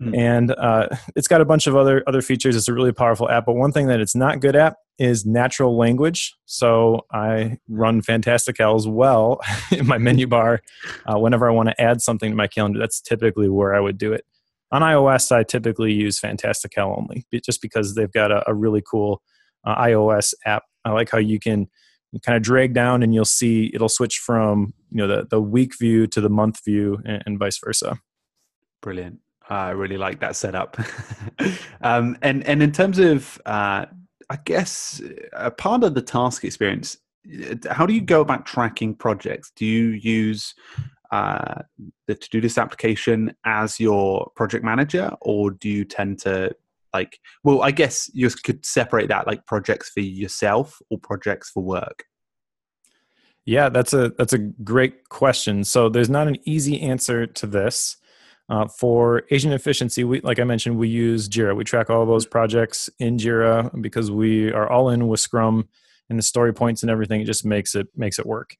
Mm. 0.00 0.16
And 0.16 0.50
uh, 0.52 0.88
it's 1.16 1.26
got 1.26 1.40
a 1.40 1.44
bunch 1.44 1.66
of 1.66 1.76
other 1.76 2.04
other 2.06 2.22
features. 2.22 2.54
It's 2.54 2.68
a 2.68 2.72
really 2.72 2.92
powerful 2.92 3.28
app. 3.28 3.46
But 3.46 3.54
one 3.54 3.72
thing 3.72 3.88
that 3.88 4.00
it's 4.00 4.14
not 4.14 4.40
good 4.40 4.54
at 4.54 4.76
is 4.98 5.26
natural 5.26 5.76
language. 5.76 6.36
So 6.44 7.04
I 7.12 7.58
run 7.68 8.02
Fantastical 8.02 8.76
as 8.76 8.86
well 8.86 9.40
in 9.72 9.86
my 9.86 9.98
menu 9.98 10.26
bar. 10.26 10.62
Uh, 11.06 11.18
whenever 11.18 11.48
I 11.48 11.52
want 11.52 11.68
to 11.68 11.80
add 11.80 12.00
something 12.00 12.30
to 12.30 12.36
my 12.36 12.46
calendar, 12.46 12.78
that's 12.78 13.00
typically 13.00 13.48
where 13.48 13.74
I 13.74 13.80
would 13.80 13.98
do 13.98 14.12
it. 14.12 14.24
On 14.70 14.82
iOS, 14.82 15.32
I 15.32 15.44
typically 15.44 15.92
use 15.92 16.18
Fantastical 16.18 16.94
only, 16.98 17.24
just 17.42 17.62
because 17.62 17.94
they've 17.94 18.12
got 18.12 18.30
a, 18.30 18.48
a 18.48 18.54
really 18.54 18.82
cool 18.82 19.22
uh, 19.64 19.82
iOS 19.82 20.34
app. 20.44 20.64
I 20.84 20.90
like 20.90 21.10
how 21.10 21.18
you 21.18 21.40
can 21.40 21.68
kind 22.24 22.36
of 22.36 22.42
drag 22.42 22.72
down 22.72 23.02
and 23.02 23.14
you'll 23.14 23.24
see 23.24 23.70
it'll 23.74 23.88
switch 23.88 24.18
from 24.18 24.72
you 24.90 24.96
know 24.96 25.06
the, 25.06 25.26
the 25.28 25.40
week 25.40 25.78
view 25.78 26.06
to 26.06 26.20
the 26.20 26.30
month 26.30 26.64
view 26.64 27.02
and, 27.04 27.22
and 27.26 27.38
vice 27.38 27.58
versa. 27.58 27.98
Brilliant. 28.80 29.20
I 29.48 29.70
really 29.70 29.96
like 29.96 30.20
that 30.20 30.36
setup. 30.36 30.76
um, 31.80 32.16
and 32.22 32.44
and 32.44 32.62
in 32.62 32.72
terms 32.72 32.98
of, 32.98 33.40
uh, 33.46 33.86
I 34.30 34.36
guess, 34.44 35.00
a 35.32 35.50
part 35.50 35.84
of 35.84 35.94
the 35.94 36.02
task 36.02 36.44
experience, 36.44 36.98
how 37.70 37.86
do 37.86 37.94
you 37.94 38.00
go 38.00 38.20
about 38.20 38.46
tracking 38.46 38.94
projects? 38.94 39.52
Do 39.56 39.64
you 39.64 39.88
use 39.88 40.54
uh, 41.10 41.62
the 42.06 42.14
to-do 42.14 42.40
list 42.40 42.58
application 42.58 43.34
as 43.44 43.80
your 43.80 44.30
project 44.36 44.64
manager, 44.64 45.10
or 45.20 45.50
do 45.50 45.68
you 45.68 45.84
tend 45.84 46.18
to 46.20 46.54
like? 46.92 47.18
Well, 47.42 47.62
I 47.62 47.70
guess 47.70 48.10
you 48.12 48.28
could 48.30 48.66
separate 48.66 49.08
that 49.08 49.26
like 49.26 49.46
projects 49.46 49.90
for 49.90 50.00
yourself 50.00 50.80
or 50.90 50.98
projects 50.98 51.50
for 51.50 51.62
work. 51.62 52.04
Yeah, 53.46 53.70
that's 53.70 53.94
a 53.94 54.10
that's 54.10 54.34
a 54.34 54.38
great 54.38 55.08
question. 55.08 55.64
So 55.64 55.88
there's 55.88 56.10
not 56.10 56.28
an 56.28 56.36
easy 56.44 56.82
answer 56.82 57.26
to 57.26 57.46
this. 57.46 57.96
Uh, 58.50 58.66
for 58.66 59.24
Asian 59.30 59.52
Efficiency, 59.52 60.04
we, 60.04 60.20
like 60.22 60.38
I 60.38 60.44
mentioned, 60.44 60.78
we 60.78 60.88
use 60.88 61.28
Jira. 61.28 61.54
We 61.54 61.64
track 61.64 61.90
all 61.90 62.06
those 62.06 62.24
projects 62.24 62.88
in 62.98 63.18
Jira 63.18 63.70
because 63.82 64.10
we 64.10 64.50
are 64.52 64.70
all 64.70 64.88
in 64.88 65.06
with 65.06 65.20
Scrum 65.20 65.68
and 66.08 66.18
the 66.18 66.22
story 66.22 66.54
points 66.54 66.82
and 66.82 66.90
everything. 66.90 67.20
It 67.20 67.26
just 67.26 67.44
makes 67.44 67.74
it 67.74 67.88
makes 67.94 68.18
it 68.18 68.24
work. 68.24 68.56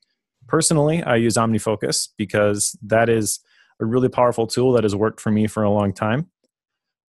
Personally, 0.47 1.03
I 1.03 1.17
use 1.17 1.35
OmniFocus 1.35 2.09
because 2.19 2.77
that 2.83 3.09
is 3.09 3.41
a 3.81 3.87
really 3.87 4.09
powerful 4.09 4.47
tool 4.47 4.73
that 4.73 4.85
has 4.85 4.95
worked 4.95 5.21
for 5.21 5.31
me 5.31 5.47
for 5.47 5.63
a 5.63 5.71
long 5.71 5.93
time. 5.93 6.29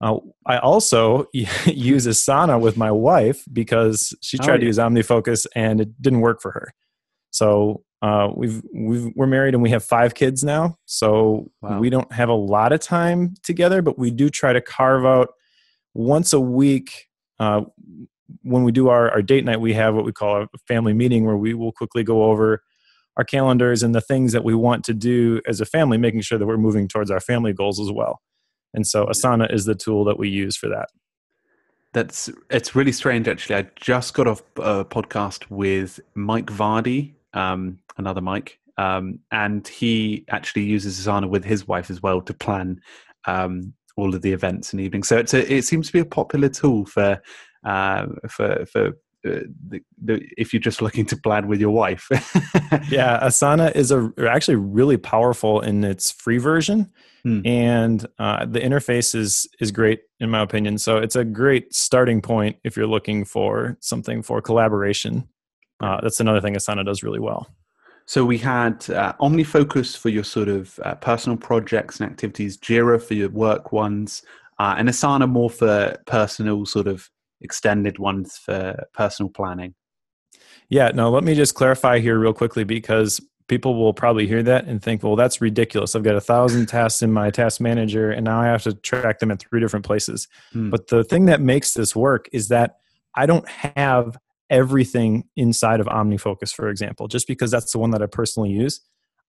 Uh, 0.00 0.16
I 0.46 0.58
also 0.58 1.26
use 1.32 2.06
Asana 2.06 2.58
with 2.60 2.76
my 2.76 2.90
wife 2.90 3.44
because 3.52 4.14
she 4.22 4.38
oh, 4.38 4.44
tried 4.44 4.54
oh, 4.54 4.56
yeah. 4.56 4.60
to 4.60 4.66
use 4.66 4.78
OmniFocus 4.78 5.46
and 5.54 5.80
it 5.80 6.00
didn't 6.00 6.20
work 6.20 6.40
for 6.40 6.52
her. 6.52 6.72
So 7.30 7.84
uh, 8.02 8.30
we've 8.34 8.62
we've 8.72 9.12
we're 9.14 9.26
married 9.26 9.54
and 9.54 9.62
we 9.62 9.70
have 9.70 9.84
five 9.84 10.14
kids 10.14 10.42
now, 10.42 10.78
so 10.86 11.50
wow. 11.60 11.78
we 11.78 11.90
don't 11.90 12.10
have 12.12 12.28
a 12.28 12.34
lot 12.34 12.72
of 12.72 12.80
time 12.80 13.34
together, 13.42 13.82
but 13.82 13.98
we 13.98 14.10
do 14.10 14.30
try 14.30 14.52
to 14.52 14.60
carve 14.60 15.04
out 15.04 15.34
once 15.94 16.32
a 16.32 16.40
week. 16.40 17.08
Uh, 17.38 17.62
when 18.42 18.62
we 18.62 18.72
do 18.72 18.88
our, 18.88 19.10
our 19.10 19.22
date 19.22 19.44
night, 19.44 19.60
we 19.60 19.74
have 19.74 19.94
what 19.94 20.04
we 20.04 20.12
call 20.12 20.42
a 20.42 20.48
family 20.68 20.92
meeting 20.92 21.24
where 21.24 21.36
we 21.36 21.52
will 21.52 21.72
quickly 21.72 22.04
go 22.04 22.24
over 22.24 22.62
our 23.16 23.24
calendars 23.24 23.82
and 23.82 23.94
the 23.94 24.00
things 24.00 24.32
that 24.32 24.44
we 24.44 24.54
want 24.54 24.84
to 24.84 24.94
do 24.94 25.40
as 25.46 25.60
a 25.60 25.66
family, 25.66 25.98
making 25.98 26.20
sure 26.20 26.38
that 26.38 26.46
we're 26.46 26.56
moving 26.56 26.86
towards 26.86 27.10
our 27.10 27.20
family 27.20 27.52
goals 27.52 27.80
as 27.80 27.90
well. 27.90 28.22
And 28.72 28.86
so 28.86 29.06
Asana 29.06 29.52
is 29.52 29.64
the 29.64 29.74
tool 29.74 30.04
that 30.04 30.18
we 30.18 30.28
use 30.28 30.56
for 30.56 30.68
that. 30.68 30.88
That's 31.92 32.30
it's 32.50 32.76
really 32.76 32.92
strange 32.92 33.26
actually. 33.26 33.56
I 33.56 33.66
just 33.74 34.14
got 34.14 34.28
off 34.28 34.42
a 34.56 34.84
podcast 34.84 35.50
with 35.50 35.98
Mike 36.14 36.46
Vardy 36.46 37.14
um, 37.34 37.79
another 37.96 38.20
Mike, 38.20 38.58
um, 38.78 39.18
and 39.30 39.66
he 39.68 40.24
actually 40.30 40.62
uses 40.62 40.98
Asana 40.98 41.28
with 41.28 41.44
his 41.44 41.66
wife 41.66 41.90
as 41.90 42.02
well 42.02 42.20
to 42.22 42.34
plan 42.34 42.80
um, 43.26 43.72
all 43.96 44.14
of 44.14 44.22
the 44.22 44.32
events 44.32 44.72
and 44.72 44.80
evenings. 44.80 45.08
So 45.08 45.18
it's 45.18 45.34
a, 45.34 45.52
it 45.52 45.64
seems 45.64 45.88
to 45.88 45.92
be 45.92 45.98
a 46.00 46.04
popular 46.04 46.48
tool 46.48 46.86
for 46.86 47.20
uh, 47.64 48.06
for 48.28 48.64
for 48.66 48.88
uh, 49.26 49.44
the, 49.68 49.82
the, 50.02 50.26
if 50.38 50.54
you're 50.54 50.60
just 50.60 50.80
looking 50.80 51.04
to 51.04 51.16
plan 51.16 51.46
with 51.46 51.60
your 51.60 51.70
wife. 51.70 52.08
yeah, 52.90 53.20
Asana 53.22 53.74
is 53.76 53.92
a 53.92 54.10
actually 54.26 54.56
really 54.56 54.96
powerful 54.96 55.60
in 55.60 55.84
its 55.84 56.10
free 56.10 56.38
version, 56.38 56.90
hmm. 57.22 57.42
and 57.44 58.06
uh, 58.18 58.46
the 58.46 58.60
interface 58.60 59.14
is 59.14 59.46
is 59.60 59.70
great 59.70 60.00
in 60.20 60.30
my 60.30 60.40
opinion. 60.40 60.78
So 60.78 60.96
it's 60.96 61.16
a 61.16 61.24
great 61.24 61.74
starting 61.74 62.22
point 62.22 62.56
if 62.64 62.76
you're 62.76 62.86
looking 62.86 63.24
for 63.24 63.76
something 63.80 64.22
for 64.22 64.40
collaboration 64.40 65.28
uh, 65.80 66.00
that's 66.02 66.20
another 66.20 66.40
thing 66.40 66.54
Asana 66.54 66.84
does 66.84 67.02
really 67.02 67.20
well. 67.20 67.48
So 68.10 68.24
we 68.24 68.38
had 68.38 68.90
uh, 68.90 69.12
OmniFocus 69.20 69.96
for 69.96 70.08
your 70.08 70.24
sort 70.24 70.48
of 70.48 70.80
uh, 70.84 70.96
personal 70.96 71.38
projects 71.38 72.00
and 72.00 72.10
activities, 72.10 72.58
Jira 72.58 73.00
for 73.00 73.14
your 73.14 73.28
work 73.28 73.70
ones, 73.70 74.24
uh, 74.58 74.74
and 74.76 74.88
Asana 74.88 75.28
more 75.28 75.48
for 75.48 75.96
personal 76.08 76.66
sort 76.66 76.88
of 76.88 77.08
extended 77.40 78.00
ones 78.00 78.36
for 78.36 78.84
personal 78.94 79.30
planning. 79.30 79.76
Yeah, 80.68 80.90
no, 80.92 81.08
let 81.08 81.22
me 81.22 81.36
just 81.36 81.54
clarify 81.54 82.00
here 82.00 82.18
real 82.18 82.32
quickly 82.32 82.64
because 82.64 83.20
people 83.46 83.76
will 83.76 83.94
probably 83.94 84.26
hear 84.26 84.42
that 84.42 84.64
and 84.64 84.82
think, 84.82 85.04
well, 85.04 85.14
that's 85.14 85.40
ridiculous. 85.40 85.94
I've 85.94 86.02
got 86.02 86.16
a 86.16 86.20
thousand 86.20 86.66
tasks 86.66 87.02
in 87.02 87.12
my 87.12 87.30
task 87.30 87.60
manager 87.60 88.10
and 88.10 88.24
now 88.24 88.40
I 88.40 88.46
have 88.46 88.64
to 88.64 88.74
track 88.74 89.20
them 89.20 89.30
in 89.30 89.36
three 89.36 89.60
different 89.60 89.86
places. 89.86 90.26
Hmm. 90.52 90.70
But 90.70 90.88
the 90.88 91.04
thing 91.04 91.26
that 91.26 91.40
makes 91.40 91.74
this 91.74 91.94
work 91.94 92.28
is 92.32 92.48
that 92.48 92.78
I 93.14 93.26
don't 93.26 93.48
have 93.48 94.18
everything 94.50 95.24
inside 95.36 95.80
of 95.80 95.86
OmniFocus, 95.86 96.54
for 96.54 96.68
example, 96.68 97.08
just 97.08 97.26
because 97.26 97.50
that's 97.50 97.72
the 97.72 97.78
one 97.78 97.90
that 97.92 98.02
I 98.02 98.06
personally 98.06 98.50
use. 98.50 98.80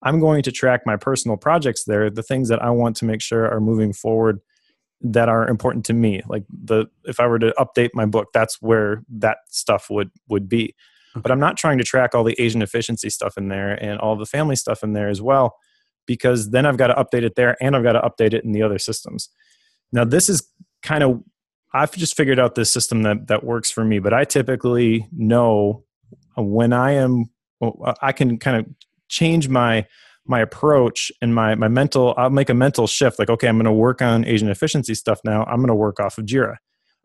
I'm 0.03 0.19
going 0.19 0.41
to 0.43 0.51
track 0.51 0.81
my 0.85 0.97
personal 0.97 1.37
projects 1.37 1.83
there, 1.83 2.09
the 2.09 2.23
things 2.23 2.49
that 2.49 2.61
I 2.61 2.71
want 2.71 2.95
to 2.97 3.05
make 3.05 3.21
sure 3.21 3.47
are 3.47 3.61
moving 3.61 3.93
forward 3.93 4.39
that 5.01 5.29
are 5.29 5.47
important 5.47 5.85
to 5.85 5.93
me. 5.93 6.21
Like 6.27 6.43
the 6.49 6.87
if 7.05 7.19
I 7.19 7.27
were 7.27 7.39
to 7.39 7.53
update 7.57 7.89
my 7.93 8.05
book, 8.05 8.29
that's 8.33 8.61
where 8.61 9.03
that 9.09 9.37
stuff 9.49 9.89
would 9.89 10.11
would 10.27 10.49
be. 10.49 10.75
Okay. 11.15 11.21
But 11.21 11.31
I'm 11.31 11.39
not 11.39 11.57
trying 11.57 11.77
to 11.77 11.83
track 11.83 12.15
all 12.15 12.23
the 12.23 12.39
Asian 12.39 12.61
efficiency 12.61 13.09
stuff 13.09 13.37
in 13.37 13.49
there 13.49 13.73
and 13.83 13.99
all 13.99 14.15
the 14.15 14.25
family 14.25 14.55
stuff 14.55 14.83
in 14.83 14.93
there 14.93 15.09
as 15.09 15.21
well, 15.21 15.55
because 16.05 16.51
then 16.51 16.65
I've 16.65 16.77
got 16.77 16.87
to 16.87 16.93
update 16.93 17.23
it 17.23 17.35
there 17.35 17.57
and 17.61 17.75
I've 17.75 17.83
got 17.83 17.93
to 17.93 18.01
update 18.01 18.33
it 18.33 18.43
in 18.43 18.53
the 18.53 18.61
other 18.63 18.79
systems. 18.79 19.29
Now 19.91 20.05
this 20.05 20.29
is 20.29 20.47
kind 20.81 21.03
of 21.03 21.21
I've 21.73 21.91
just 21.91 22.15
figured 22.17 22.39
out 22.39 22.55
this 22.55 22.71
system 22.71 23.03
that 23.03 23.27
that 23.27 23.43
works 23.43 23.71
for 23.71 23.83
me. 23.83 23.99
But 23.99 24.13
I 24.13 24.25
typically 24.25 25.07
know 25.11 25.83
when 26.35 26.73
I 26.73 26.91
am, 26.93 27.25
I 28.01 28.11
can 28.11 28.37
kind 28.37 28.57
of 28.57 28.65
change 29.07 29.49
my 29.49 29.85
my 30.25 30.39
approach 30.39 31.11
and 31.21 31.33
my 31.33 31.55
my 31.55 31.67
mental. 31.67 32.13
I'll 32.17 32.29
make 32.29 32.49
a 32.49 32.53
mental 32.53 32.87
shift. 32.87 33.19
Like, 33.19 33.29
okay, 33.29 33.47
I'm 33.47 33.57
going 33.57 33.65
to 33.65 33.71
work 33.71 34.01
on 34.01 34.25
Asian 34.25 34.49
Efficiency 34.49 34.95
stuff 34.95 35.19
now. 35.23 35.43
I'm 35.45 35.57
going 35.57 35.67
to 35.67 35.75
work 35.75 35.99
off 35.99 36.17
of 36.17 36.25
Jira. 36.25 36.57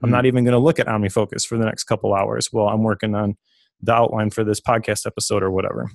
I'm 0.02 0.08
mm-hmm. 0.08 0.10
not 0.10 0.26
even 0.26 0.44
going 0.44 0.52
to 0.52 0.58
look 0.58 0.78
at 0.78 0.86
OmniFocus 0.86 1.46
for 1.46 1.56
the 1.56 1.64
next 1.64 1.84
couple 1.84 2.14
hours 2.14 2.52
while 2.52 2.68
I'm 2.68 2.82
working 2.82 3.14
on 3.14 3.36
the 3.80 3.92
outline 3.92 4.30
for 4.30 4.44
this 4.44 4.60
podcast 4.60 5.06
episode 5.06 5.42
or 5.42 5.50
whatever. 5.50 5.90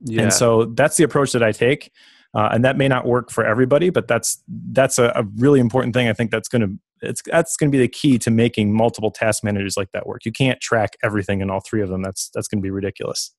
Yeah. 0.00 0.22
And 0.22 0.32
so 0.32 0.66
that's 0.66 0.96
the 0.96 1.04
approach 1.04 1.32
that 1.32 1.42
I 1.42 1.52
take. 1.52 1.92
Uh, 2.34 2.48
and 2.52 2.64
that 2.64 2.76
may 2.76 2.88
not 2.88 3.06
work 3.06 3.30
for 3.30 3.44
everybody, 3.44 3.90
but 3.90 4.06
that's 4.06 4.42
that's 4.70 4.98
a, 4.98 5.12
a 5.14 5.24
really 5.36 5.60
important 5.60 5.94
thing. 5.94 6.08
I 6.08 6.12
think 6.12 6.30
that's 6.30 6.48
going 6.48 6.62
to 6.62 6.78
it's 7.02 7.22
that's 7.26 7.56
going 7.56 7.70
to 7.70 7.76
be 7.76 7.80
the 7.80 7.88
key 7.88 8.18
to 8.18 8.30
making 8.30 8.74
multiple 8.74 9.10
task 9.10 9.44
managers 9.44 9.76
like 9.76 9.92
that 9.92 10.06
work. 10.06 10.24
You 10.24 10.32
can't 10.32 10.60
track 10.60 10.96
everything 11.02 11.40
in 11.40 11.50
all 11.50 11.60
three 11.60 11.82
of 11.82 11.88
them. 11.88 12.02
That's 12.02 12.30
that's 12.34 12.48
going 12.48 12.60
to 12.60 12.66
be 12.66 12.70
ridiculous. 12.70 13.32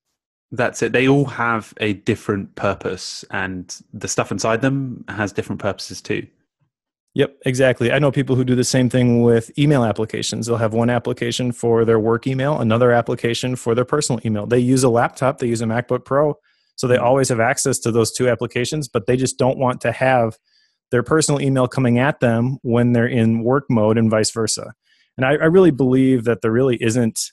That's 0.52 0.82
it. 0.82 0.94
They 0.94 1.08
all 1.08 1.26
have 1.26 1.74
a 1.80 1.94
different 1.94 2.56
purpose, 2.56 3.24
and 3.32 3.76
the 3.94 4.08
stuff 4.08 4.32
inside 4.32 4.62
them 4.62 5.06
has 5.08 5.32
different 5.32 5.62
purposes 5.62 6.02
too. 6.02 6.26
Yep, 7.16 7.38
exactly. 7.46 7.92
I 7.92 8.00
know 8.00 8.12
people 8.12 8.36
who 8.36 8.44
do 8.44 8.56
the 8.56 8.64
same 8.64 8.90
thing 8.90 9.24
with 9.24 9.58
email 9.58 9.84
applications. 9.84 10.46
They'll 10.46 10.58
have 10.58 10.74
one 10.74 10.90
application 10.90 11.52
for 11.52 11.84
their 11.84 12.00
work 12.00 12.28
email, 12.28 12.60
another 12.60 12.92
application 12.92 13.56
for 13.56 13.74
their 13.74 13.86
personal 13.86 14.22
email. 14.26 14.46
They 14.46 14.60
use 14.60 14.84
a 14.84 14.90
laptop, 14.90 15.40
they 15.40 15.48
use 15.48 15.62
a 15.62 15.66
MacBook 15.66 16.06
Pro, 16.06 16.38
so 16.76 16.88
they 16.88 16.96
mm-hmm. 16.96 17.06
always 17.06 17.30
have 17.30 17.40
access 17.40 17.80
to 17.80 17.92
those 17.92 18.12
two 18.12 18.30
applications, 18.30 18.88
but 18.88 19.08
they 19.08 19.18
just 19.18 19.38
don't 19.38 19.58
want 19.58 19.82
to 19.82 19.92
have 19.92 20.38
their 20.92 21.04
personal 21.04 21.42
email 21.42 21.68
coming 21.68 22.00
at 22.00 22.20
them 22.20 22.58
when 22.62 22.94
they're 22.94 23.08
in 23.08 23.44
work 23.44 23.66
mode 23.70 23.98
and 23.98 24.10
vice 24.10 24.32
versa. 24.32 24.74
And 25.18 25.26
I, 25.26 25.32
I 25.32 25.46
really 25.46 25.72
believe 25.72 26.24
that 26.24 26.42
there 26.42 26.52
really 26.52 26.78
isn't 26.82 27.32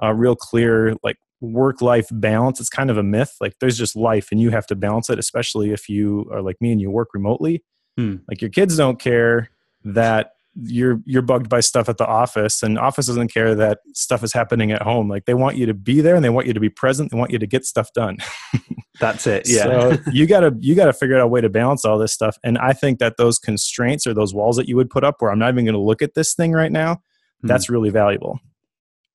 a 0.00 0.14
real 0.14 0.34
clear 0.34 0.94
like 1.02 1.16
work 1.40 1.80
life 1.80 2.06
balance. 2.10 2.60
It's 2.60 2.68
kind 2.68 2.90
of 2.90 2.98
a 2.98 3.02
myth. 3.02 3.36
Like 3.40 3.54
there's 3.60 3.78
just 3.78 3.96
life 3.96 4.28
and 4.30 4.40
you 4.40 4.50
have 4.50 4.66
to 4.68 4.76
balance 4.76 5.10
it, 5.10 5.18
especially 5.18 5.70
if 5.72 5.88
you 5.88 6.28
are 6.32 6.42
like 6.42 6.56
me 6.60 6.72
and 6.72 6.80
you 6.80 6.90
work 6.90 7.08
remotely. 7.14 7.62
Hmm. 7.96 8.16
Like 8.28 8.40
your 8.40 8.50
kids 8.50 8.76
don't 8.76 8.98
care 8.98 9.50
that 9.84 10.32
you're 10.54 11.00
you're 11.04 11.22
bugged 11.22 11.48
by 11.48 11.60
stuff 11.60 11.88
at 11.88 11.98
the 11.98 12.06
office 12.06 12.62
and 12.62 12.78
office 12.78 13.06
doesn't 13.06 13.32
care 13.32 13.54
that 13.54 13.78
stuff 13.94 14.24
is 14.24 14.32
happening 14.32 14.72
at 14.72 14.82
home 14.82 15.08
like 15.08 15.24
they 15.24 15.34
want 15.34 15.56
you 15.56 15.66
to 15.66 15.74
be 15.74 16.00
there 16.00 16.16
and 16.16 16.24
they 16.24 16.30
want 16.30 16.46
you 16.46 16.52
to 16.52 16.60
be 16.60 16.68
present 16.68 17.10
they 17.12 17.18
want 17.18 17.30
you 17.30 17.38
to 17.38 17.46
get 17.46 17.64
stuff 17.64 17.92
done 17.92 18.16
that's 19.00 19.26
it 19.26 19.48
yeah 19.48 19.62
so 19.62 19.96
you 20.10 20.26
gotta 20.26 20.56
you 20.58 20.74
gotta 20.74 20.92
figure 20.92 21.16
out 21.16 21.22
a 21.22 21.28
way 21.28 21.40
to 21.40 21.48
balance 21.48 21.84
all 21.84 21.96
this 21.96 22.12
stuff 22.12 22.36
and 22.42 22.58
i 22.58 22.72
think 22.72 22.98
that 22.98 23.16
those 23.18 23.38
constraints 23.38 24.04
or 24.04 24.14
those 24.14 24.34
walls 24.34 24.56
that 24.56 24.66
you 24.68 24.74
would 24.74 24.90
put 24.90 25.04
up 25.04 25.16
where 25.20 25.30
i'm 25.30 25.38
not 25.38 25.52
even 25.52 25.64
going 25.64 25.74
to 25.74 25.80
look 25.80 26.02
at 26.02 26.14
this 26.14 26.34
thing 26.34 26.52
right 26.52 26.72
now 26.72 27.00
that's 27.42 27.70
really 27.70 27.90
valuable. 27.90 28.40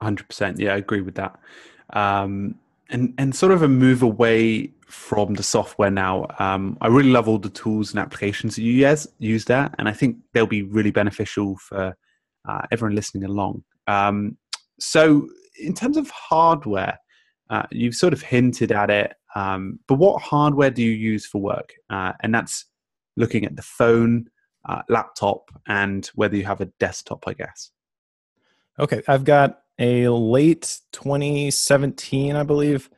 100%. 0.02 0.60
Yeah, 0.60 0.74
I 0.74 0.78
agree 0.78 1.02
with 1.02 1.16
that. 1.16 1.40
Um, 1.92 2.56
and, 2.94 3.14
and 3.18 3.36
sort 3.36 3.52
of 3.52 3.64
a 3.64 3.68
move 3.68 4.04
away 4.04 4.72
from 4.88 5.34
the 5.34 5.44
software 5.44 5.90
now. 5.90 6.28
Um, 6.40 6.78
I 6.80 6.88
really 6.88 7.10
love 7.10 7.28
all 7.28 7.40
the 7.40 7.50
tools 7.50 7.90
and 7.92 8.00
applications 8.00 8.56
that 8.56 8.62
you 8.62 8.88
use, 8.88 9.08
use 9.18 9.46
there, 9.46 9.74
and 9.78 9.90
I 9.90 9.92
think 9.92 10.18
they'll 10.34 10.46
be 10.46 10.62
really 10.62 10.92
beneficial 10.92 11.58
for 11.58 11.98
uh, 12.48 12.62
everyone 12.72 12.96
listening 12.96 13.24
along. 13.24 13.64
Um, 13.88 14.38
so, 14.80 15.28
in 15.60 15.74
terms 15.74 15.98
of 15.98 16.10
hardware, 16.12 17.00
uh, 17.50 17.64
you've 17.72 17.96
sort 17.96 18.14
of 18.14 18.22
hinted 18.22 18.72
at 18.72 18.90
it, 18.90 19.14
um, 19.36 19.80
but 19.88 19.96
what 19.96 20.22
hardware 20.22 20.70
do 20.70 20.84
you 20.84 20.92
use 20.92 21.26
for 21.26 21.42
work? 21.42 21.74
Uh, 21.90 22.14
and 22.22 22.34
that's 22.34 22.66
looking 23.18 23.46
at 23.46 23.56
the 23.56 23.62
phone, 23.62 24.28
uh, 24.70 24.84
laptop, 24.90 25.50
and 25.68 26.10
whether 26.16 26.36
you 26.36 26.46
have 26.46 26.62
a 26.62 26.66
desktop, 26.80 27.24
I 27.28 27.34
guess. 27.34 27.72
Okay, 28.80 29.02
I've 29.08 29.24
got 29.24 29.63
a 29.80 30.08
late 30.10 30.80
2017, 30.92 32.36
I 32.36 32.44
believe, 32.44 32.90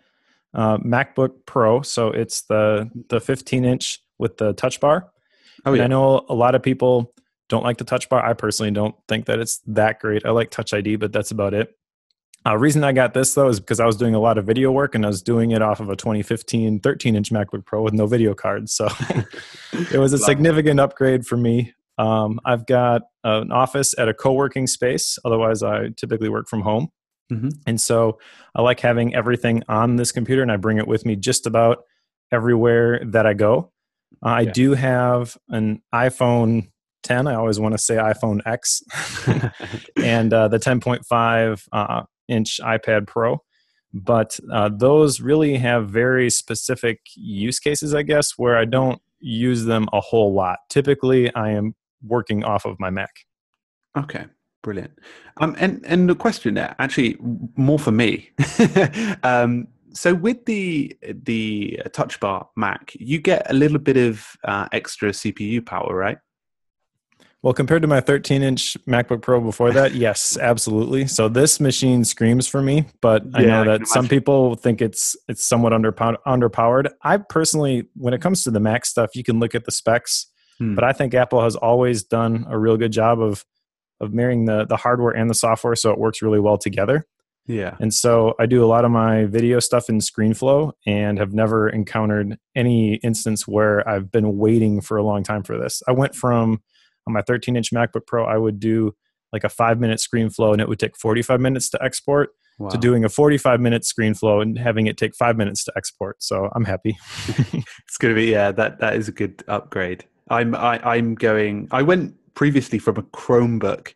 uh, 0.54 0.78
MacBook 0.78 1.46
Pro. 1.46 1.82
So 1.82 2.10
it's 2.10 2.42
the 2.44 2.90
the 3.10 3.20
15 3.20 3.66
inch 3.66 4.00
with 4.18 4.38
the 4.38 4.54
touch 4.54 4.80
bar. 4.80 5.12
Oh 5.66 5.74
yeah. 5.74 5.84
I 5.84 5.88
know 5.88 6.26
a 6.30 6.36
lot 6.36 6.56
of 6.56 6.64
people 6.64 7.14
don't 7.50 7.64
like 7.64 7.78
the 7.78 7.84
touch 7.84 8.10
bar. 8.10 8.26
I 8.26 8.34
personally 8.34 8.72
don't 8.72 8.96
think 9.08 9.26
that 9.26 9.40
it's 9.40 9.60
that 9.68 10.00
great. 10.00 10.26
I 10.26 10.32
like 10.32 10.50
Touch 10.50 10.74
ID, 10.74 10.96
but 10.96 11.14
that's 11.14 11.32
about 11.32 11.54
it. 11.54 11.76
Uh, 12.48 12.56
reason 12.58 12.84
I 12.84 12.92
got 12.92 13.14
this 13.14 13.34
though 13.34 13.48
is 13.48 13.60
because 13.60 13.80
I 13.80 13.86
was 13.86 13.96
doing 13.96 14.14
a 14.14 14.20
lot 14.20 14.38
of 14.38 14.46
video 14.46 14.72
work 14.72 14.94
and 14.94 15.04
I 15.04 15.08
was 15.08 15.24
doing 15.24 15.52
it 15.52 15.64
off 15.64 15.80
of 15.80 15.90
a 15.90 15.96
2015 15.96 16.80
13 16.80 17.16
inch 17.16 17.32
MacBook 17.32 17.66
Pro 17.66 17.82
with 17.82 17.94
no 17.94 18.06
video 18.06 18.36
card. 18.36 18.70
So 18.70 18.88
it 19.92 19.98
was 19.98 20.14
a 20.14 20.20
significant 20.20 20.80
upgrade 20.80 21.26
for 21.26 21.38
me. 21.38 21.74
Um, 21.98 22.40
I've 22.46 22.66
got 22.66 23.04
an 23.24 23.52
office 23.52 23.94
at 23.98 24.10
a 24.10 24.14
co 24.14 24.34
working 24.34 24.68
space. 24.68 25.18
Otherwise, 25.26 25.64
I 25.64 25.90
typically 25.98 26.30
work 26.30 26.48
from 26.48 26.62
home. 26.62 26.90
Mm-hmm. 27.32 27.50
And 27.66 27.82
so 27.82 28.20
I 28.54 28.62
like 28.62 28.80
having 28.80 29.16
everything 29.16 29.64
on 29.68 29.96
this 29.96 30.12
computer 30.12 30.42
and 30.42 30.52
I 30.52 30.58
bring 30.58 30.78
it 30.78 30.88
with 30.88 31.06
me 31.06 31.16
just 31.16 31.48
about 31.48 31.84
everywhere 32.32 33.02
that 33.06 33.26
I 33.26 33.34
go. 33.34 33.72
Uh, 34.24 34.30
I 34.30 34.46
do 34.46 34.74
have 34.74 35.38
an 35.50 35.82
iPhone 35.94 36.70
10. 37.04 37.28
I 37.28 37.36
always 37.36 37.60
want 37.60 37.74
to 37.74 37.78
say 37.78 37.96
iPhone 37.96 38.42
X 38.46 38.84
and 40.04 40.34
uh, 40.34 40.48
the 40.48 40.60
10.5 40.60 41.68
uh, 41.72 42.04
inch 42.28 42.60
iPad 42.64 43.08
Pro. 43.08 43.42
But 43.94 44.38
uh, 44.52 44.70
those 44.74 45.22
really 45.22 45.56
have 45.58 45.90
very 45.90 46.30
specific 46.30 47.00
use 47.16 47.60
cases, 47.60 47.94
I 47.94 48.02
guess, 48.04 48.34
where 48.38 48.58
I 48.58 48.66
don't 48.66 49.02
use 49.20 49.64
them 49.66 49.88
a 49.94 50.02
whole 50.02 50.34
lot. 50.34 50.60
Typically, 50.70 51.34
I 51.34 51.52
am 51.52 51.76
working 52.06 52.44
off 52.44 52.66
of 52.66 52.80
my 52.80 52.90
Mac. 52.90 53.12
Okay, 53.98 54.26
brilliant. 54.64 54.98
Um, 55.38 55.56
and 55.60 55.84
and 55.86 56.10
the 56.10 56.16
question 56.16 56.56
there, 56.56 56.76
actually, 56.80 57.18
more 57.56 57.80
for 57.80 57.92
me. 57.92 58.32
um, 59.24 59.68
so 59.94 60.14
with 60.14 60.46
the 60.46 60.96
the 61.02 61.82
Touch 61.94 62.20
Bar 62.20 62.50
Mac, 62.56 62.92
you 62.96 63.20
get 63.20 63.50
a 63.50 63.54
little 63.54 63.80
bit 63.80 63.98
of 63.98 64.26
uh, 64.44 64.68
extra 64.72 65.10
CPU 65.12 65.66
power, 65.66 65.96
right? 65.96 66.18
Well, 67.46 67.54
compared 67.54 67.84
to 67.84 67.88
my 67.88 68.02
13 68.02 68.42
inch 68.42 68.76
MacBook 68.88 69.22
Pro 69.22 69.40
before 69.40 69.72
that, 69.72 69.94
yes, 69.96 70.36
absolutely. 70.36 71.06
So 71.06 71.30
this 71.30 71.60
machine 71.60 72.04
screams 72.04 72.48
for 72.48 72.60
me, 72.60 72.88
but 73.02 73.24
I 73.36 73.44
know 73.44 73.64
that 73.66 73.82
I 73.82 73.84
some 73.84 74.08
people 74.08 74.56
think 74.56 74.82
it's 74.82 75.16
it's 75.28 75.46
somewhat 75.46 75.72
under 75.72 75.92
underpowered. 75.92 76.90
I 77.04 77.18
personally, 77.18 77.88
when 77.96 78.16
it 78.16 78.22
comes 78.22 78.44
to 78.46 78.52
the 78.52 78.60
Mac 78.60 78.84
stuff, 78.84 79.16
you 79.16 79.24
can 79.24 79.40
look 79.40 79.54
at 79.54 79.66
the 79.66 79.72
specs, 79.72 80.26
hmm. 80.58 80.76
but 80.76 80.84
I 80.84 80.94
think 80.94 81.14
Apple 81.14 81.42
has 81.42 81.56
always 81.56 82.04
done 82.04 82.46
a 82.50 82.58
real 82.58 82.78
good 82.78 82.92
job 82.92 83.22
of 83.22 83.46
of 84.02 84.14
marrying 84.14 84.46
the 84.46 84.66
the 84.66 84.78
hardware 84.78 85.16
and 85.16 85.30
the 85.30 85.36
software 85.36 85.76
so 85.76 85.92
it 85.92 86.00
works 86.00 86.22
really 86.22 86.40
well 86.40 86.58
together. 86.58 87.06
Yeah. 87.48 87.76
And 87.80 87.94
so 87.94 88.34
I 88.40 88.48
do 88.48 88.64
a 88.64 88.66
lot 88.66 88.86
of 88.86 88.92
my 88.92 89.26
video 89.26 89.60
stuff 89.60 89.88
in 89.88 90.00
ScreenFlow 90.00 90.72
and 90.88 91.20
have 91.20 91.32
never 91.32 91.70
encountered 91.70 92.38
any 92.56 92.96
instance 92.96 93.48
where 93.48 93.88
I've 93.88 94.12
been 94.12 94.38
waiting 94.38 94.82
for 94.82 94.98
a 94.98 95.04
long 95.04 95.22
time 95.22 95.44
for 95.44 95.56
this. 95.58 95.84
I 95.88 95.92
went 95.92 96.16
from 96.16 96.64
on 97.08 97.14
my 97.14 97.22
13 97.22 97.56
inch 97.56 97.72
MacBook 97.72 98.08
Pro, 98.08 98.26
I 98.26 98.38
would 98.38 98.60
do 98.60 98.96
like 99.32 99.44
a 99.44 99.50
five 99.50 99.80
minute 99.80 100.00
ScreenFlow 100.00 100.54
and 100.54 100.62
it 100.62 100.68
would 100.68 100.80
take 100.80 100.98
45 100.98 101.40
minutes 101.40 101.70
to 101.70 101.84
export 101.84 102.32
wow. 102.58 102.70
to 102.70 102.78
doing 102.78 103.06
a 103.06 103.10
45 103.10 103.60
minute 103.60 103.84
ScreenFlow 103.84 104.42
and 104.42 104.58
having 104.58 104.88
it 104.88 104.98
take 104.98 105.16
five 105.16 105.38
minutes 105.38 105.64
to 105.66 105.74
export. 105.76 106.24
So 106.24 106.50
I'm 106.56 106.66
happy. 106.66 106.98
it's 107.28 107.98
going 108.00 108.14
to 108.14 108.20
be, 108.20 108.32
yeah, 108.32 108.52
that, 108.54 108.80
that 108.80 108.96
is 108.96 109.08
a 109.08 109.12
good 109.12 109.44
upgrade. 109.48 110.06
I'm, 110.30 110.56
I, 110.56 110.80
I'm 110.84 111.16
going, 111.16 111.68
I 111.72 111.82
went 111.82 112.16
previously 112.34 112.80
from 112.80 112.98
a 112.98 113.04
Chromebook 113.04 113.94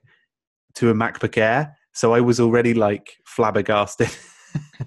to 0.76 0.90
a 0.90 0.94
MacBook 0.94 1.38
Air. 1.38 1.76
So 1.94 2.14
I 2.14 2.22
was 2.22 2.40
already 2.40 2.74
like 2.74 3.18
flabbergasted. 3.26 4.10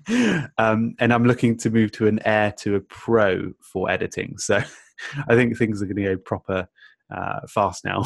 um, 0.58 0.94
and 0.98 1.12
I'm 1.12 1.24
looking 1.24 1.56
to 1.58 1.70
move 1.70 1.92
to 1.92 2.06
an 2.06 2.20
Air 2.24 2.52
to 2.58 2.76
a 2.76 2.80
Pro 2.80 3.52
for 3.60 3.90
editing. 3.90 4.38
So 4.38 4.62
I 5.28 5.34
think 5.34 5.56
things 5.56 5.82
are 5.82 5.86
going 5.86 5.96
to 5.96 6.16
go 6.16 6.16
proper 6.16 6.68
uh, 7.14 7.40
fast 7.48 7.84
now. 7.84 8.04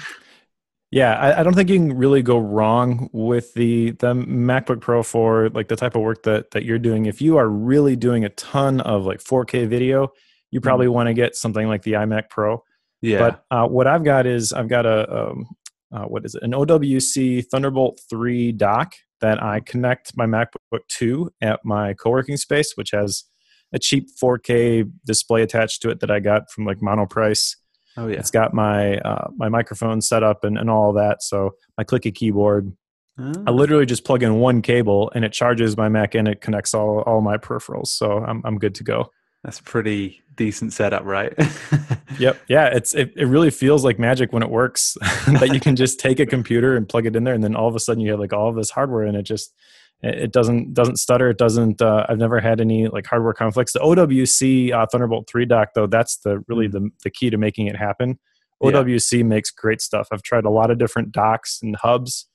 yeah, 0.90 1.14
I, 1.14 1.40
I, 1.40 1.42
don't 1.42 1.54
think 1.54 1.70
you 1.70 1.76
can 1.76 1.96
really 1.96 2.22
go 2.22 2.38
wrong 2.38 3.08
with 3.12 3.54
the 3.54 3.92
the 3.92 4.14
MacBook 4.14 4.80
Pro 4.80 5.02
for 5.02 5.48
like 5.50 5.68
the 5.68 5.76
type 5.76 5.94
of 5.94 6.02
work 6.02 6.24
that 6.24 6.50
that 6.50 6.64
you're 6.64 6.78
doing. 6.78 7.06
If 7.06 7.22
you 7.22 7.38
are 7.38 7.48
really 7.48 7.96
doing 7.96 8.24
a 8.24 8.30
ton 8.30 8.80
of 8.80 9.06
like 9.06 9.20
4K 9.20 9.66
video, 9.66 10.12
you 10.50 10.60
probably 10.60 10.86
mm. 10.86 10.92
want 10.92 11.08
to 11.08 11.14
get 11.14 11.34
something 11.34 11.66
like 11.66 11.82
the 11.82 11.92
iMac 11.92 12.30
Pro. 12.30 12.62
Yeah. 13.00 13.18
But 13.18 13.44
uh, 13.50 13.68
what 13.68 13.86
I've 13.86 14.04
got 14.04 14.26
is 14.26 14.52
I've 14.52 14.68
got 14.68 14.86
a 14.86 15.30
um, 15.30 15.46
uh, 15.92 16.04
what 16.04 16.24
is 16.24 16.34
it? 16.34 16.42
An 16.42 16.52
OWC 16.52 17.46
Thunderbolt 17.50 18.00
3 18.10 18.52
dock 18.52 18.92
that 19.20 19.42
I 19.42 19.60
connect 19.60 20.16
my 20.16 20.26
MacBook 20.26 20.86
to 20.88 21.30
at 21.40 21.60
my 21.64 21.94
co-working 21.94 22.36
space, 22.36 22.72
which 22.76 22.90
has 22.92 23.24
a 23.72 23.78
cheap 23.78 24.08
4K 24.22 24.90
display 25.04 25.42
attached 25.42 25.82
to 25.82 25.90
it 25.90 26.00
that 26.00 26.10
I 26.10 26.20
got 26.20 26.50
from 26.50 26.64
like 26.64 26.78
Monoprice. 26.78 27.56
Oh 27.96 28.06
yeah, 28.06 28.18
it's 28.18 28.30
got 28.30 28.54
my 28.54 28.98
uh, 28.98 29.28
my 29.36 29.48
microphone 29.48 30.00
set 30.00 30.22
up 30.22 30.44
and, 30.44 30.56
and 30.56 30.70
all 30.70 30.92
that. 30.92 31.22
So 31.22 31.50
my 31.76 31.84
clicky 31.84 32.14
keyboard. 32.14 32.72
Oh. 33.18 33.32
I 33.48 33.50
literally 33.50 33.86
just 33.86 34.04
plug 34.04 34.22
in 34.22 34.36
one 34.36 34.62
cable 34.62 35.10
and 35.14 35.24
it 35.24 35.32
charges 35.32 35.76
my 35.76 35.88
Mac 35.88 36.14
and 36.14 36.28
it 36.28 36.40
connects 36.40 36.74
all 36.74 37.00
all 37.00 37.20
my 37.20 37.38
peripherals. 37.38 37.88
So 37.88 38.18
I'm 38.18 38.40
I'm 38.44 38.58
good 38.58 38.76
to 38.76 38.84
go. 38.84 39.10
That's 39.44 39.60
pretty 39.60 40.22
decent 40.34 40.72
setup, 40.72 41.04
right? 41.04 41.32
yep. 42.18 42.40
Yeah. 42.48 42.66
It's 42.66 42.94
it, 42.94 43.12
it 43.16 43.26
really 43.26 43.50
feels 43.50 43.84
like 43.84 43.98
magic 43.98 44.32
when 44.32 44.42
it 44.42 44.50
works. 44.50 44.96
that 45.26 45.50
you 45.52 45.60
can 45.60 45.76
just 45.76 46.00
take 46.00 46.18
a 46.18 46.26
computer 46.26 46.76
and 46.76 46.88
plug 46.88 47.06
it 47.06 47.14
in 47.14 47.24
there, 47.24 47.34
and 47.34 47.44
then 47.44 47.54
all 47.54 47.68
of 47.68 47.76
a 47.76 47.80
sudden 47.80 48.00
you 48.00 48.10
have 48.10 48.20
like 48.20 48.32
all 48.32 48.48
of 48.48 48.56
this 48.56 48.70
hardware, 48.70 49.04
and 49.04 49.16
it 49.16 49.22
just 49.22 49.52
it 50.00 50.32
doesn't 50.32 50.74
doesn't 50.74 50.96
stutter. 50.96 51.30
It 51.30 51.38
doesn't. 51.38 51.82
Uh, 51.82 52.06
I've 52.08 52.18
never 52.18 52.40
had 52.40 52.60
any 52.60 52.88
like 52.88 53.06
hardware 53.06 53.32
conflicts. 53.32 53.72
The 53.72 53.80
OWC 53.80 54.72
uh, 54.72 54.86
Thunderbolt 54.90 55.28
three 55.28 55.44
dock 55.44 55.70
though, 55.74 55.86
that's 55.86 56.18
the 56.18 56.44
really 56.48 56.68
mm. 56.68 56.72
the 56.72 56.90
the 57.04 57.10
key 57.10 57.30
to 57.30 57.36
making 57.36 57.66
it 57.66 57.76
happen. 57.76 58.18
OWC 58.62 59.18
yeah. 59.18 59.24
makes 59.24 59.50
great 59.50 59.80
stuff. 59.80 60.08
I've 60.12 60.22
tried 60.22 60.44
a 60.44 60.50
lot 60.50 60.70
of 60.70 60.78
different 60.78 61.12
docks 61.12 61.60
and 61.62 61.76
hubs, 61.76 62.28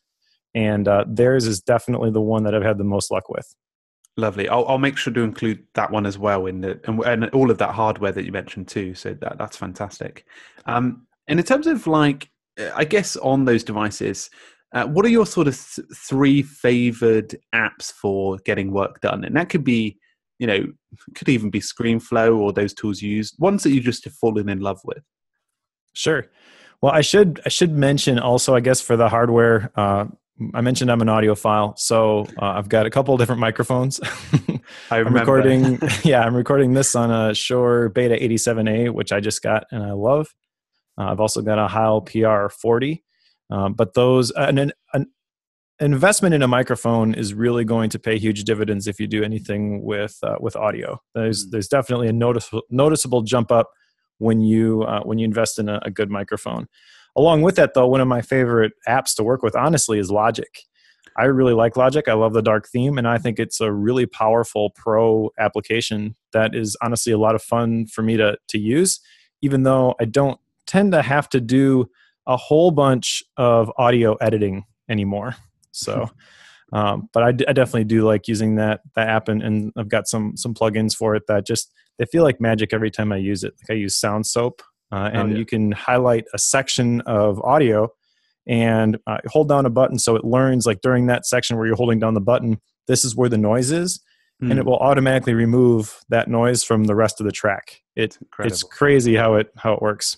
and 0.54 0.88
uh, 0.88 1.06
theirs 1.08 1.48
is 1.48 1.62
definitely 1.62 2.12
the 2.12 2.22
one 2.22 2.44
that 2.44 2.54
I've 2.54 2.63
had 2.63 2.78
the 2.78 2.84
most 2.84 3.12
luck 3.12 3.30
with. 3.30 3.56
Lovely. 4.15 4.47
I'll, 4.47 4.65
I'll 4.67 4.78
make 4.78 4.97
sure 4.97 5.12
to 5.12 5.21
include 5.21 5.63
that 5.73 5.89
one 5.89 6.06
as 6.06 6.19
well 6.19 6.45
in 6.45 6.62
the 6.62 6.80
and, 6.86 7.04
and 7.04 7.30
all 7.32 7.49
of 7.49 7.58
that 7.58 7.73
hardware 7.73 8.12
that 8.12 8.26
you 8.26 8.32
mentioned 8.32 8.67
too. 8.67 8.93
So 8.93 9.15
that 9.15 9.38
that's 9.39 9.58
fantastic. 9.58 10.26
Um, 10.65 11.08
and 11.28 11.39
in 11.39 11.45
terms 11.45 11.65
of 11.65 11.88
like, 11.88 12.30
I 12.76 12.86
guess 12.86 13.15
on 13.17 13.45
those 13.45 13.63
devices, 13.63 14.30
uh, 14.73 14.86
what 14.86 15.06
are 15.06 15.10
your 15.10 15.26
sort 15.26 15.47
of 15.47 15.56
th- 15.56 15.88
three 15.95 16.43
favored 16.43 17.36
apps 17.56 17.91
for 17.91 18.38
getting 18.45 18.71
work 18.71 19.02
done? 19.02 19.23
And 19.23 19.36
that 19.36 19.49
could 19.49 19.63
be, 19.63 19.97
you 20.38 20.45
know, 20.45 20.65
could 21.15 21.30
even 21.30 21.49
be 21.49 21.60
ScreenFlow 21.60 22.38
or 22.38 22.54
those 22.54 22.73
tools 22.73 23.02
you 23.02 23.10
use, 23.10 23.34
ones 23.39 23.63
that 23.63 23.71
you 23.71 23.82
just 23.82 24.04
have 24.04 24.13
fallen 24.13 24.49
in 24.49 24.60
love 24.60 24.80
with. 24.84 25.04
Sure. 25.93 26.26
Well, 26.82 26.91
I 26.91 27.02
should 27.02 27.41
I 27.45 27.49
should 27.49 27.71
mention 27.71 28.19
also, 28.19 28.56
I 28.56 28.60
guess, 28.60 28.82
for 28.82 28.95
the 28.95 29.10
hardware. 29.10 29.71
Uh, 29.76 30.06
I 30.54 30.62
mentioned 30.62 30.91
I'm 30.91 31.02
an 31.02 31.08
audiophile, 31.08 31.78
so 31.78 32.26
uh, 32.41 32.46
I've 32.46 32.67
got 32.67 32.86
a 32.86 32.89
couple 32.89 33.15
different 33.17 33.39
microphones. 33.39 34.00
I 34.91 35.00
am 35.00 35.13
recording. 35.13 35.80
yeah, 36.04 36.22
I'm 36.22 36.36
recording 36.36 36.74
this 36.74 36.96
on 36.96 37.12
a 37.12 37.36
Shure 37.36 37.89
Beta 37.89 38.15
87A, 38.15 38.91
which 38.91 39.12
I 39.12 39.19
just 39.19 39.41
got 39.41 39.65
and 39.72 39.84
I 39.84 39.91
love. 39.91 40.34
Uh, 40.98 41.12
I've 41.12 41.19
also 41.19 41.41
got 41.41 41.60
a 41.60 41.67
Heil 41.67 42.02
PR40, 42.02 43.02
um, 43.50 43.74
but 43.74 43.93
those 43.93 44.32
an, 44.32 44.58
an, 44.58 44.74
an 44.93 45.08
investment 45.80 46.34
in 46.34 46.41
a 46.41 46.48
microphone 46.48 47.13
is 47.13 47.34
really 47.34 47.63
going 47.63 47.89
to 47.91 48.00
pay 48.00 48.17
huge 48.17 48.43
dividends 48.43 48.88
if 48.88 49.00
you 49.00 49.08
do 49.08 49.24
anything 49.24 49.84
with 49.84 50.17
uh, 50.24 50.38
with 50.39 50.56
audio. 50.56 51.00
There's 51.13 51.46
mm. 51.46 51.52
there's 51.52 51.67
definitely 51.67 52.08
a 52.08 52.13
noticeable 52.13 52.63
noticeable 52.69 53.22
jump 53.22 53.52
up 53.52 53.69
when 54.17 54.41
you 54.41 54.84
uh, 54.84 55.02
when 55.04 55.17
you 55.17 55.26
invest 55.26 55.60
in 55.60 55.69
a, 55.69 55.80
a, 55.84 55.91
good 55.91 56.10
microphone. 56.10 56.67
Along 57.15 57.41
with 57.41 57.56
that, 57.58 57.73
though, 57.73 57.88
one 57.88 58.02
of 58.02 58.08
my 58.08 58.21
favorite 58.21 58.73
apps 58.88 59.15
to 59.15 59.23
work 59.23 59.43
with, 59.43 59.56
honestly, 59.56 59.99
is 59.99 60.10
Logic. 60.10 60.60
I 61.17 61.26
really 61.26 61.54
like 61.54 61.78
Logic. 61.78 62.08
I 62.08 62.13
love 62.13 62.34
the 62.34 62.41
dark 62.41 62.67
theme, 62.67 62.97
and 62.97 63.08
I 63.08 63.17
think 63.17 63.39
it's 63.39 63.62
a 63.62 63.71
really 63.71 64.06
powerful 64.06 64.71
pro 64.71 65.30
application 65.39 66.15
that 66.34 66.56
is 66.56 66.76
honestly 66.82 67.13
a 67.13 67.19
lot 67.19 67.36
of 67.36 67.43
fun 67.43 67.86
for 67.86 68.02
me 68.02 68.17
to 68.17 68.38
to 68.49 68.58
use. 68.58 68.99
Even 69.41 69.63
though 69.63 69.93
I 69.99 70.06
don't 70.06 70.39
tend 70.65 70.93
to 70.93 71.02
have 71.02 71.30
to 71.30 71.41
do 71.41 71.89
a 72.26 72.38
whole 72.38 72.71
bunch 72.71 73.21
of 73.38 73.71
audio 73.78 74.15
editing 74.15 74.63
anymore. 74.89 75.36
So, 75.71 76.10
um, 76.73 77.10
but 77.13 77.23
I, 77.23 77.32
d- 77.32 77.45
I 77.47 77.54
definitely 77.54 77.84
do 77.84 78.04
like 78.04 78.28
using 78.28 78.56
that 78.56 78.82
that 78.95 79.10
app, 79.10 79.28
and, 79.28 79.43
and 79.43 79.71
I've 79.78 79.89
got 79.89 80.08
some 80.08 80.36
some 80.36 80.54
plugins 80.54 80.95
for 80.95 81.15
it 81.15 81.23
that 81.28 81.45
just 81.45 81.71
they 81.99 82.06
feel 82.06 82.23
like 82.23 82.41
magic 82.41 82.73
every 82.73 82.89
time 82.89 83.12
I 83.12 83.17
use 83.17 83.43
it. 83.43 83.54
Like 83.62 83.76
I 83.76 83.80
use 83.80 83.99
SoundSoap, 83.99 84.62
uh, 84.93 85.10
and 85.12 85.17
oh, 85.17 85.25
yeah. 85.25 85.38
you 85.38 85.45
can 85.45 85.71
highlight 85.71 86.25
a 86.36 86.38
section 86.38 87.01
of 87.01 87.41
audio 87.41 87.89
and 88.45 88.99
uh, 89.08 89.17
hold 89.25 89.49
down 89.49 89.65
a 89.65 89.69
button 89.69 89.97
so 89.97 90.15
it 90.15 90.23
learns 90.23 90.67
like 90.67 90.82
during 90.82 91.08
that 91.08 91.25
section 91.25 91.58
where 91.58 91.65
you're 91.65 91.75
holding 91.75 91.97
down 91.97 92.13
the 92.13 92.21
button, 92.21 92.62
this 92.88 93.03
is 93.03 93.15
where 93.15 93.29
the 93.29 93.38
noise 93.38 93.71
is. 93.71 93.99
Mm. 94.41 94.51
And 94.51 94.60
it 94.60 94.63
hmm. 94.63 94.69
will 94.69 94.77
automatically 94.77 95.34
remove 95.34 95.99
that 96.10 96.27
noise 96.27 96.63
from 96.63 96.84
the 96.84 96.95
rest 96.95 97.19
of 97.19 97.25
the 97.25 97.32
track. 97.32 97.82
It, 97.95 98.19
it's 98.39 98.62
crazy 98.62 99.15
how 99.15 99.36
it 99.36 99.51
how 99.56 99.73
it 99.73 99.82
works. 99.82 100.17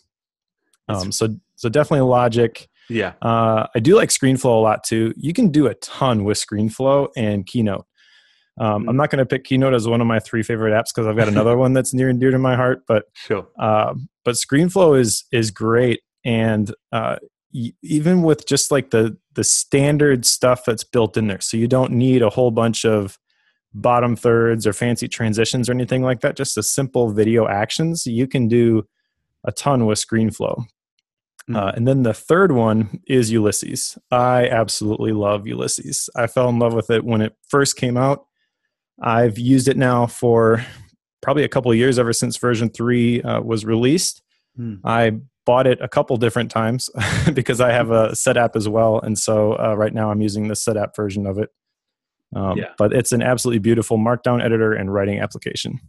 Um, 0.89 1.11
so 1.11 1.37
so 1.55 1.69
definitely 1.69 2.07
Logic. 2.07 2.67
Yeah. 2.89 3.13
Uh, 3.21 3.67
I 3.75 3.79
do 3.79 3.95
like 3.95 4.09
ScreenFlow 4.09 4.45
a 4.45 4.61
lot 4.61 4.83
too. 4.83 5.13
You 5.17 5.33
can 5.33 5.51
do 5.51 5.67
a 5.67 5.75
ton 5.75 6.23
with 6.23 6.37
ScreenFlow 6.37 7.09
and 7.15 7.45
Keynote. 7.45 7.85
Um, 8.59 8.85
mm. 8.85 8.89
I'm 8.89 8.97
not 8.97 9.09
going 9.09 9.19
to 9.19 9.25
pick 9.25 9.43
Keynote 9.43 9.73
as 9.73 9.87
one 9.87 10.01
of 10.01 10.07
my 10.07 10.19
three 10.19 10.43
favorite 10.43 10.71
apps 10.71 10.93
because 10.93 11.07
I've 11.07 11.17
got 11.17 11.27
another 11.27 11.57
one 11.57 11.73
that's 11.73 11.93
near 11.93 12.09
and 12.09 12.19
dear 12.19 12.31
to 12.31 12.39
my 12.39 12.55
heart. 12.55 12.83
But 12.87 13.05
sure. 13.13 13.47
Uh, 13.59 13.95
but 14.23 14.35
ScreenFlow 14.35 14.99
is 14.99 15.25
is 15.31 15.51
great, 15.51 16.01
and 16.23 16.73
uh, 16.91 17.17
y- 17.53 17.73
even 17.83 18.23
with 18.23 18.47
just 18.47 18.71
like 18.71 18.91
the 18.91 19.17
the 19.33 19.43
standard 19.43 20.25
stuff 20.25 20.63
that's 20.65 20.83
built 20.83 21.17
in 21.17 21.27
there, 21.27 21.41
so 21.41 21.57
you 21.57 21.67
don't 21.67 21.91
need 21.91 22.21
a 22.21 22.29
whole 22.29 22.51
bunch 22.51 22.85
of 22.85 23.19
bottom 23.73 24.15
thirds 24.15 24.65
or 24.65 24.73
fancy 24.73 25.07
transitions 25.07 25.69
or 25.69 25.73
anything 25.73 26.01
like 26.01 26.21
that. 26.21 26.37
Just 26.37 26.57
a 26.57 26.63
simple 26.63 27.11
video 27.11 27.47
actions. 27.47 28.07
You 28.07 28.25
can 28.25 28.47
do 28.47 28.87
a 29.43 29.51
ton 29.51 29.85
with 29.85 29.99
ScreenFlow. 29.99 30.63
Mm. 31.49 31.57
Uh, 31.57 31.71
and 31.75 31.87
then 31.87 32.03
the 32.03 32.13
third 32.13 32.53
one 32.53 33.01
is 33.07 33.31
Ulysses. 33.31 33.97
I 34.09 34.47
absolutely 34.47 35.11
love 35.11 35.45
Ulysses. 35.45 36.09
I 36.15 36.27
fell 36.27 36.49
in 36.49 36.57
love 36.57 36.73
with 36.73 36.89
it 36.89 37.03
when 37.03 37.21
it 37.21 37.35
first 37.47 37.75
came 37.75 37.97
out. 37.97 38.25
I've 39.01 39.37
used 39.37 39.67
it 39.67 39.77
now 39.77 40.07
for 40.07 40.65
probably 41.21 41.43
a 41.43 41.49
couple 41.49 41.71
of 41.71 41.77
years 41.77 41.99
ever 41.99 42.13
since 42.13 42.37
version 42.37 42.69
3 42.69 43.21
uh, 43.21 43.41
was 43.41 43.65
released. 43.65 44.21
Mm. 44.59 44.79
I 44.83 45.13
bought 45.45 45.67
it 45.67 45.79
a 45.81 45.87
couple 45.87 46.17
different 46.17 46.51
times 46.51 46.89
because 47.33 47.61
I 47.61 47.71
have 47.71 47.91
a 47.91 48.09
Setapp 48.09 48.55
as 48.55 48.67
well. 48.67 48.99
And 48.99 49.17
so 49.17 49.53
uh, 49.53 49.75
right 49.75 49.93
now 49.93 50.11
I'm 50.11 50.21
using 50.21 50.47
the 50.47 50.53
Setapp 50.53 50.95
version 50.95 51.25
of 51.25 51.37
it. 51.37 51.49
Um, 52.35 52.57
yeah. 52.57 52.69
But 52.77 52.93
it's 52.93 53.11
an 53.11 53.21
absolutely 53.21 53.59
beautiful 53.59 53.97
markdown 53.97 54.43
editor 54.43 54.73
and 54.73 54.93
writing 54.93 55.19
application. 55.19 55.79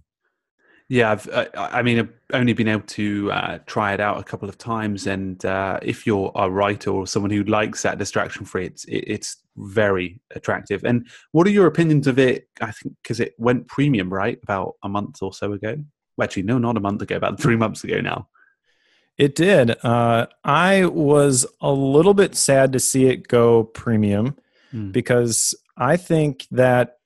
Yeah, 0.89 1.11
I've, 1.11 1.29
uh, 1.29 1.47
I 1.57 1.83
mean, 1.83 1.99
I've 1.99 2.13
only 2.33 2.53
been 2.53 2.69
able 2.69 2.87
to 2.87 3.33
uh, 3.33 3.59
try 3.67 3.93
it 3.93 3.99
out 3.99 4.21
a 4.21 4.23
couple 4.23 4.49
of 4.49 4.57
times, 4.57 5.09
and 5.09 5.45
uh, 5.45 5.81
if 5.83 6.07
you're 6.07 6.31
a 6.37 6.49
writer 6.49 6.91
or 6.91 7.09
someone 7.09 7.33
who 7.33 7.43
likes 7.43 7.83
that 7.83 7.99
distraction 7.99 8.45
free, 8.45 8.67
it's 8.67 8.85
it, 8.85 9.05
it's 9.07 9.37
very 9.57 10.21
attractive. 10.35 10.85
And 10.85 11.09
what 11.33 11.45
are 11.47 11.51
your 11.51 11.67
opinions 11.67 12.07
of 12.07 12.21
it? 12.21 12.49
I 12.61 12.71
think 12.71 12.95
because 13.03 13.19
it 13.19 13.35
went 13.37 13.67
premium, 13.67 14.13
right, 14.13 14.39
about 14.45 14.75
a 14.85 14.89
month 14.89 15.23
or 15.23 15.33
so 15.33 15.53
ago. 15.53 15.77
Well, 16.17 16.25
actually, 16.25 16.45
no, 16.45 16.59
not 16.59 16.77
a 16.77 16.81
month 16.81 17.03
ago, 17.03 17.17
about 17.17 17.41
three 17.43 17.57
months 17.57 17.83
ago 17.83 18.01
now. 18.01 18.29
It 19.19 19.35
did. 19.35 19.75
Uh, 19.85 20.27
I 20.45 20.87
was 20.87 21.47
a 21.61 21.73
little 21.73 22.15
bit 22.15 22.37
sad 22.37 22.73
to 22.75 22.79
see 22.79 23.07
it 23.07 23.27
go 23.27 23.65
premium 23.65 24.37
mm. 24.73 24.93
because 24.93 25.55
I 25.77 25.97
think 25.97 26.47
that 26.53 26.99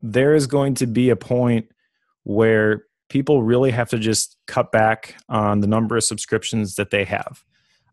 there 0.00 0.34
is 0.34 0.46
going 0.46 0.74
to 0.74 0.86
be 0.86 1.10
a 1.10 1.16
point 1.16 1.68
where 2.22 2.85
people 3.08 3.42
really 3.42 3.70
have 3.70 3.88
to 3.90 3.98
just 3.98 4.36
cut 4.46 4.72
back 4.72 5.16
on 5.28 5.60
the 5.60 5.66
number 5.66 5.96
of 5.96 6.04
subscriptions 6.04 6.74
that 6.76 6.90
they 6.90 7.04
have. 7.04 7.44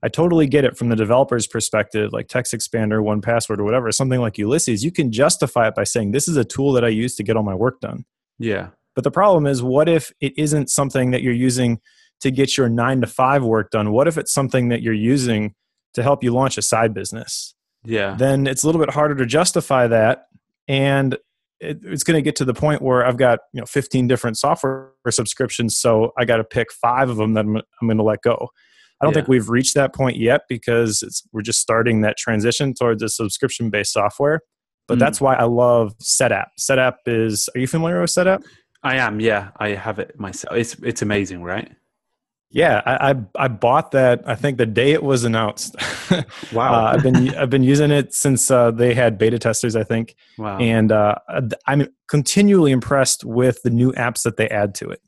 I 0.03 0.09
totally 0.09 0.47
get 0.47 0.65
it 0.65 0.77
from 0.77 0.89
the 0.89 0.97
developer's 0.97 1.47
perspective, 1.47 2.11
like 2.11 2.27
TextExpander, 2.27 3.01
1Password, 3.01 3.59
or 3.59 3.63
whatever, 3.63 3.89
something 3.91 4.19
like 4.19 4.37
Ulysses. 4.37 4.83
You 4.83 4.91
can 4.91 5.11
justify 5.13 5.69
it 5.69 5.75
by 5.75 5.85
saying, 5.85 6.11
This 6.11 6.27
is 6.27 6.35
a 6.35 6.43
tool 6.43 6.73
that 6.73 6.83
I 6.83 6.89
use 6.89 7.15
to 7.15 7.23
get 7.23 7.37
all 7.37 7.43
my 7.43 7.55
work 7.55 7.79
done. 7.79 8.03
Yeah. 8.37 8.69
But 8.95 9.05
the 9.05 9.11
problem 9.11 9.47
is, 9.47 9.63
what 9.63 9.87
if 9.87 10.11
it 10.19 10.33
isn't 10.37 10.69
something 10.69 11.11
that 11.11 11.21
you're 11.21 11.33
using 11.33 11.79
to 12.19 12.31
get 12.31 12.57
your 12.57 12.67
nine 12.67 12.99
to 13.01 13.07
five 13.07 13.43
work 13.43 13.71
done? 13.71 13.91
What 13.91 14.07
if 14.07 14.17
it's 14.17 14.33
something 14.33 14.69
that 14.69 14.81
you're 14.81 14.93
using 14.93 15.55
to 15.93 16.03
help 16.03 16.21
you 16.23 16.31
launch 16.31 16.57
a 16.57 16.61
side 16.61 16.93
business? 16.93 17.55
Yeah. 17.85 18.15
Then 18.17 18.45
it's 18.45 18.63
a 18.63 18.65
little 18.65 18.81
bit 18.81 18.93
harder 18.93 19.15
to 19.15 19.25
justify 19.25 19.87
that. 19.87 20.27
And 20.67 21.17
it, 21.63 21.79
it's 21.83 22.03
going 22.03 22.15
to 22.15 22.21
get 22.21 22.35
to 22.37 22.45
the 22.45 22.53
point 22.53 22.81
where 22.81 23.05
I've 23.05 23.17
got 23.17 23.39
you 23.53 23.61
know 23.61 23.65
15 23.65 24.07
different 24.07 24.37
software 24.37 24.91
subscriptions, 25.09 25.77
so 25.77 26.11
I 26.17 26.25
got 26.25 26.37
to 26.37 26.43
pick 26.43 26.71
five 26.71 27.09
of 27.09 27.17
them 27.17 27.33
that 27.33 27.45
I'm, 27.45 27.57
I'm 27.57 27.87
going 27.87 27.97
to 27.97 28.03
let 28.03 28.21
go. 28.21 28.49
I 29.01 29.05
don't 29.05 29.11
yeah. 29.11 29.15
think 29.15 29.27
we've 29.27 29.49
reached 29.49 29.73
that 29.75 29.93
point 29.93 30.17
yet 30.17 30.41
because 30.47 31.03
we're 31.31 31.41
just 31.41 31.59
starting 31.59 32.01
that 32.01 32.17
transition 32.17 32.73
towards 32.73 33.03
a 33.03 33.09
subscription 33.09 33.69
based 33.69 33.93
software. 33.93 34.41
But 34.87 34.97
mm. 34.97 34.99
that's 34.99 35.19
why 35.19 35.35
I 35.35 35.43
love 35.43 35.97
Setapp. 35.99 36.47
Setapp 36.59 36.95
is. 37.05 37.49
Are 37.55 37.59
you 37.59 37.67
familiar 37.67 37.99
with 38.01 38.11
Setapp? 38.11 38.43
I 38.83 38.97
am. 38.97 39.19
Yeah, 39.19 39.51
I 39.57 39.69
have 39.69 39.99
it 39.99 40.19
myself. 40.19 40.55
It's 40.57 40.75
it's 40.75 41.01
amazing, 41.01 41.43
right? 41.43 41.71
Yeah, 42.53 42.83
I, 42.85 43.11
I, 43.11 43.15
I 43.35 43.47
bought 43.47 43.91
that. 43.91 44.21
I 44.27 44.35
think 44.35 44.59
the 44.59 44.67
day 44.67 44.91
it 44.91 45.01
was 45.01 45.23
announced. 45.23 45.75
wow, 46.53 46.71
uh, 46.71 46.93
I've 46.93 47.01
been 47.01 47.35
I've 47.35 47.49
been 47.49 47.63
using 47.63 47.89
it 47.89 48.13
since 48.13 48.51
uh, 48.51 48.69
they 48.69 48.93
had 48.93 49.17
beta 49.17 49.39
testers. 49.39 49.75
I 49.75 49.83
think. 49.83 50.15
Wow, 50.37 50.59
and 50.59 50.91
uh, 50.91 51.15
I'm 51.65 51.87
continually 52.07 52.71
impressed 52.71 53.25
with 53.25 53.63
the 53.63 53.71
new 53.71 53.91
apps 53.93 54.21
that 54.21 54.37
they 54.37 54.47
add 54.49 54.75
to 54.75 54.91
it. 54.91 55.01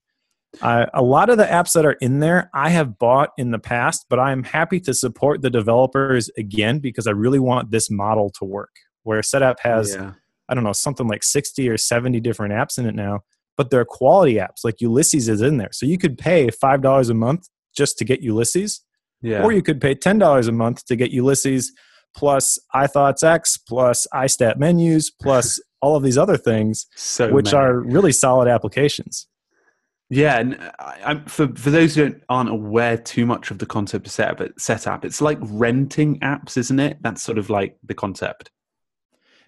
a 0.61 1.03
lot 1.03 1.29
of 1.29 1.37
the 1.37 1.43
apps 1.43 1.73
that 1.73 1.85
are 1.85 1.97
in 2.01 2.19
there, 2.19 2.49
I 2.55 2.69
have 2.69 2.97
bought 2.97 3.29
in 3.37 3.51
the 3.51 3.59
past, 3.59 4.07
but 4.09 4.19
I'm 4.19 4.43
happy 4.43 4.79
to 4.79 4.93
support 4.95 5.43
the 5.43 5.51
developers 5.51 6.31
again 6.39 6.79
because 6.79 7.05
I 7.05 7.11
really 7.11 7.39
want 7.39 7.69
this 7.69 7.91
model 7.91 8.31
to 8.39 8.45
work. 8.45 8.71
Where 9.03 9.21
Setapp 9.21 9.59
has, 9.59 9.93
yeah. 9.93 10.13
I 10.49 10.55
don't 10.55 10.63
know, 10.63 10.73
something 10.73 11.07
like 11.07 11.21
60 11.21 11.69
or 11.69 11.77
70 11.77 12.19
different 12.21 12.53
apps 12.53 12.79
in 12.79 12.87
it 12.87 12.95
now 12.95 13.21
but 13.57 13.69
they're 13.69 13.85
quality 13.85 14.35
apps 14.35 14.63
like 14.63 14.81
Ulysses 14.81 15.27
is 15.29 15.41
in 15.41 15.57
there. 15.57 15.69
So 15.71 15.85
you 15.85 15.97
could 15.97 16.17
pay 16.17 16.47
$5 16.47 17.09
a 17.09 17.13
month 17.13 17.47
just 17.75 17.97
to 17.99 18.05
get 18.05 18.21
Ulysses. 18.21 18.81
Yeah. 19.21 19.43
Or 19.43 19.51
you 19.51 19.61
could 19.61 19.81
pay 19.81 19.95
$10 19.95 20.47
a 20.47 20.51
month 20.51 20.85
to 20.85 20.95
get 20.95 21.11
Ulysses 21.11 21.71
plus 22.15 22.59
iThoughts 22.73 23.23
X 23.23 23.57
plus 23.57 24.07
iStat 24.13 24.57
menus 24.57 25.09
plus 25.09 25.59
all 25.81 25.95
of 25.95 26.03
these 26.03 26.17
other 26.17 26.37
things, 26.37 26.87
so 26.95 27.31
which 27.31 27.53
many. 27.53 27.57
are 27.57 27.79
really 27.79 28.11
solid 28.11 28.47
applications. 28.47 29.27
Yeah, 30.09 30.39
and 30.39 30.71
I, 30.79 31.21
for 31.27 31.47
for 31.55 31.71
those 31.71 31.95
who 31.95 32.15
aren't 32.29 32.49
aware 32.49 32.95
too 32.95 33.25
much 33.25 33.49
of 33.49 33.57
the 33.57 33.65
concept 33.65 34.05
of 34.05 34.13
Setapp, 34.13 35.03
it's 35.03 35.19
like 35.19 35.39
renting 35.41 36.19
apps, 36.19 36.57
isn't 36.57 36.79
it? 36.79 36.97
That's 37.01 37.23
sort 37.23 37.39
of 37.39 37.49
like 37.49 37.77
the 37.83 37.95
concept. 37.95 38.51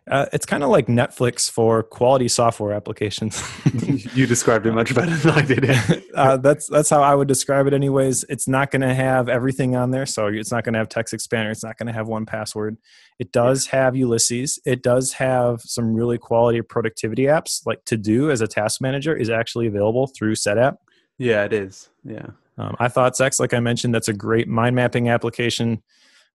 Uh, 0.10 0.26
it's 0.32 0.46
kind 0.46 0.63
of 0.63 0.70
like 0.70 0.88
Netflix 0.88 1.52
for 1.52 1.84
quality 1.84 2.28
software 2.28 2.74
applications. 2.74 3.43
you 4.15 4.26
described 4.26 4.65
it 4.65 4.72
much 4.72 4.96
better 4.96 5.15
than 5.15 5.32
I 5.32 5.41
did. 5.41 6.04
uh, 6.15 6.38
that's 6.38 6.67
that's 6.67 6.89
how 6.89 7.04
I 7.04 7.13
would 7.13 7.28
describe 7.28 7.67
it. 7.67 7.74
Anyways, 7.74 8.24
it's 8.30 8.48
not 8.48 8.72
going 8.72 8.84
to 8.84 8.93
have 8.93 9.28
everything 9.28 9.76
on 9.76 9.91
there, 9.91 10.06
so 10.06 10.28
it's 10.28 10.52
not 10.52 10.63
going 10.63 10.74
to 10.74 10.80
have 10.80 10.88
TextExpander. 10.88 11.52
It's 11.52 11.63
not 11.63 11.78
going 11.78 11.88
to 11.88 11.93
have 11.93 12.08
1Password. 12.08 12.78
It 13.20 13.32
does 13.32 13.67
have 13.67 13.96
Ulysses. 13.96 14.60
It 14.65 14.82
does 14.82 15.13
have 15.13 15.62
some 15.62 15.93
really 15.93 16.17
quality 16.17 16.62
productivity 16.62 17.24
apps, 17.24 17.65
like 17.65 17.84
2Do 17.86 18.32
as 18.32 18.41
a 18.41 18.48
task 18.48 18.80
manager 18.80 19.15
is 19.15 19.30
actually 19.30 19.67
available 19.67 20.08
through 20.08 20.36
Setapp. 20.36 20.78
Yeah, 21.17 21.43
it 21.43 21.52
is. 21.52 21.89
Yeah. 22.06 22.28
Um, 22.58 22.76
iThoughtX, 22.80 23.39
like 23.39 23.54
I 23.54 23.60
mentioned, 23.60 23.93
that's 23.93 24.08
a 24.08 24.13
great 24.13 24.48
mind 24.48 24.76
mapping 24.76 25.10
application. 25.10 25.84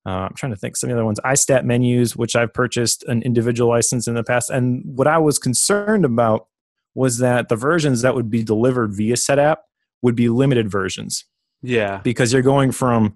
Uh, 0.05 0.27
I'm 0.27 0.33
trying 0.35 0.51
to 0.51 0.57
think 0.57 0.75
some 0.75 0.89
of 0.89 0.95
the 0.95 0.99
other 0.99 1.05
ones. 1.05 1.19
iStat 1.21 1.63
menus, 1.63 2.15
which 2.15 2.35
I've 2.35 2.53
purchased 2.53 3.03
an 3.03 3.21
individual 3.21 3.69
license 3.69 4.07
in 4.07 4.15
the 4.15 4.23
past. 4.23 4.49
And 4.49 4.83
what 4.85 5.07
I 5.07 5.17
was 5.17 5.39
concerned 5.39 6.03
about 6.03 6.47
was 6.93 7.19
that 7.19 7.49
the 7.49 7.55
versions 7.55 8.01
that 8.01 8.13
would 8.13 8.29
be 8.29 8.43
delivered 8.43 8.93
via 8.93 9.15
Setapp 9.15 9.57
would 10.01 10.15
be 10.15 10.29
limited 10.29 10.69
versions. 10.69 11.25
Yeah. 11.61 12.01
Because 12.03 12.33
you're 12.33 12.41
going 12.41 12.71
from 12.71 13.15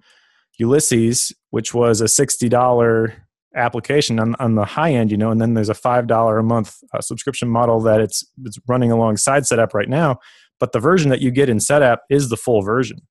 Ulysses, 0.58 1.32
which 1.50 1.74
was 1.74 2.00
a 2.00 2.04
$60 2.04 3.12
application 3.54 4.18
on, 4.18 4.34
on 4.38 4.54
the 4.54 4.64
high 4.64 4.92
end, 4.92 5.10
you 5.10 5.16
know, 5.16 5.30
and 5.30 5.40
then 5.40 5.54
there's 5.54 5.68
a 5.68 5.74
$5 5.74 6.38
a 6.38 6.42
month 6.42 6.76
uh, 6.92 7.00
subscription 7.00 7.48
model 7.48 7.80
that 7.80 8.00
it's, 8.00 8.24
it's 8.44 8.58
running 8.66 8.90
alongside 8.90 9.42
Setapp 9.42 9.74
right 9.74 9.88
now. 9.88 10.18
But 10.58 10.72
the 10.72 10.80
version 10.80 11.10
that 11.10 11.20
you 11.20 11.30
get 11.30 11.48
in 11.48 11.58
Setapp 11.58 11.98
is 12.10 12.30
the 12.30 12.36
full 12.36 12.62
version. 12.62 13.02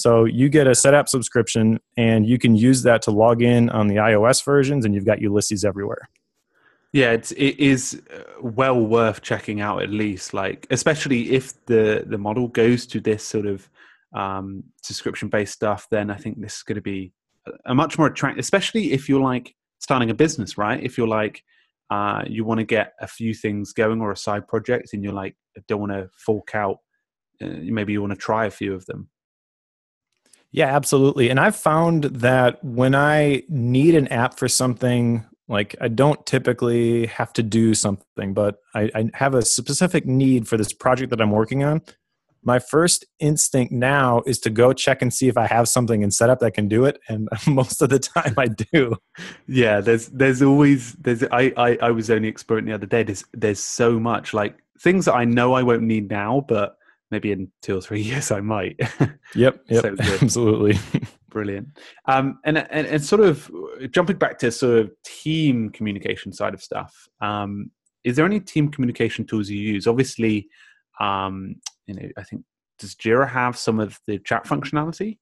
So 0.00 0.24
you 0.24 0.48
get 0.48 0.66
a 0.66 0.70
Setapp 0.70 1.08
subscription 1.08 1.78
and 1.96 2.26
you 2.26 2.38
can 2.38 2.54
use 2.54 2.82
that 2.84 3.02
to 3.02 3.10
log 3.10 3.42
in 3.42 3.68
on 3.70 3.88
the 3.88 3.96
iOS 3.96 4.42
versions 4.44 4.84
and 4.84 4.94
you've 4.94 5.04
got 5.04 5.20
Ulysses 5.20 5.64
everywhere. 5.64 6.08
Yeah, 6.92 7.12
it's, 7.12 7.32
it 7.32 7.58
is 7.58 8.00
uh, 8.12 8.22
well 8.40 8.80
worth 8.80 9.22
checking 9.22 9.60
out 9.60 9.82
at 9.82 9.90
least, 9.90 10.34
like 10.34 10.66
especially 10.70 11.30
if 11.30 11.64
the 11.66 12.04
the 12.06 12.18
model 12.18 12.48
goes 12.48 12.84
to 12.88 13.00
this 13.00 13.22
sort 13.22 13.46
of 13.46 13.68
um, 14.12 14.64
subscription 14.82 15.28
based 15.28 15.52
stuff. 15.52 15.86
Then 15.90 16.10
I 16.10 16.16
think 16.16 16.40
this 16.40 16.56
is 16.56 16.62
going 16.64 16.76
to 16.76 16.82
be 16.82 17.12
a 17.66 17.74
much 17.74 17.96
more 17.96 18.08
attractive, 18.08 18.40
especially 18.40 18.92
if 18.92 19.08
you're 19.08 19.20
like 19.20 19.54
starting 19.78 20.10
a 20.10 20.14
business, 20.14 20.58
right? 20.58 20.82
If 20.82 20.98
you're 20.98 21.06
like 21.06 21.44
uh, 21.90 22.22
you 22.26 22.44
want 22.44 22.58
to 22.58 22.64
get 22.64 22.94
a 23.00 23.06
few 23.06 23.34
things 23.34 23.72
going 23.72 24.00
or 24.00 24.10
a 24.10 24.16
side 24.16 24.48
project, 24.48 24.92
and 24.92 25.04
you're 25.04 25.12
like 25.12 25.36
don't 25.68 25.80
want 25.80 25.92
to 25.92 26.08
fork 26.16 26.54
out. 26.54 26.78
Uh, 27.40 27.50
maybe 27.62 27.92
you 27.92 28.00
want 28.00 28.12
to 28.12 28.18
try 28.18 28.46
a 28.46 28.50
few 28.50 28.74
of 28.74 28.84
them. 28.86 29.08
Yeah, 30.52 30.66
absolutely. 30.74 31.30
And 31.30 31.38
I've 31.38 31.56
found 31.56 32.04
that 32.04 32.62
when 32.64 32.94
I 32.94 33.42
need 33.48 33.94
an 33.94 34.08
app 34.08 34.38
for 34.38 34.48
something 34.48 35.24
Like 35.48 35.74
I 35.80 35.88
don't 35.88 36.24
typically 36.26 37.06
have 37.06 37.32
to 37.34 37.42
do 37.42 37.74
something, 37.74 38.34
but 38.34 38.56
I, 38.74 38.90
I 38.94 39.10
have 39.14 39.34
a 39.34 39.42
specific 39.42 40.06
need 40.06 40.46
for 40.48 40.56
this 40.56 40.72
project 40.72 41.10
that 41.10 41.20
I'm 41.20 41.32
working 41.32 41.64
on. 41.64 41.80
My 42.44 42.58
first 42.60 43.04
instinct 43.18 43.72
now 43.72 44.22
is 44.26 44.38
to 44.40 44.50
go 44.50 44.72
check 44.72 45.02
and 45.02 45.12
see 45.12 45.28
if 45.28 45.36
I 45.36 45.46
have 45.48 45.68
something 45.68 46.02
in 46.02 46.10
Setapp 46.10 46.38
that 46.40 46.54
can 46.54 46.68
do 46.68 46.84
it, 46.86 46.98
and 47.08 47.28
most 47.48 47.82
of 47.82 47.88
the 47.90 47.98
time 47.98 48.34
I 48.38 48.46
do. 48.48 48.96
Yeah, 49.48 49.80
there's 49.80 50.06
there's 50.08 50.40
always 50.42 50.92
there's 50.94 51.24
I 51.32 51.52
I, 51.56 51.78
I 51.82 51.90
was 51.90 52.10
only 52.10 52.28
exploring 52.28 52.66
the 52.66 52.74
other 52.74 52.86
day. 52.86 53.02
There's 53.02 53.24
there's 53.34 53.60
so 53.62 53.98
much 54.00 54.32
like 54.34 54.56
things 54.80 55.04
that 55.06 55.14
I 55.14 55.24
know 55.24 55.54
I 55.54 55.62
won't 55.64 55.82
need 55.82 56.10
now, 56.10 56.44
but 56.48 56.76
maybe 57.10 57.32
in 57.32 57.50
two 57.62 57.76
or 57.76 57.80
three 57.80 58.00
years 58.10 58.30
I 58.30 58.40
might. 58.40 58.78
Yep, 59.34 59.64
yep, 59.68 59.82
So 59.82 59.94
absolutely. 60.22 60.78
Brilliant. 61.30 61.68
Um, 62.06 62.40
and, 62.44 62.58
and 62.58 62.86
and 62.86 63.04
sort 63.04 63.22
of 63.22 63.50
jumping 63.90 64.16
back 64.16 64.38
to 64.38 64.50
sort 64.50 64.78
of 64.78 64.90
team 65.04 65.70
communication 65.70 66.32
side 66.32 66.54
of 66.54 66.62
stuff. 66.62 67.08
Um, 67.20 67.70
is 68.02 68.16
there 68.16 68.26
any 68.26 68.40
team 68.40 68.68
communication 68.68 69.24
tools 69.24 69.48
you 69.48 69.58
use? 69.58 69.86
Obviously, 69.86 70.48
um, 70.98 71.56
you 71.86 71.94
know, 71.94 72.08
I 72.16 72.24
think 72.24 72.42
does 72.78 72.94
Jira 72.94 73.28
have 73.28 73.56
some 73.56 73.78
of 73.78 74.00
the 74.06 74.18
chat 74.18 74.44
functionality? 74.44 75.18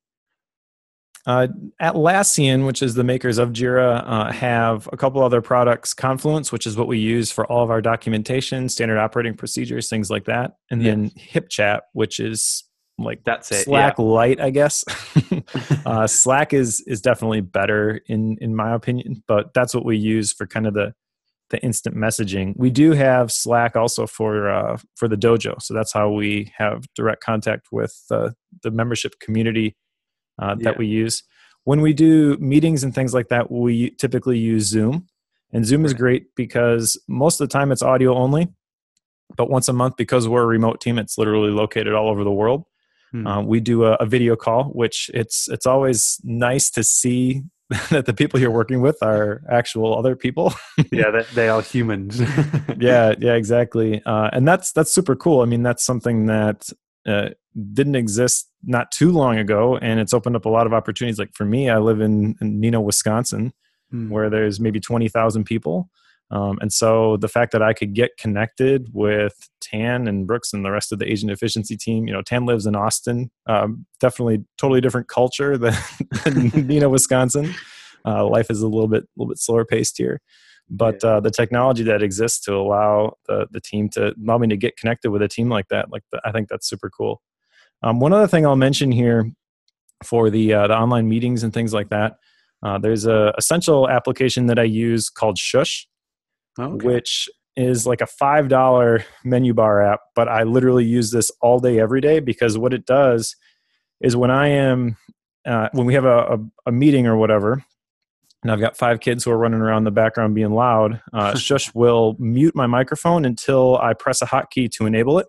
Uh, 1.29 1.47
Atlassian, 1.79 2.65
which 2.65 2.81
is 2.83 2.95
the 2.95 3.05
makers 3.05 3.37
of 3.37 3.51
Jira, 3.51 4.03
uh, 4.07 4.33
have 4.33 4.89
a 4.95 4.97
couple 4.97 5.23
other 5.23 5.43
products. 5.43 5.93
Confluence, 5.93 6.51
which 6.51 6.67
is 6.67 6.75
what 6.75 6.89
we 6.89 6.99
use 6.99 7.31
for 7.31 7.47
all 7.53 7.63
of 7.63 7.71
our 7.71 7.83
documentation, 7.83 8.71
standard 8.71 8.99
operating 8.99 9.35
procedures, 9.35 9.91
things 9.91 10.09
like 10.09 10.25
that, 10.25 10.53
and 10.71 10.83
then 10.83 11.11
HipChat, 11.11 11.81
which 11.93 12.19
is 12.19 12.65
like 12.97 13.25
That's 13.25 13.53
it. 13.53 13.65
Slack 13.65 13.99
light, 13.99 14.41
I 14.41 14.49
guess. 14.49 14.87
uh, 15.87 16.07
Slack 16.07 16.55
is 16.55 16.83
is 16.87 17.03
definitely 17.03 17.43
better 17.43 18.01
in 18.07 18.39
in 18.41 18.57
my 18.57 18.73
opinion, 18.73 19.23
but 19.29 19.53
that's 19.53 19.75
what 19.75 19.85
we 19.85 19.99
use 19.99 20.33
for 20.33 20.47
kind 20.47 20.67
of 20.67 20.73
the 20.73 20.95
the 21.51 21.63
instant 21.63 21.95
messaging. 21.95 22.55
We 22.57 22.71
do 22.71 22.93
have 22.93 23.31
Slack 23.31 23.77
also 23.77 24.07
for 24.07 24.51
uh, 24.51 24.79
for 24.97 25.09
the 25.09 25.17
dojo, 25.17 25.61
so 25.61 25.75
that's 25.75 25.93
how 25.93 26.11
we 26.11 26.51
have 26.57 26.87
direct 26.95 27.23
contact 27.23 27.69
with 27.71 27.95
uh, 28.11 28.31
the 28.63 28.71
membership 28.71 29.21
community 29.21 29.77
uh, 30.39 30.55
that 30.61 30.79
we 30.79 30.87
use. 30.87 31.23
When 31.65 31.81
we 31.81 31.93
do 31.93 32.37
meetings 32.39 32.85
and 32.85 32.95
things 32.95 33.13
like 33.13 33.29
that, 33.29 33.51
we 33.51 33.91
typically 33.91 34.39
use 34.39 34.65
Zoom, 34.65 35.07
and 35.53 35.67
Zoom 35.67 35.85
is 35.85 35.95
great 35.95 36.35
because 36.35 37.01
most 37.09 37.41
of 37.41 37.49
the 37.49 37.53
time 37.53 37.73
it's 37.73 37.83
audio 37.83 38.15
only. 38.15 38.49
But 39.37 39.51
once 39.51 39.69
a 39.69 39.75
month, 39.75 39.97
because 39.97 40.27
we're 40.27 40.43
a 40.43 40.47
remote 40.47 40.81
team, 40.81 40.99
it's 40.99 41.19
literally 41.19 41.51
located 41.51 41.93
all 41.93 42.09
over 42.09 42.25
the 42.25 42.33
world. 42.33 42.65
Hmm. 43.13 43.27
Um, 43.27 43.47
we 43.47 43.61
do 43.61 43.85
a, 43.85 43.95
a 43.95 44.07
video 44.07 44.37
call, 44.37 44.65
which 44.65 45.11
it's 45.15 45.49
it's 45.49 45.67
always 45.67 46.21
nice 46.25 46.71
to 46.71 46.85
see 46.85 47.43
that 47.91 48.07
the 48.07 48.15
people 48.15 48.41
you're 48.41 48.51
working 48.51 48.81
with 48.81 49.03
are 49.03 49.43
actual 49.51 49.97
other 49.97 50.17
people. 50.17 50.55
yeah, 50.93 51.11
they, 51.11 51.25
they 51.35 51.49
are 51.49 51.63
humans. 51.63 52.21
yeah, 52.79 53.15
yeah, 53.19 53.35
exactly. 53.35 54.03
Uh, 54.05 54.31
and 54.33 54.49
that's 54.49 54.73
that's 54.73 54.91
super 54.91 55.17
cool. 55.17 55.43
I 55.43 55.45
mean, 55.45 55.63
that's 55.63 55.85
something 55.85 56.27
that 56.27 56.71
uh, 57.07 57.31
didn't 57.73 57.97
exist 57.97 58.49
not 58.65 58.91
too 58.91 59.11
long 59.11 59.39
ago, 59.39 59.77
and 59.79 60.01
it's 60.01 60.15
opened 60.15 60.37
up 60.37 60.45
a 60.45 60.49
lot 60.51 60.67
of 60.67 60.73
opportunities. 60.73 61.19
Like 61.19 61.35
for 61.35 61.45
me, 61.45 61.71
I 61.71 61.79
live 61.79 62.01
in, 62.01 62.37
in 62.41 62.61
Neenah, 62.61 62.83
Wisconsin, 62.83 63.53
Hmm. 63.91 64.11
where 64.11 64.29
there's 64.29 64.61
maybe 64.61 64.81
twenty 64.81 65.09
thousand 65.09 65.45
people. 65.45 65.89
Um, 66.31 66.59
and 66.61 66.71
so 66.71 67.17
the 67.17 67.29
fact 67.29 67.53
that 67.53 67.63
I 67.63 67.73
could 67.73 67.95
get 67.95 68.19
connected 68.19 68.91
with 68.93 69.49
Tan 69.63 70.07
and 70.07 70.27
Brooks 70.27 70.53
and 70.53 70.63
the 70.63 70.71
rest 70.71 70.93
of 70.93 70.99
the 70.99 71.11
Asian 71.11 71.31
efficiency 71.31 71.75
team, 71.75 72.07
you 72.07 72.13
know, 72.13 72.21
Tan 72.21 72.45
lives 72.45 72.67
in 72.67 72.77
Austin, 72.77 73.31
um, 73.47 73.87
definitely 73.99 74.45
totally 74.59 74.83
different 74.83 75.09
culture 75.09 75.57
than, 75.57 75.73
than 76.25 76.51
Neenah, 76.69 76.91
Wisconsin. 76.91 77.55
Uh, 78.05 78.27
life 78.29 78.51
is 78.51 78.61
a 78.61 78.69
little 78.69 78.89
bit, 78.89 79.05
a 79.05 79.09
little 79.17 79.31
bit 79.31 79.39
slower 79.39 79.65
paced 79.65 79.97
here, 79.97 80.21
but 80.69 81.03
uh, 81.03 81.19
the 81.21 81.31
technology 81.31 81.83
that 81.85 82.03
exists 82.03 82.41
to 82.45 82.55
allow 82.55 83.15
the 83.27 83.47
the 83.51 83.61
team 83.61 83.89
to 83.91 84.13
allow 84.23 84.37
me 84.37 84.49
to 84.49 84.57
get 84.59 84.77
connected 84.77 85.11
with 85.11 85.23
a 85.23 85.29
team 85.29 85.49
like 85.49 85.69
that, 85.69 85.91
like 85.91 86.03
the, 86.13 86.21
I 86.27 86.33
think 86.33 86.49
that's 86.49 86.69
super 86.69 86.91
cool. 86.91 87.23
Um, 87.83 88.01
one 88.01 88.13
other 88.13 88.27
thing 88.27 88.47
I'll 88.47 88.57
mention 88.57 88.91
here 88.93 89.31
for 90.05 90.31
the 90.31 90.53
uh, 90.55 90.67
the 90.69 90.75
online 90.77 91.09
meetings 91.09 91.43
and 91.43 91.53
things 91.53 91.73
like 91.73 91.89
that, 91.91 92.17
uh, 92.63 92.79
there's 92.79 93.07
a 93.07 93.33
essential 93.39 93.89
application 93.89 94.47
that 94.47 94.59
I 94.59 94.65
use 94.65 95.09
called 95.09 95.39
Shush 95.39 95.87
Okay. 96.59 96.85
which 96.87 97.29
is 97.57 97.87
like 97.87 98.01
a 98.01 98.07
five 98.07 98.49
dollar 98.49 99.05
menu 99.25 99.55
bar 99.55 99.81
app 99.83 100.01
but 100.17 100.29
i 100.29 100.43
literally 100.43 100.85
use 100.85 101.11
this 101.13 101.31
all 101.41 101.61
day 101.61 101.79
every 101.79 102.01
day 102.01 102.19
because 102.21 102.59
what 102.59 102.75
it 102.75 102.85
does 102.85 103.37
is 104.01 104.17
when 104.17 104.31
i 104.31 104.49
am 104.49 104.97
uh, 105.47 105.69
when 105.73 105.87
we 105.87 105.95
have 105.95 106.05
a, 106.05 106.19
a, 106.19 106.39
a 106.67 106.73
meeting 106.73 107.07
or 107.07 107.17
whatever 107.17 107.65
and 108.43 108.51
i've 108.51 108.61
got 108.61 108.77
five 108.77 108.99
kids 109.01 109.23
who 109.25 109.31
are 109.31 109.39
running 109.39 109.61
around 109.61 109.79
in 109.79 109.85
the 109.85 109.91
background 109.93 110.35
being 110.35 110.51
loud 110.53 111.01
uh, 111.13 111.35
shush 111.39 111.73
will 111.75 112.17
mute 112.19 112.55
my 112.57 112.67
microphone 112.67 113.25
until 113.25 113.79
i 113.79 113.93
press 113.93 114.21
a 114.21 114.27
hotkey 114.27 114.69
to 114.71 114.85
enable 114.85 115.19
it 115.19 115.27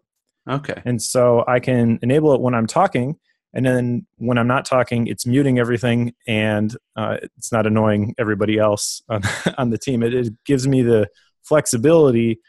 okay. 0.49 0.81
and 0.85 1.01
so 1.01 1.43
I 1.47 1.59
can 1.59 1.99
enable 2.01 2.33
it 2.33 2.41
when 2.41 2.53
I'm 2.53 2.67
talking. 2.67 3.17
And 3.53 3.65
then 3.65 4.05
when 4.17 4.37
I'm 4.37 4.47
not 4.47 4.65
talking, 4.65 5.07
it's 5.07 5.25
muting 5.25 5.57
everything 5.57 6.13
and 6.27 6.75
uh, 6.95 7.17
it's 7.37 7.51
not 7.51 7.65
annoying 7.65 8.13
everybody 8.19 8.59
else 8.59 9.01
on, 9.09 9.23
on 9.57 9.71
the 9.71 9.77
team. 9.77 10.03
It, 10.03 10.13
it 10.13 10.33
gives 10.45 10.67
me 10.67 10.83
the 10.83 11.09
flexibility 11.43 12.39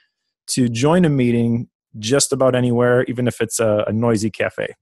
to 0.48 0.68
join 0.68 1.04
a 1.04 1.08
meeting 1.08 1.68
just 1.98 2.32
about 2.32 2.54
anywhere, 2.54 3.04
even 3.04 3.26
if 3.26 3.40
it's 3.40 3.60
a, 3.60 3.84
a 3.86 3.92
noisy 3.92 4.30
cafe. 4.30 4.74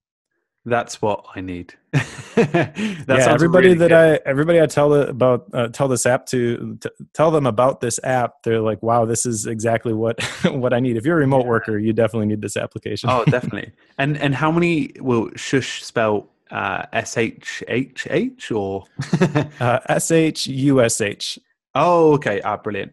That's 0.68 1.00
what 1.02 1.24
I 1.34 1.40
need. 1.40 1.74
that 1.92 3.06
yeah, 3.08 3.28
everybody 3.32 3.68
really 3.68 3.78
that 3.78 3.88
good. 3.88 4.20
I 4.26 4.28
everybody 4.28 4.60
I 4.60 4.66
tell 4.66 4.90
the, 4.90 5.08
about 5.08 5.46
uh, 5.52 5.68
tell 5.68 5.88
this 5.88 6.04
app 6.06 6.26
to 6.26 6.76
t- 6.80 6.90
tell 7.14 7.30
them 7.30 7.46
about 7.46 7.80
this 7.80 7.98
app. 8.04 8.42
They're 8.42 8.60
like, 8.60 8.82
"Wow, 8.82 9.04
this 9.04 9.24
is 9.26 9.46
exactly 9.46 9.92
what 9.94 10.22
what 10.44 10.72
I 10.72 10.80
need." 10.80 10.96
If 10.96 11.04
you're 11.06 11.16
a 11.16 11.20
remote 11.20 11.42
Yeah. 11.42 11.48
worker, 11.48 11.78
you 11.78 11.92
definitely 11.92 12.26
need 12.26 12.42
this 12.42 12.56
application. 12.56 13.10
oh, 13.10 13.24
definitely. 13.36 13.72
And 13.98 14.16
and 14.18 14.34
how 14.34 14.50
many 14.52 14.90
will 15.00 15.30
shush 15.36 15.82
spell 15.82 16.28
uh, 16.50 16.84
S 16.92 17.16
H 17.16 17.62
H 17.68 18.06
H 18.10 18.50
or? 18.50 18.84
Uh, 19.60 19.80
S 19.88 20.10
H 20.10 20.46
U 20.46 20.82
S 20.82 21.00
H. 21.00 21.38
oh, 21.74 22.12
okay. 22.14 22.40
Ah, 22.42 22.56
brilliant. 22.56 22.92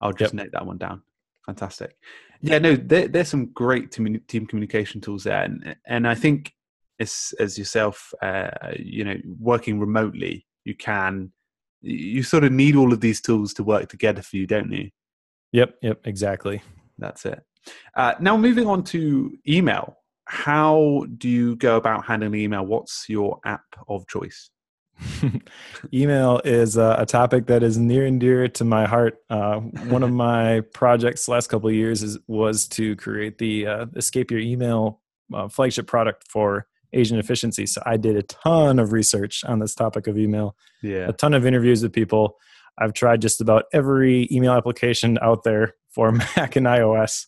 I'll 0.00 0.12
just 0.12 0.32
Yep. 0.34 0.44
note 0.44 0.52
that 0.52 0.66
one 0.66 0.78
down. 0.78 1.02
Fantastic. 1.46 1.96
Yeah, 2.42 2.58
no, 2.58 2.74
there, 2.74 3.06
there's 3.06 3.28
some 3.28 3.46
great 3.46 3.90
team, 3.92 4.18
team 4.26 4.46
communication 4.46 5.00
tools 5.02 5.24
there, 5.24 5.42
and 5.42 5.76
and 5.86 6.08
I 6.08 6.14
think 6.14 6.54
as 7.00 7.34
as 7.40 7.58
yourself, 7.58 8.12
uh, 8.22 8.50
you 8.78 9.04
know, 9.04 9.16
working 9.38 9.80
remotely, 9.80 10.46
you 10.64 10.74
can 10.74 11.32
you 11.82 12.22
sort 12.22 12.44
of 12.44 12.52
need 12.52 12.76
all 12.76 12.92
of 12.92 13.00
these 13.00 13.20
tools 13.20 13.54
to 13.54 13.64
work 13.64 13.88
together 13.88 14.22
for 14.22 14.36
you, 14.36 14.46
don't 14.46 14.70
you? 14.70 14.90
Yep, 15.52 15.76
yep, 15.82 16.00
exactly. 16.04 16.62
That's 16.98 17.24
it. 17.24 17.42
Uh, 17.96 18.14
now, 18.20 18.36
moving 18.36 18.66
on 18.66 18.84
to 18.84 19.36
email. 19.48 19.96
How 20.26 21.06
do 21.18 21.28
you 21.28 21.56
go 21.56 21.76
about 21.76 22.04
handling 22.04 22.34
email? 22.34 22.64
What's 22.64 23.06
your 23.08 23.40
app 23.44 23.64
of 23.88 24.06
choice? 24.06 24.50
Email 25.94 26.40
is 26.44 26.78
uh, 26.78 26.96
a 26.98 27.06
topic 27.06 27.46
that 27.46 27.62
is 27.62 27.78
near 27.78 28.06
and 28.06 28.20
dear 28.20 28.46
to 28.46 28.64
my 28.64 28.86
heart. 28.86 29.16
Uh, 29.28 29.56
one 29.58 30.02
of 30.02 30.12
my 30.12 30.60
projects 30.72 31.26
last 31.26 31.48
couple 31.48 31.68
of 31.68 31.74
years 31.74 32.02
is, 32.02 32.18
was 32.28 32.68
to 32.68 32.94
create 32.96 33.38
the 33.38 33.66
uh, 33.66 33.86
Escape 33.96 34.30
Your 34.30 34.40
Email 34.40 35.00
uh, 35.34 35.48
flagship 35.48 35.86
product 35.86 36.28
for 36.28 36.66
Asian 36.92 37.18
efficiency. 37.18 37.66
So 37.66 37.82
I 37.86 37.96
did 37.96 38.16
a 38.16 38.22
ton 38.22 38.78
of 38.78 38.92
research 38.92 39.44
on 39.44 39.58
this 39.58 39.74
topic 39.74 40.06
of 40.06 40.18
email, 40.18 40.56
Yeah. 40.82 41.08
a 41.08 41.12
ton 41.12 41.34
of 41.34 41.46
interviews 41.46 41.82
with 41.82 41.92
people. 41.92 42.36
I've 42.78 42.92
tried 42.92 43.20
just 43.20 43.40
about 43.40 43.64
every 43.72 44.28
email 44.32 44.52
application 44.52 45.18
out 45.22 45.42
there 45.44 45.74
for 45.94 46.12
Mac 46.36 46.56
and 46.56 46.66
iOS. 46.66 47.26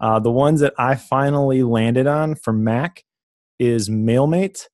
Uh, 0.00 0.18
the 0.18 0.30
ones 0.30 0.60
that 0.60 0.74
I 0.78 0.94
finally 0.94 1.62
landed 1.62 2.06
on 2.06 2.34
for 2.34 2.52
Mac 2.52 3.04
is 3.58 3.88
MailMate, 3.88 4.64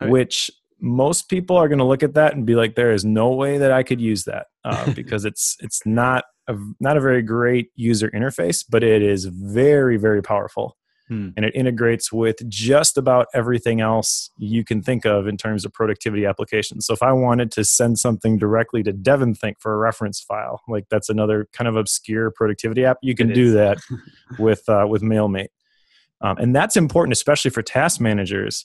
Right. 0.00 0.10
which 0.10 0.50
most 0.78 1.30
people 1.30 1.56
are 1.56 1.68
going 1.68 1.78
to 1.78 1.84
look 1.84 2.02
at 2.02 2.14
that 2.14 2.34
and 2.34 2.44
be 2.44 2.54
like, 2.54 2.74
"There 2.74 2.92
is 2.92 3.02
no 3.04 3.32
way 3.32 3.56
that 3.56 3.72
I 3.72 3.82
could 3.82 3.98
use 4.00 4.24
that," 4.24 4.48
uh, 4.64 4.92
because 4.94 5.24
it's 5.24 5.56
it's 5.60 5.80
not 5.86 6.24
a 6.48 6.56
not 6.80 6.96
a 6.98 7.00
very 7.00 7.22
great 7.22 7.68
user 7.76 8.10
interface, 8.10 8.62
but 8.68 8.82
it 8.84 9.00
is 9.02 9.24
very 9.24 9.96
very 9.96 10.20
powerful, 10.22 10.76
Hmm. 11.08 11.28
and 11.36 11.44
it 11.44 11.54
integrates 11.54 12.12
with 12.12 12.36
just 12.48 12.98
about 12.98 13.28
everything 13.32 13.80
else 13.80 14.30
you 14.38 14.64
can 14.64 14.82
think 14.82 15.04
of 15.06 15.28
in 15.28 15.36
terms 15.36 15.64
of 15.64 15.72
productivity 15.72 16.26
applications. 16.26 16.84
So 16.84 16.94
if 16.94 17.02
I 17.02 17.12
wanted 17.12 17.52
to 17.52 17.64
send 17.64 18.00
something 18.00 18.38
directly 18.38 18.82
to 18.82 18.92
DevonThink 18.92 19.60
for 19.60 19.72
a 19.72 19.76
reference 19.76 20.18
file, 20.20 20.62
like 20.66 20.86
that's 20.90 21.08
another 21.08 21.46
kind 21.52 21.68
of 21.68 21.76
obscure 21.76 22.32
productivity 22.32 22.84
app, 22.84 22.98
you 23.02 23.14
can 23.14 23.30
It 23.30 23.34
do 23.34 23.46
is. 23.46 23.54
that 23.54 23.78
with 24.40 24.68
uh, 24.68 24.86
with 24.88 25.02
MailMate, 25.02 25.50
um, 26.22 26.38
and 26.38 26.56
that's 26.56 26.76
important, 26.76 27.12
especially 27.12 27.52
for 27.52 27.62
task 27.62 28.00
managers, 28.00 28.64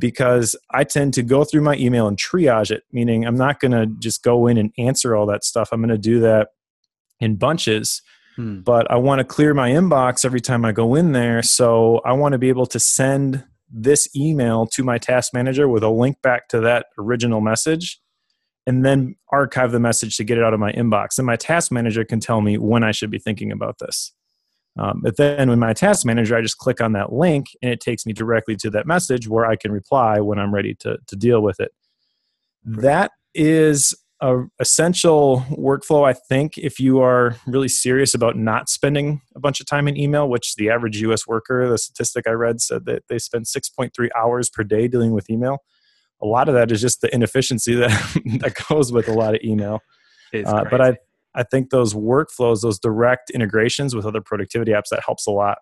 because 0.00 0.56
I 0.72 0.82
tend 0.82 1.14
to 1.14 1.22
go 1.22 1.44
through 1.44 1.62
my 1.62 1.76
email 1.76 2.08
and 2.08 2.16
triage 2.16 2.70
it. 2.72 2.82
Meaning, 2.90 3.24
I'm 3.24 3.36
not 3.36 3.60
going 3.60 3.72
to 3.72 3.86
just 4.00 4.24
go 4.24 4.48
in 4.48 4.58
and 4.58 4.72
answer 4.76 5.14
all 5.14 5.26
that 5.26 5.44
stuff. 5.44 5.68
I'm 5.70 5.80
going 5.80 5.90
to 5.90 5.98
do 5.98 6.18
that 6.20 6.48
in 7.20 7.36
bunches, 7.36 8.02
Hmm. 8.36 8.60
but 8.60 8.90
I 8.90 8.96
want 8.96 9.18
to 9.20 9.24
clear 9.24 9.54
my 9.54 9.70
inbox 9.70 10.24
every 10.24 10.40
time 10.42 10.64
I 10.64 10.72
go 10.72 10.94
in 10.94 11.12
there. 11.12 11.42
So 11.42 12.02
I 12.04 12.12
want 12.12 12.32
to 12.32 12.38
be 12.38 12.50
able 12.50 12.66
to 12.66 12.78
send 12.78 13.44
this 13.70 14.08
email 14.14 14.66
to 14.66 14.84
my 14.84 14.98
task 14.98 15.32
manager 15.34 15.68
with 15.68 15.82
a 15.82 15.88
link 15.88 16.20
back 16.22 16.48
to 16.48 16.60
that 16.60 16.86
original 16.98 17.40
message. 17.40 17.98
and 18.66 18.84
then 18.84 19.14
archive 19.32 19.70
the 19.72 19.80
message 19.80 20.16
to 20.16 20.24
get 20.24 20.38
it 20.38 20.44
out 20.44 20.52
of 20.52 20.60
my 20.60 20.72
inbox. 20.72 21.18
And 21.18 21.26
my 21.26 21.36
task 21.36 21.70
manager 21.70 22.04
can 22.04 22.20
tell 22.20 22.40
me 22.40 22.58
when 22.58 22.82
I 22.82 22.90
should 22.90 23.10
be 23.10 23.18
thinking 23.18 23.52
about 23.52 23.78
this. 23.78 24.12
Um, 24.78 25.00
but 25.02 25.16
then 25.16 25.48
with 25.48 25.58
my 25.58 25.72
task 25.72 26.04
manager, 26.04 26.36
I 26.36 26.42
just 26.42 26.58
click 26.58 26.80
on 26.80 26.92
that 26.92 27.12
link 27.12 27.46
and 27.62 27.70
it 27.70 27.80
takes 27.80 28.04
me 28.04 28.12
directly 28.12 28.56
to 28.56 28.70
that 28.70 28.86
message 28.86 29.26
where 29.28 29.46
I 29.46 29.56
can 29.56 29.72
reply 29.72 30.20
when 30.20 30.38
I'm 30.38 30.52
ready 30.52 30.74
to, 30.80 30.98
to 31.06 31.16
deal 31.16 31.40
with 31.40 31.60
it. 31.60 31.72
That 32.64 33.12
is 33.34 33.94
a 34.20 34.44
essential 34.58 35.44
workflow, 35.50 36.08
I 36.08 36.12
think, 36.12 36.56
if 36.56 36.80
you 36.80 37.00
are 37.00 37.36
really 37.46 37.68
serious 37.68 38.14
about 38.14 38.36
not 38.36 38.68
spending 38.68 39.20
a 39.34 39.40
bunch 39.40 39.60
of 39.60 39.66
time 39.66 39.88
in 39.88 39.96
email, 39.96 40.28
which 40.28 40.54
the 40.56 40.70
average 40.70 41.00
US 41.02 41.26
worker, 41.26 41.68
the 41.68 41.78
statistic 41.78 42.26
I 42.26 42.30
read 42.30 42.60
said 42.60 42.86
that 42.86 43.04
they 43.08 43.18
spend 43.18 43.44
6.3 43.46 44.08
hours 44.16 44.48
per 44.48 44.64
day 44.64 44.88
dealing 44.88 45.12
with 45.12 45.28
email. 45.28 45.58
A 46.22 46.26
lot 46.26 46.48
of 46.48 46.54
that 46.54 46.72
is 46.72 46.80
just 46.80 47.02
the 47.02 47.14
inefficiency 47.14 47.74
that, 47.76 47.90
that 48.40 48.54
goes 48.68 48.90
with 48.92 49.08
a 49.08 49.12
lot 49.12 49.34
of 49.34 49.42
email. 49.44 49.80
Uh, 50.32 50.64
but 50.70 50.80
I, 50.80 50.96
I 51.34 51.42
think 51.42 51.70
those 51.70 51.92
workflows, 51.92 52.62
those 52.62 52.78
direct 52.78 53.30
integrations 53.30 53.94
with 53.94 54.06
other 54.06 54.22
productivity 54.22 54.72
apps, 54.72 54.88
that 54.90 55.02
helps 55.04 55.26
a 55.26 55.30
lot. 55.30 55.58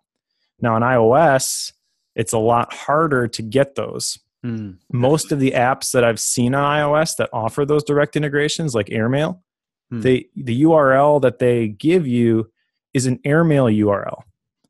Now 0.61 0.77
on 0.77 0.83
iOS, 0.83 1.73
it's 2.15 2.33
a 2.33 2.39
lot 2.39 2.73
harder 2.73 3.27
to 3.27 3.43
get 3.43 3.75
those. 3.75 4.19
Mm. 4.45 4.77
Most 4.93 5.33
of 5.33 5.41
the 5.41 5.53
apps 5.53 5.93
that 5.93 6.05
I've 6.05 6.21
seen 6.21 6.55
on 6.55 6.65
iOS 6.65 7.17
that 7.17 7.31
offer 7.33 7.65
those 7.65 7.83
direct 7.83 8.15
integrations, 8.15 8.75
like 8.75 8.91
Airmail, 8.91 9.43
mm. 9.93 10.03
they 10.03 10.27
the 10.37 10.63
URL 10.63 11.21
that 11.23 11.39
they 11.39 11.69
give 11.69 12.07
you 12.07 12.51
is 12.93 13.07
an 13.07 13.19
Airmail 13.25 13.67
URL. 13.67 14.23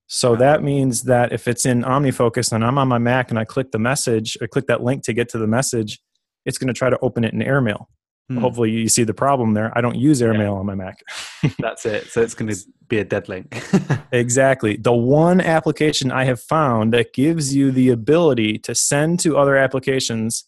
So 0.07 0.37
that 0.37 0.63
means 0.63 1.05
that 1.05 1.33
if 1.33 1.49
it's 1.49 1.67
in 1.67 1.83
OmniFocus 1.83 2.53
and 2.53 2.65
I'm 2.65 2.79
on 2.79 2.89
my 2.89 2.99
Mac 2.99 3.31
and 3.31 3.39
I 3.39 3.45
click 3.45 3.73
the 3.73 3.79
message 3.79 4.37
I 4.41 4.47
click 4.47 4.67
that 4.67 4.83
link 4.83 5.03
to 5.05 5.13
get 5.13 5.29
to 5.31 5.39
the 5.39 5.47
message, 5.47 6.01
it's 6.47 6.59
going 6.59 6.69
to 6.69 6.75
try 6.75 6.91
to 6.91 6.99
open 7.01 7.25
it 7.25 7.33
in 7.33 7.43
Airmail. 7.43 7.89
Hmm. 8.29 8.39
Hopefully, 8.39 8.71
you 8.71 8.89
see 8.89 9.05
the 9.05 9.15
problem 9.15 9.53
there. 9.53 9.71
I 9.77 9.83
don't 9.83 9.97
use 9.97 10.23
AirMail 10.23 10.39
yeah. 10.39 10.49
on 10.49 10.67
my 10.67 10.75
Mac. 10.75 11.03
That's 11.59 11.85
it. 11.85 12.07
So 12.07 12.23
it's 12.23 12.35
going 12.35 12.51
to 12.51 12.59
be 12.89 12.99
a 12.99 13.05
dead 13.05 13.29
link. 13.29 13.63
exactly. 14.13 14.77
The 14.77 14.95
one 14.95 15.41
application 15.41 16.11
I 16.11 16.25
have 16.25 16.41
found 16.41 16.95
that 16.95 17.13
gives 17.13 17.55
you 17.55 17.71
the 17.71 17.91
ability 17.91 18.59
to 18.61 18.75
send 18.75 19.21
to 19.21 19.37
other 19.37 19.57
applications 19.57 20.45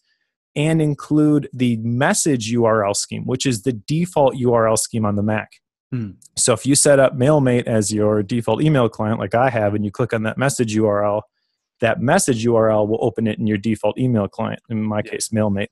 and 0.55 0.81
include 0.81 1.49
the 1.53 1.77
message 1.77 2.51
URL 2.51 2.95
scheme, 2.95 3.25
which 3.25 3.45
is 3.45 3.61
the 3.61 3.73
default 3.73 4.33
URL 4.35 4.77
scheme 4.77 5.05
on 5.05 5.15
the 5.15 5.21
Mac. 5.21 5.51
Hmm. 5.91 6.11
So 6.35 6.53
if 6.53 6.65
you 6.65 6.73
set 6.73 6.99
up 6.99 7.15
MailMate 7.15 7.67
as 7.67 7.93
your 7.93 8.23
default 8.23 8.63
email 8.63 8.89
client, 8.89 9.19
like 9.19 9.35
I 9.35 9.51
have, 9.51 9.75
and 9.75 9.85
you 9.85 9.91
click 9.91 10.13
on 10.13 10.23
that 10.23 10.37
message 10.37 10.75
URL, 10.75 11.21
that 11.79 12.01
message 12.01 12.43
URL 12.43 12.87
will 12.87 12.97
open 13.01 13.27
it 13.27 13.37
in 13.37 13.45
your 13.45 13.59
default 13.59 13.99
email 13.99 14.27
client. 14.27 14.59
In 14.69 14.81
my 14.81 15.01
yeah. 15.05 15.11
case, 15.11 15.29
MailMate. 15.29 15.67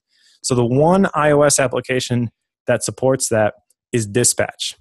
So 0.46 0.54
the 0.54 0.64
one 0.64 1.06
iOS 1.16 1.58
application 1.62 2.30
that 2.68 2.84
supports 2.84 3.30
that 3.30 3.56
is 3.92 4.06
Dispatch. 4.06 4.76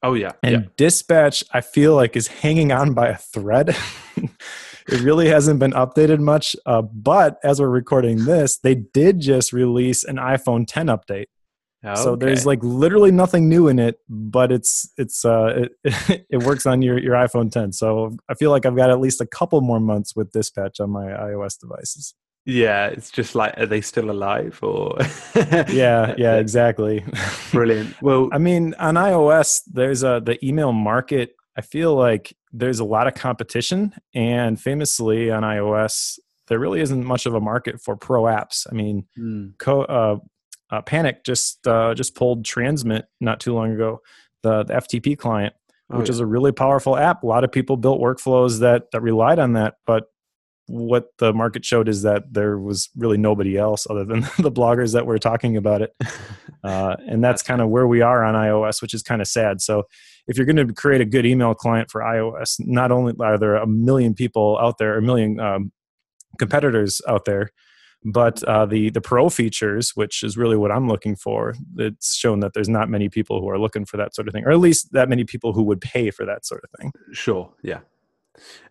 Oh 0.00 0.14
yeah. 0.14 0.30
And 0.44 0.52
yeah. 0.52 0.68
Dispatch 0.76 1.42
I 1.52 1.60
feel 1.60 1.96
like 1.96 2.16
is 2.16 2.28
hanging 2.28 2.70
on 2.70 2.94
by 2.94 3.08
a 3.08 3.16
thread. 3.16 3.76
it 4.16 5.00
really 5.00 5.28
hasn't 5.28 5.58
been 5.58 5.72
updated 5.72 6.20
much, 6.20 6.54
uh, 6.66 6.82
but 6.82 7.38
as 7.42 7.60
we're 7.60 7.68
recording 7.68 8.26
this, 8.26 8.58
they 8.58 8.76
did 8.76 9.18
just 9.18 9.52
release 9.52 10.04
an 10.04 10.18
iPhone 10.18 10.66
10 10.68 10.86
update. 10.86 11.26
Okay. 11.84 12.00
So 12.00 12.14
there's 12.14 12.46
like 12.46 12.60
literally 12.62 13.10
nothing 13.10 13.48
new 13.48 13.66
in 13.66 13.80
it, 13.80 13.98
but 14.08 14.52
it's 14.52 14.88
it's 14.96 15.24
uh 15.24 15.66
it, 15.82 16.26
it 16.30 16.42
works 16.44 16.64
on 16.64 16.80
your 16.80 16.96
your 17.00 17.14
iPhone 17.14 17.50
10. 17.50 17.72
So 17.72 18.16
I 18.28 18.34
feel 18.34 18.52
like 18.52 18.66
I've 18.66 18.76
got 18.76 18.90
at 18.90 19.00
least 19.00 19.20
a 19.20 19.26
couple 19.26 19.60
more 19.62 19.80
months 19.80 20.14
with 20.14 20.30
Dispatch 20.30 20.78
on 20.78 20.90
my 20.90 21.06
iOS 21.06 21.58
devices. 21.58 22.14
Yeah, 22.48 22.86
it's 22.86 23.10
just 23.10 23.34
like, 23.34 23.52
are 23.58 23.66
they 23.66 23.82
still 23.82 24.10
alive 24.10 24.58
or? 24.62 24.96
yeah, 25.68 26.14
yeah, 26.16 26.36
exactly. 26.36 27.04
Brilliant. 27.52 28.00
Well, 28.00 28.30
I 28.32 28.38
mean, 28.38 28.72
on 28.78 28.94
iOS, 28.94 29.60
there's 29.66 30.02
a 30.02 30.22
the 30.24 30.42
email 30.42 30.72
market. 30.72 31.36
I 31.58 31.60
feel 31.60 31.94
like 31.94 32.34
there's 32.50 32.80
a 32.80 32.86
lot 32.86 33.06
of 33.06 33.12
competition, 33.12 33.92
and 34.14 34.58
famously 34.58 35.30
on 35.30 35.42
iOS, 35.42 36.18
there 36.46 36.58
really 36.58 36.80
isn't 36.80 37.04
much 37.04 37.26
of 37.26 37.34
a 37.34 37.40
market 37.40 37.82
for 37.82 37.96
pro 37.96 38.22
apps. 38.22 38.66
I 38.70 38.74
mean, 38.74 39.06
mm. 39.18 39.52
co- 39.58 39.82
uh, 39.82 40.16
uh, 40.70 40.80
Panic 40.80 41.24
just 41.24 41.66
uh, 41.66 41.92
just 41.92 42.14
pulled 42.14 42.46
Transmit 42.46 43.08
not 43.20 43.40
too 43.40 43.54
long 43.54 43.72
ago, 43.72 44.00
the, 44.42 44.64
the 44.64 44.72
FTP 44.72 45.18
client, 45.18 45.52
oh, 45.90 45.98
which 45.98 46.08
yeah. 46.08 46.14
is 46.14 46.20
a 46.20 46.26
really 46.26 46.52
powerful 46.52 46.96
app. 46.96 47.24
A 47.24 47.26
lot 47.26 47.44
of 47.44 47.52
people 47.52 47.76
built 47.76 48.00
workflows 48.00 48.60
that 48.60 48.90
that 48.92 49.02
relied 49.02 49.38
on 49.38 49.52
that, 49.52 49.74
but 49.86 50.04
what 50.68 51.08
the 51.18 51.32
market 51.32 51.64
showed 51.64 51.88
is 51.88 52.02
that 52.02 52.32
there 52.32 52.58
was 52.58 52.90
really 52.96 53.16
nobody 53.16 53.56
else 53.56 53.86
other 53.88 54.04
than 54.04 54.20
the 54.38 54.52
bloggers 54.52 54.92
that 54.92 55.06
were 55.06 55.18
talking 55.18 55.56
about 55.56 55.82
it. 55.82 55.94
Uh, 56.64 56.96
and 57.06 57.22
that's 57.22 57.40
kind 57.40 57.60
of 57.60 57.68
where 57.68 57.86
we 57.86 58.00
are 58.00 58.24
on 58.24 58.34
iOS, 58.34 58.82
which 58.82 58.92
is 58.92 59.00
kind 59.00 59.22
of 59.22 59.28
sad. 59.28 59.60
So 59.60 59.84
if 60.26 60.36
you're 60.36 60.44
going 60.44 60.56
to 60.56 60.74
create 60.74 61.00
a 61.00 61.04
good 61.04 61.24
email 61.24 61.54
client 61.54 61.88
for 61.88 62.00
iOS, 62.00 62.56
not 62.58 62.90
only 62.90 63.14
are 63.20 63.38
there 63.38 63.54
a 63.54 63.66
million 63.66 64.12
people 64.12 64.58
out 64.60 64.76
there, 64.78 64.98
a 64.98 65.00
million 65.00 65.38
um, 65.38 65.70
competitors 66.36 67.00
out 67.06 67.26
there, 67.26 67.52
but 68.04 68.42
uh, 68.44 68.66
the 68.66 68.90
the 68.90 69.00
pro 69.00 69.28
features, 69.28 69.92
which 69.94 70.22
is 70.22 70.36
really 70.36 70.56
what 70.56 70.70
I'm 70.70 70.88
looking 70.88 71.16
for, 71.16 71.54
it's 71.76 72.14
shown 72.14 72.40
that 72.40 72.54
there's 72.54 72.68
not 72.68 72.88
many 72.88 73.08
people 73.08 73.40
who 73.40 73.48
are 73.48 73.58
looking 73.58 73.84
for 73.84 73.96
that 73.96 74.14
sort 74.14 74.28
of 74.28 74.34
thing, 74.34 74.44
or 74.44 74.50
at 74.50 74.58
least 74.58 74.92
that 74.92 75.08
many 75.08 75.24
people 75.24 75.52
who 75.52 75.62
would 75.62 75.80
pay 75.80 76.10
for 76.10 76.24
that 76.24 76.46
sort 76.46 76.62
of 76.64 76.70
thing. 76.78 76.92
Sure, 77.12 77.52
yeah, 77.62 77.80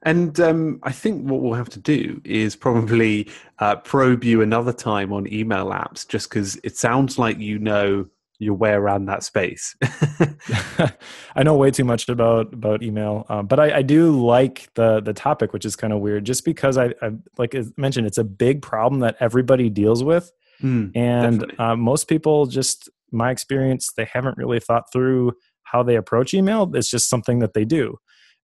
and 0.03 0.39
um, 0.39 0.79
I 0.83 0.91
think 0.91 1.29
what 1.29 1.41
we'll 1.41 1.53
have 1.53 1.69
to 1.69 1.79
do 1.79 2.21
is 2.23 2.55
probably 2.55 3.29
uh, 3.59 3.77
probe 3.77 4.23
you 4.23 4.41
another 4.41 4.73
time 4.73 5.11
on 5.13 5.31
email 5.31 5.67
apps, 5.67 6.07
just 6.07 6.29
because 6.29 6.55
it 6.63 6.77
sounds 6.77 7.17
like 7.17 7.39
you 7.39 7.59
know 7.59 8.07
your 8.39 8.53
way 8.53 8.71
around 8.71 9.05
that 9.05 9.23
space. 9.23 9.75
I 11.35 11.43
know 11.43 11.55
way 11.55 11.71
too 11.71 11.83
much 11.83 12.07
about 12.07 12.53
about 12.53 12.83
email, 12.83 13.25
um, 13.29 13.47
but 13.47 13.59
I, 13.59 13.77
I, 13.77 13.81
do 13.81 14.23
like 14.23 14.69
the 14.75 15.01
the 15.01 15.13
topic, 15.13 15.53
which 15.53 15.65
is 15.65 15.75
kind 15.75 15.91
of 15.91 15.99
weird, 15.99 16.25
just 16.25 16.45
because 16.45 16.77
I, 16.77 16.93
I 17.01 17.11
like 17.37 17.55
I 17.55 17.63
mentioned, 17.77 18.07
it's 18.07 18.19
a 18.19 18.23
big 18.23 18.61
problem 18.61 19.01
that 19.01 19.15
everybody 19.19 19.69
deals 19.69 20.03
with, 20.03 20.31
mm, 20.61 20.91
and 20.95 21.51
uh, 21.59 21.75
most 21.75 22.07
people 22.07 22.45
just 22.45 22.89
my 23.11 23.31
experience 23.31 23.91
they 23.95 24.05
haven't 24.05 24.37
really 24.37 24.59
thought 24.59 24.91
through 24.91 25.33
how 25.63 25.81
they 25.81 25.95
approach 25.95 26.33
email. 26.33 26.69
It's 26.75 26.89
just 26.89 27.09
something 27.09 27.39
that 27.39 27.53
they 27.53 27.65
do 27.65 27.97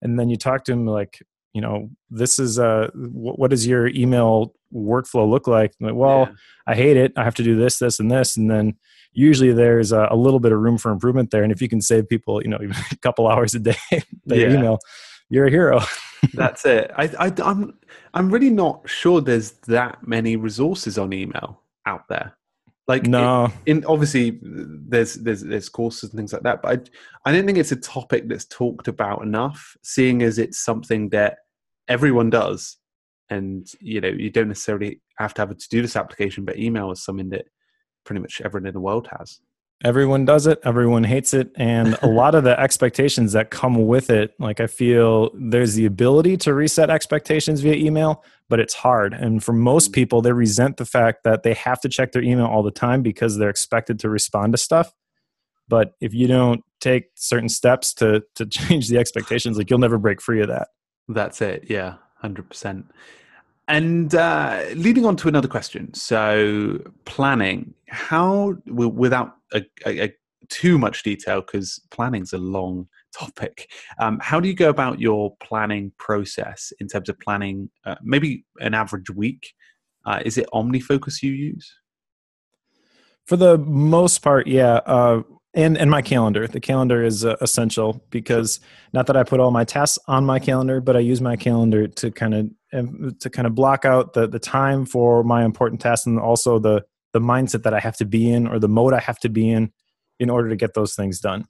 and 0.04 0.20
then 0.20 0.30
you 0.30 0.38
talk 0.38 0.64
to 0.66 0.72
them 0.72 0.86
like 0.86 1.20
you 1.54 1.62
know 1.62 1.90
this 2.10 2.40
is 2.40 2.60
uh 2.60 2.90
what 2.94 3.50
does 3.50 3.66
your 3.66 3.88
email 3.88 4.54
workflow 4.74 5.28
look 5.30 5.48
like? 5.48 5.74
Like 5.80 5.96
well 5.96 6.28
yeah. 6.30 6.36
i 6.68 6.76
hate 6.76 6.98
it. 6.98 7.14
I 7.18 7.24
have 7.24 7.36
to 7.36 7.44
do 7.44 7.58
this 7.58 7.80
this 7.80 8.00
and 8.00 8.12
this 8.12 8.38
and 8.38 8.52
then 8.52 8.76
usually 9.14 9.54
there's 9.54 9.92
a, 9.92 10.08
a, 10.10 10.16
little 10.16 10.40
bit 10.40 10.52
of 10.52 10.60
room 10.60 10.80
for 10.80 10.92
improvement 10.92 11.30
there 11.30 11.44
and 11.44 11.52
if 11.52 11.62
you 11.62 11.70
can 11.70 11.82
save 11.82 12.10
people 12.10 12.42
you 12.42 12.50
know 12.50 12.58
even 12.64 12.76
a 12.92 12.98
couple 12.98 13.28
hours 13.28 13.54
a 13.56 13.60
day 13.60 13.76
by 14.26 14.36
yeah. 14.36 14.54
email 14.54 14.80
you're 15.30 15.48
a 15.48 15.52
hero. 15.52 15.82
That's 16.34 16.66
it. 16.66 16.92
I, 16.96 17.10
I 17.20 17.34
i'm 17.44 17.74
i'm 18.14 18.30
really 18.30 18.50
not 18.50 18.88
sure 18.90 19.22
there's 19.22 19.52
that 19.68 20.08
many 20.08 20.36
resources 20.36 20.98
on 20.98 21.14
email 21.14 21.62
out 21.86 22.08
there 22.08 22.36
like 22.88 23.06
no, 23.06 23.52
in, 23.66 23.78
in, 23.78 23.86
obviously 23.86 24.40
there's 24.42 25.16
there's 25.16 25.42
there's 25.42 25.70
courses 25.70 26.10
and 26.10 26.18
things 26.18 26.34
like 26.34 26.44
that, 26.44 26.62
but 26.62 26.90
I 27.26 27.30
I 27.30 27.34
don't 27.34 27.46
think 27.46 27.58
it's 27.58 27.72
a 27.72 27.78
topic 27.78 28.28
that's 28.28 28.46
talked 28.46 28.88
about 28.88 29.24
enough. 29.24 29.78
Seeing 29.84 30.22
as 30.22 30.38
it's 30.38 30.60
something 30.60 31.10
that 31.10 31.38
everyone 31.88 32.30
does, 32.30 32.78
and 33.30 33.66
you 33.80 34.02
know 34.02 34.10
you 34.10 34.30
don't 34.30 34.50
necessarily 34.50 35.02
have 35.18 35.34
to 35.36 35.42
have 35.42 35.52
a 35.52 35.56
to 35.56 35.70
do 35.70 35.82
this 35.82 35.96
application, 35.96 36.44
but 36.44 36.60
email 36.60 36.92
is 36.92 37.04
something 37.04 37.30
that 37.30 37.46
pretty 38.04 38.20
much 38.20 38.42
everyone 38.44 38.68
in 38.68 38.74
the 38.74 38.82
world 38.82 39.08
has 39.18 39.40
everyone 39.84 40.26
does 40.26 40.48
it 40.48 40.60
everyone 40.64 41.04
hates 41.04 41.34
it 41.34 41.52
and 41.56 41.98
a 42.02 42.08
lot 42.08 42.36
of 42.36 42.44
the 42.44 42.60
expectations 42.68 43.34
that 43.34 43.50
come 43.50 43.86
with 43.86 44.10
it 44.10 44.34
like 44.40 44.60
i 44.60 44.68
feel 44.68 45.30
there's 45.36 45.74
the 45.74 45.86
ability 45.86 46.38
to 46.38 46.54
reset 46.54 46.90
expectations 46.90 47.62
via 47.62 47.76
email 47.76 48.24
but 48.54 48.60
it's 48.60 48.76
hard. 48.76 49.14
And 49.14 49.44
for 49.44 49.54
most 49.54 49.90
mm. 49.90 49.96
people 49.96 50.22
they 50.22 50.32
resent 50.32 50.78
the 50.78 50.86
fact 50.86 51.24
that 51.24 51.42
they 51.42 51.56
have 51.56 51.80
to 51.82 51.90
check 51.90 52.12
their 52.12 52.22
email 52.22 52.46
all 52.46 52.62
the 52.62 52.70
time 52.70 53.02
because 53.02 53.38
they're 53.38 53.50
expected 53.50 54.00
to 54.00 54.10
respond 54.10 54.54
to 54.54 54.58
stuff. 54.58 54.94
But 55.68 55.94
if 56.02 56.14
you 56.14 56.28
don't 56.28 56.62
take 56.80 57.06
certain 57.16 57.50
steps 57.50 57.94
to 57.96 58.24
to 58.36 58.46
change 58.60 58.90
the 58.90 58.98
expectations 58.98 59.58
like 59.58 59.70
you'll 59.70 59.80
never 59.80 59.98
break 59.98 60.22
free 60.22 60.42
of 60.42 60.50
that. 60.50 60.68
That's 61.08 61.42
it. 61.42 61.66
Yeah 61.68 61.96
100% 62.24 62.86
and 63.68 64.14
uh, 64.14 64.66
leading 64.76 65.06
on 65.06 65.16
to 65.18 65.28
another 65.28 65.48
question. 65.48 65.94
So, 65.94 66.80
planning, 67.06 67.74
how, 67.88 68.56
without 68.66 69.36
a, 69.54 69.64
a, 69.86 70.06
a 70.06 70.14
too 70.50 70.78
much 70.78 71.04
detail, 71.04 71.42
because 71.42 71.80
planning's 71.90 72.34
a 72.34 72.38
long 72.38 72.88
topic, 73.18 73.72
um, 74.00 74.20
how 74.22 74.40
do 74.40 74.48
you 74.48 74.54
go 74.54 74.70
about 74.70 75.00
your 75.00 75.36
planning 75.42 75.92
process 75.98 76.74
in 76.80 76.88
terms 76.88 77.10
of 77.10 77.20
planning 77.20 77.70
uh, 77.86 77.96
maybe 78.02 78.46
an 78.60 78.74
average 78.74 79.10
week? 79.10 79.54
Uh, 80.06 80.22
is 80.26 80.38
it 80.38 80.50
OmniFocus 80.54 81.22
you 81.22 81.32
use? 81.32 81.74
For 83.26 83.38
the 83.38 83.58
most 83.58 84.20
part, 84.20 84.48
yeah. 84.48 84.82
And 85.56 85.78
and 85.78 85.92
my 85.92 86.02
calendar 86.02 86.48
the 86.48 86.60
calendar 86.60 87.04
is 87.04 87.24
uh, 87.24 87.36
essential 87.40 88.04
because 88.10 88.60
not 88.92 89.06
that 89.06 89.16
i 89.16 89.22
put 89.22 89.40
all 89.40 89.52
my 89.52 89.64
tasks 89.64 90.00
on 90.08 90.26
my 90.26 90.40
calendar 90.40 90.82
but 90.82 90.98
i 90.98 91.00
use 91.00 91.22
my 91.22 91.36
calendar 91.36 91.88
to 91.88 92.10
kind 92.10 92.34
of 92.34 92.50
um, 92.74 93.16
to 93.20 93.30
kind 93.30 93.46
of 93.46 93.54
block 93.54 93.86
out 93.86 94.14
the 94.14 94.28
the 94.28 94.40
time 94.40 94.84
for 94.84 95.24
my 95.24 95.46
important 95.46 95.80
tasks 95.80 96.08
and 96.08 96.20
also 96.20 96.58
the 96.58 96.84
the 97.14 97.22
mindset 97.22 97.64
that 97.64 97.74
I 97.74 97.80
have 97.80 97.96
to 97.98 98.06
be 98.06 98.32
in 98.32 98.48
or 98.48 98.60
the 98.60 98.68
mode 98.68 98.94
I 98.94 99.00
have 99.00 99.20
to 99.20 99.30
be 99.30 99.50
in 99.50 99.72
in 100.20 100.30
order 100.30 100.50
to 100.50 100.56
get 100.56 100.74
those 100.74 100.96
things 100.96 101.20
done. 101.20 101.46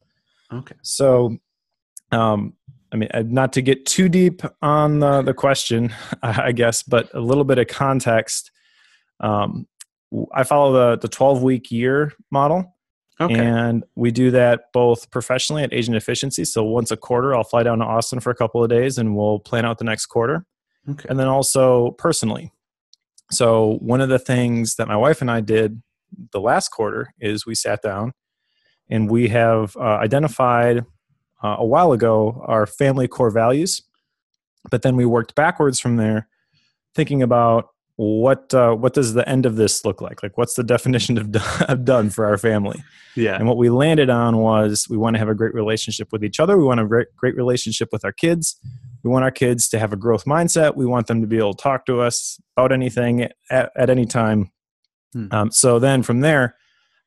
Okay. 0.52 0.76
So, 0.84 1.38
um, 2.12 2.54
I 2.92 2.98
mean, 2.98 3.10
uh, 3.14 3.24
not 3.26 3.54
to 3.54 3.62
get 3.62 3.86
too 3.86 4.08
deep 4.08 4.42
on 4.62 5.00
the, 5.00 5.22
the 5.24 5.34
question, 5.34 5.96
I 6.22 6.52
guess, 6.52 6.84
but 6.84 7.10
a 7.14 7.20
little 7.20 7.46
bit 7.46 7.58
of 7.58 7.68
context. 7.68 8.52
Um, 9.20 9.68
I 10.32 10.44
follow 10.44 10.74
the 10.74 11.00
the 11.00 11.08
12 11.08 11.42
week 11.42 11.72
year 11.72 12.14
model. 12.30 12.73
Okay. 13.22 13.36
And 13.36 13.84
we 13.96 14.12
do 14.12 14.32
that 14.32 14.72
both 14.74 15.12
professionally 15.12 15.64
at 15.64 15.74
Asian 15.74 15.96
Efficiency. 15.96 16.46
So 16.46 16.64
once 16.64 16.92
a 16.92 16.98
quarter, 16.98 17.36
I'll 17.36 17.44
fly 17.44 17.64
down 17.64 17.80
to 17.80 17.86
Austin 17.86 18.20
for 18.20 18.32
a 18.32 18.36
couple 18.36 18.64
of 18.64 18.70
days 18.70 18.98
and 18.98 19.16
we'll 19.16 19.40
plan 19.40 19.66
out 19.66 19.78
the 19.78 19.84
next 19.84 20.08
quarter. 20.08 20.46
okay. 20.90 21.06
And 21.10 21.20
then 21.20 21.28
also 21.28 21.92
personally. 21.92 22.52
So 23.32 23.78
one 23.82 24.02
of 24.02 24.10
the 24.10 24.20
things 24.20 24.76
that 24.76 24.88
my 24.88 24.98
wife 24.98 25.22
and 25.22 25.30
I 25.30 25.42
did 25.42 25.82
the 26.32 26.40
last 26.40 26.70
quarter 26.70 27.14
is 27.20 27.46
we 27.46 27.56
sat 27.56 27.82
down 27.82 28.14
and 28.90 29.10
we 29.10 29.30
have 29.30 29.76
uh, 29.78 29.98
identified 30.02 30.86
uh, 31.44 31.56
a 31.60 31.66
while 31.66 31.92
ago 31.92 32.44
our 32.46 32.66
family 32.66 33.08
core 33.08 33.32
values. 33.32 33.82
But 34.70 34.82
then 34.82 34.96
we 34.96 35.06
worked 35.06 35.36
backwards 35.36 35.80
from 35.80 35.98
there, 35.98 36.28
thinking 36.96 37.22
about 37.22 37.70
what 37.96 38.54
uh, 38.54 38.74
what 38.74 38.94
does 38.94 39.14
the 39.14 39.28
end 39.28 39.46
of 39.46 39.56
this 39.56 39.86
look 39.86 40.02
like? 40.02 40.24
Like, 40.24 40.38
what's 40.38 40.56
the 40.56 40.64
definition 40.76 41.18
of, 41.18 41.32
do- 41.32 41.40
of 41.68 41.86
done 41.86 42.10
for 42.10 42.26
our 42.26 42.38
family? 42.38 42.84
yeah. 43.16 43.36
And 43.36 43.48
what 43.48 43.58
we 43.58 43.70
landed 43.70 44.10
on 44.10 44.38
was 44.38 44.88
we 44.90 44.98
want 44.98 45.16
to 45.16 45.20
have 45.20 45.30
a 45.30 45.36
great 45.36 45.54
relationship 45.54 46.12
with 46.12 46.24
each 46.24 46.40
other. 46.40 46.58
We 46.58 46.64
want 46.64 46.80
a 46.80 46.86
great, 46.86 47.08
great 47.16 47.36
relationship 47.36 47.90
with 47.92 48.04
our 48.04 48.12
kids. 48.12 48.60
We 49.04 49.10
want 49.10 49.24
our 49.24 49.32
kids 49.32 49.70
to 49.70 49.80
have 49.80 49.94
a 49.94 49.98
growth 49.98 50.26
mindset. 50.26 50.76
We 50.76 50.86
want 50.86 51.08
them 51.08 51.22
to 51.22 51.28
be 51.28 51.38
able 51.38 51.54
to 51.54 51.62
talk 51.62 51.86
to 51.88 52.02
us 52.02 52.40
about 52.56 52.72
anything 52.72 53.30
at, 53.50 53.72
at 53.76 53.90
any 53.90 54.06
time. 54.06 54.52
Hmm. 55.12 55.28
Um, 55.32 55.52
so 55.52 55.78
then 55.78 56.04
from 56.04 56.22
there, 56.22 56.56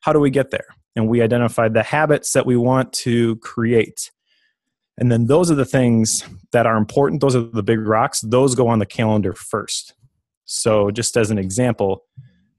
how 0.01 0.13
do 0.13 0.19
we 0.19 0.29
get 0.29 0.51
there? 0.51 0.67
And 0.95 1.09
we 1.09 1.21
identified 1.21 1.73
the 1.73 1.83
habits 1.83 2.33
that 2.33 2.45
we 2.45 2.55
want 2.55 2.93
to 2.93 3.35
create. 3.37 4.11
And 4.97 5.11
then 5.11 5.27
those 5.27 5.51
are 5.51 5.55
the 5.55 5.65
things 5.65 6.23
that 6.51 6.65
are 6.65 6.77
important. 6.77 7.21
Those 7.21 7.35
are 7.35 7.41
the 7.41 7.63
big 7.63 7.79
rocks. 7.79 8.21
Those 8.21 8.55
go 8.55 8.67
on 8.67 8.79
the 8.79 8.85
calendar 8.85 9.33
first. 9.33 9.93
So, 10.47 10.89
just 10.89 11.15
as 11.15 11.29
an 11.29 11.37
example, 11.37 12.03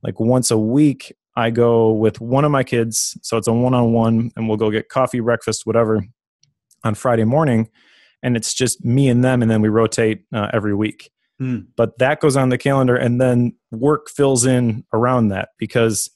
like 0.02 0.20
once 0.20 0.50
a 0.50 0.58
week, 0.58 1.12
I 1.38 1.50
go 1.50 1.92
with 1.92 2.20
one 2.20 2.44
of 2.44 2.50
my 2.50 2.64
kids. 2.64 3.16
So 3.22 3.36
it's 3.36 3.46
a 3.46 3.52
one 3.52 3.72
on 3.72 3.92
one, 3.92 4.30
and 4.34 4.48
we'll 4.48 4.56
go 4.56 4.70
get 4.70 4.88
coffee, 4.88 5.20
breakfast, 5.20 5.66
whatever 5.66 6.04
on 6.82 6.94
Friday 6.96 7.24
morning. 7.24 7.70
And 8.24 8.36
it's 8.36 8.52
just 8.52 8.84
me 8.84 9.08
and 9.08 9.24
them, 9.24 9.40
and 9.42 9.50
then 9.50 9.62
we 9.62 9.68
rotate 9.68 10.24
uh, 10.32 10.48
every 10.52 10.74
week. 10.74 11.10
Hmm. 11.38 11.60
But 11.76 11.98
that 11.98 12.18
goes 12.18 12.36
on 12.36 12.48
the 12.48 12.58
calendar, 12.58 12.96
and 12.96 13.20
then 13.20 13.54
work 13.70 14.10
fills 14.10 14.44
in 14.44 14.84
around 14.92 15.28
that 15.28 15.50
because 15.58 16.10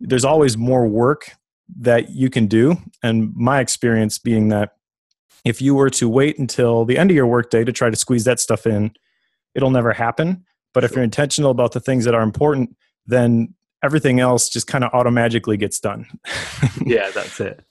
there's 0.00 0.24
always 0.24 0.56
more 0.56 0.88
work 0.88 1.30
that 1.78 2.10
you 2.10 2.28
can 2.28 2.46
do. 2.46 2.76
And 3.04 3.32
my 3.36 3.60
experience 3.60 4.18
being 4.18 4.48
that 4.48 4.72
if 5.44 5.62
you 5.62 5.76
were 5.76 5.90
to 5.90 6.08
wait 6.08 6.40
until 6.40 6.84
the 6.84 6.98
end 6.98 7.10
of 7.12 7.16
your 7.16 7.28
workday 7.28 7.62
to 7.62 7.72
try 7.72 7.88
to 7.88 7.96
squeeze 7.96 8.24
that 8.24 8.40
stuff 8.40 8.66
in, 8.66 8.90
it'll 9.54 9.70
never 9.70 9.92
happen. 9.92 10.44
But 10.76 10.84
if 10.84 10.94
you're 10.94 11.02
intentional 11.02 11.50
about 11.50 11.72
the 11.72 11.80
things 11.80 12.04
that 12.04 12.14
are 12.14 12.20
important, 12.20 12.76
then 13.06 13.54
everything 13.82 14.20
else 14.20 14.50
just 14.50 14.66
kind 14.66 14.84
of 14.84 14.92
automatically 14.92 15.56
gets 15.56 15.80
done. 15.80 16.04
yeah, 16.84 17.10
that's 17.14 17.40
it. 17.40 17.64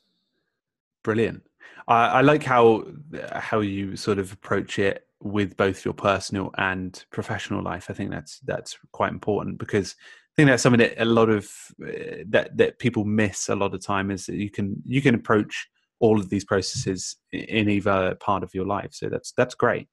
Brilliant. 1.03 1.43
I, 1.87 2.07
I 2.07 2.21
like 2.21 2.41
how 2.41 2.87
how 3.31 3.59
you 3.59 3.95
sort 3.95 4.17
of 4.17 4.33
approach 4.33 4.79
it 4.79 5.07
with 5.21 5.55
both 5.55 5.85
your 5.85 5.93
personal 5.93 6.49
and 6.57 7.05
professional 7.11 7.61
life. 7.61 7.91
I 7.91 7.93
think 7.93 8.09
that's 8.09 8.39
that's 8.39 8.75
quite 8.91 9.11
important 9.11 9.59
because 9.59 9.93
I 9.99 10.33
think 10.35 10.49
that's 10.49 10.63
something 10.63 10.79
that 10.79 10.99
a 10.99 11.05
lot 11.05 11.29
of 11.29 11.45
uh, 11.87 12.23
that 12.29 12.57
that 12.57 12.79
people 12.79 13.05
miss 13.05 13.49
a 13.49 13.55
lot 13.55 13.75
of 13.75 13.85
time 13.85 14.09
is 14.09 14.25
that 14.25 14.37
you 14.37 14.49
can 14.49 14.81
you 14.83 15.03
can 15.03 15.13
approach 15.13 15.67
all 15.99 16.19
of 16.19 16.31
these 16.31 16.43
processes 16.43 17.17
in 17.31 17.69
either 17.69 18.15
part 18.15 18.41
of 18.41 18.55
your 18.55 18.65
life. 18.65 18.93
So 18.93 19.09
that's 19.09 19.31
that's 19.33 19.53
great. 19.53 19.89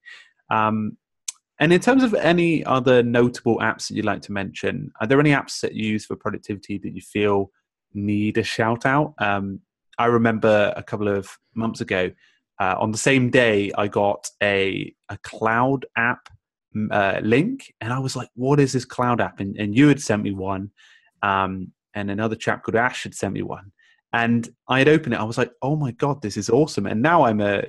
Um, 0.49 0.97
and 1.59 1.71
in 1.71 1.79
terms 1.79 2.03
of 2.03 2.13
any 2.15 2.63
other 2.65 3.03
notable 3.03 3.57
apps 3.59 3.87
that 3.87 3.95
you'd 3.95 4.05
like 4.05 4.21
to 4.23 4.31
mention, 4.31 4.91
are 4.99 5.07
there 5.07 5.19
any 5.19 5.31
apps 5.31 5.61
that 5.61 5.73
you 5.73 5.87
use 5.87 6.05
for 6.05 6.15
productivity 6.15 6.77
that 6.79 6.93
you 6.95 7.01
feel 7.01 7.51
need 7.93 8.37
a 8.37 8.43
shout 8.43 8.85
out? 8.85 9.13
Um, 9.19 9.59
I 9.97 10.05
remember 10.05 10.73
a 10.75 10.83
couple 10.83 11.07
of 11.07 11.37
months 11.53 11.81
ago, 11.81 12.11
uh, 12.59 12.75
on 12.79 12.91
the 12.91 12.97
same 12.97 13.29
day, 13.29 13.71
I 13.77 13.87
got 13.87 14.27
a 14.41 14.93
a 15.09 15.17
cloud 15.17 15.85
app 15.97 16.29
uh, 16.91 17.19
link, 17.21 17.73
and 17.81 17.91
I 17.91 17.99
was 17.99 18.15
like, 18.15 18.29
"What 18.35 18.59
is 18.59 18.73
this 18.73 18.85
cloud 18.85 19.21
app?" 19.21 19.39
And, 19.39 19.55
and 19.57 19.75
you 19.75 19.87
had 19.87 20.01
sent 20.01 20.23
me 20.23 20.31
one, 20.31 20.71
um, 21.21 21.71
and 21.93 22.09
another 22.11 22.35
chap 22.35 22.63
called 22.63 22.75
Ash 22.75 23.03
had 23.03 23.15
sent 23.15 23.33
me 23.33 23.41
one, 23.41 23.71
and 24.13 24.47
I 24.67 24.79
had 24.79 24.87
opened 24.87 25.15
it. 25.15 25.19
I 25.19 25.23
was 25.23 25.37
like, 25.37 25.51
"Oh 25.61 25.75
my 25.75 25.91
god, 25.91 26.21
this 26.21 26.37
is 26.37 26.49
awesome!" 26.49 26.85
And 26.85 27.01
now 27.01 27.23
I'm 27.23 27.41
a 27.41 27.63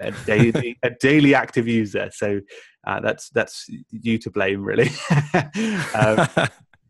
a 0.00 0.12
daily 0.26 0.78
a 0.82 0.90
daily 1.00 1.34
active 1.34 1.68
user. 1.68 2.10
So 2.12 2.40
uh, 2.86 3.00
that's 3.00 3.28
that's 3.30 3.68
you 3.90 4.18
to 4.18 4.30
blame, 4.30 4.62
really. 4.62 4.90
um, 5.94 6.26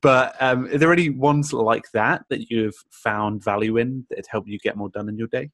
but 0.01 0.35
um, 0.41 0.67
are 0.67 0.79
there 0.79 0.93
any 0.93 1.11
ones 1.11 1.53
like 1.53 1.85
that 1.93 2.23
that 2.31 2.51
you 2.51 2.65
have 2.65 2.75
found 2.91 3.45
value 3.45 3.77
in 3.77 4.07
that 4.11 4.27
help 4.29 4.45
you 4.47 4.59
get 4.59 4.77
more 4.77 4.89
done 4.89 5.09
in 5.09 5.17
your 5.19 5.29
day? 5.29 5.51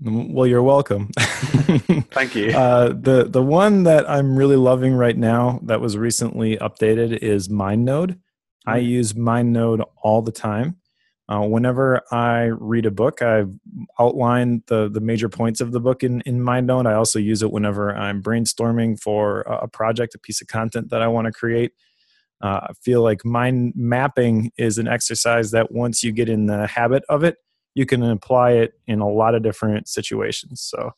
well, 0.00 0.46
you're 0.46 0.62
welcome. 0.62 1.08
Thank 2.12 2.36
you. 2.36 2.52
Uh, 2.52 2.88
the 2.88 3.26
the 3.28 3.42
one 3.42 3.82
that 3.82 4.08
I'm 4.08 4.36
really 4.36 4.56
loving 4.56 4.94
right 4.94 5.16
now 5.16 5.60
that 5.64 5.80
was 5.80 5.96
recently 5.96 6.56
updated 6.56 7.18
is 7.18 7.48
MindNode. 7.48 8.18
I 8.66 8.80
Mm. 8.80 8.84
use 8.86 9.12
MindNode 9.14 9.84
all 10.02 10.22
the 10.22 10.32
time. 10.32 10.76
Uh, 11.30 11.40
whenever 11.40 12.00
I 12.10 12.44
read 12.44 12.86
a 12.86 12.90
book, 12.90 13.20
I 13.20 13.44
outline 13.98 14.62
the 14.66 14.88
the 14.88 15.00
major 15.00 15.28
points 15.28 15.60
of 15.60 15.72
the 15.72 15.80
book 15.80 16.02
in 16.02 16.22
in 16.22 16.40
MindNode. 16.40 16.86
I 16.86 16.94
also 16.94 17.18
use 17.18 17.42
it 17.42 17.52
whenever 17.52 17.94
I'm 17.94 18.22
brainstorming 18.22 18.98
for 18.98 19.42
a 19.42 19.68
project, 19.68 20.14
a 20.14 20.18
piece 20.18 20.40
of 20.40 20.48
content 20.48 20.88
that 20.90 21.02
I 21.02 21.08
want 21.08 21.26
to 21.26 21.32
create. 21.32 21.72
Uh, 22.40 22.60
I 22.68 22.72
feel 22.80 23.02
like 23.02 23.24
mind 23.26 23.74
mapping 23.76 24.52
is 24.56 24.78
an 24.78 24.88
exercise 24.88 25.50
that 25.50 25.70
once 25.70 26.02
you 26.02 26.12
get 26.12 26.30
in 26.30 26.46
the 26.46 26.66
habit 26.66 27.02
of 27.10 27.24
it, 27.24 27.36
you 27.74 27.84
can 27.84 28.02
apply 28.02 28.52
it 28.52 28.72
in 28.86 29.00
a 29.00 29.08
lot 29.08 29.34
of 29.34 29.42
different 29.42 29.86
situations. 29.86 30.62
So, 30.62 30.92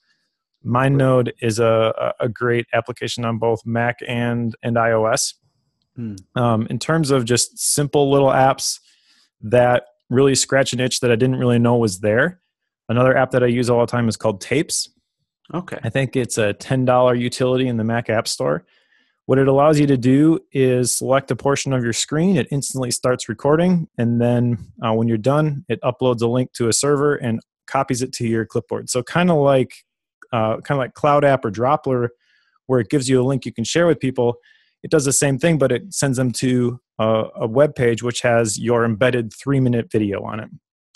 MindNode 0.65 1.33
is 1.41 1.59
a, 1.59 2.15
a 2.21 2.27
a 2.27 2.29
great 2.29 2.67
application 2.73 3.25
on 3.25 3.39
both 3.39 3.67
Mac 3.67 3.99
and 4.07 4.55
and 4.63 4.77
iOS. 4.77 5.35
Hmm. 5.97 6.15
Um, 6.37 6.69
in 6.71 6.79
terms 6.79 7.11
of 7.11 7.25
just 7.25 7.59
simple 7.59 8.13
little 8.13 8.29
apps 8.29 8.79
that 9.41 9.85
really 10.11 10.35
scratch 10.35 10.73
an 10.73 10.81
itch 10.81 11.01
that 11.01 11.11
I 11.11 11.17
didn't 11.17 11.37
really 11.37 11.59
know 11.59 11.77
was 11.77 12.01
there. 12.01 12.41
Another 12.89 13.17
app 13.17 13.31
that 13.31 13.43
I 13.43 13.47
use 13.47 13.71
all 13.71 13.81
the 13.81 13.87
time 13.87 14.09
is 14.09 14.17
called 14.17 14.41
Tapes. 14.41 14.89
Okay. 15.55 15.79
I 15.83 15.89
think 15.89 16.17
it's 16.17 16.39
a 16.39 16.55
$10 16.55 17.19
utility 17.19 17.69
in 17.69 17.77
the 17.77 17.85
Mac 17.85 18.11
App 18.11 18.29
Store. 18.29 18.67
What 19.27 19.39
it 19.39 19.47
allows 19.47 19.79
you 19.79 19.87
to 19.87 19.97
do 19.97 20.41
is 20.53 20.97
select 20.97 21.31
a 21.31 21.37
portion 21.37 21.73
of 21.73 21.85
your 21.85 21.93
screen, 21.93 22.37
it 22.37 22.49
instantly 22.51 22.91
starts 22.91 23.29
recording, 23.29 23.89
and 23.97 24.21
then 24.21 24.59
uh, 24.85 24.93
when 24.93 25.07
you're 25.07 25.19
done, 25.19 25.65
it 25.69 25.81
uploads 25.83 26.21
a 26.21 26.27
link 26.27 26.53
to 26.55 26.67
a 26.67 26.73
server 26.73 27.15
and 27.15 27.41
copies 27.69 28.03
it 28.03 28.13
to 28.15 28.27
your 28.27 28.45
clipboard. 28.45 28.91
So 28.91 29.05
kind 29.05 29.31
of 29.31 29.37
like 29.37 29.73
uh, 30.33 30.61
kind 30.63 30.73
of 30.73 30.79
like 30.79 30.95
Cloud 30.95 31.25
App 31.25 31.45
or 31.45 31.51
Droplr, 31.51 32.09
where 32.67 32.81
it 32.81 32.89
gives 32.89 33.09
you 33.09 33.21
a 33.21 33.25
link 33.25 33.47
you 33.47 33.53
can 33.53 33.65
share 33.65 33.87
with 33.87 34.01
people. 34.01 34.37
It 34.83 34.91
does 34.91 35.05
the 35.05 35.13
same 35.13 35.39
thing, 35.39 35.59
but 35.59 35.73
it 35.73 35.93
sends 35.93 36.17
them 36.17 36.33
to 36.33 36.81
a, 36.99 37.25
a 37.37 37.47
web 37.47 37.75
page 37.75 38.03
which 38.03 38.23
has 38.23 38.59
your 38.59 38.85
embedded 38.85 39.33
three 39.33 39.61
minute 39.61 39.91
video 39.91 40.23
on 40.23 40.41
it. 40.41 40.51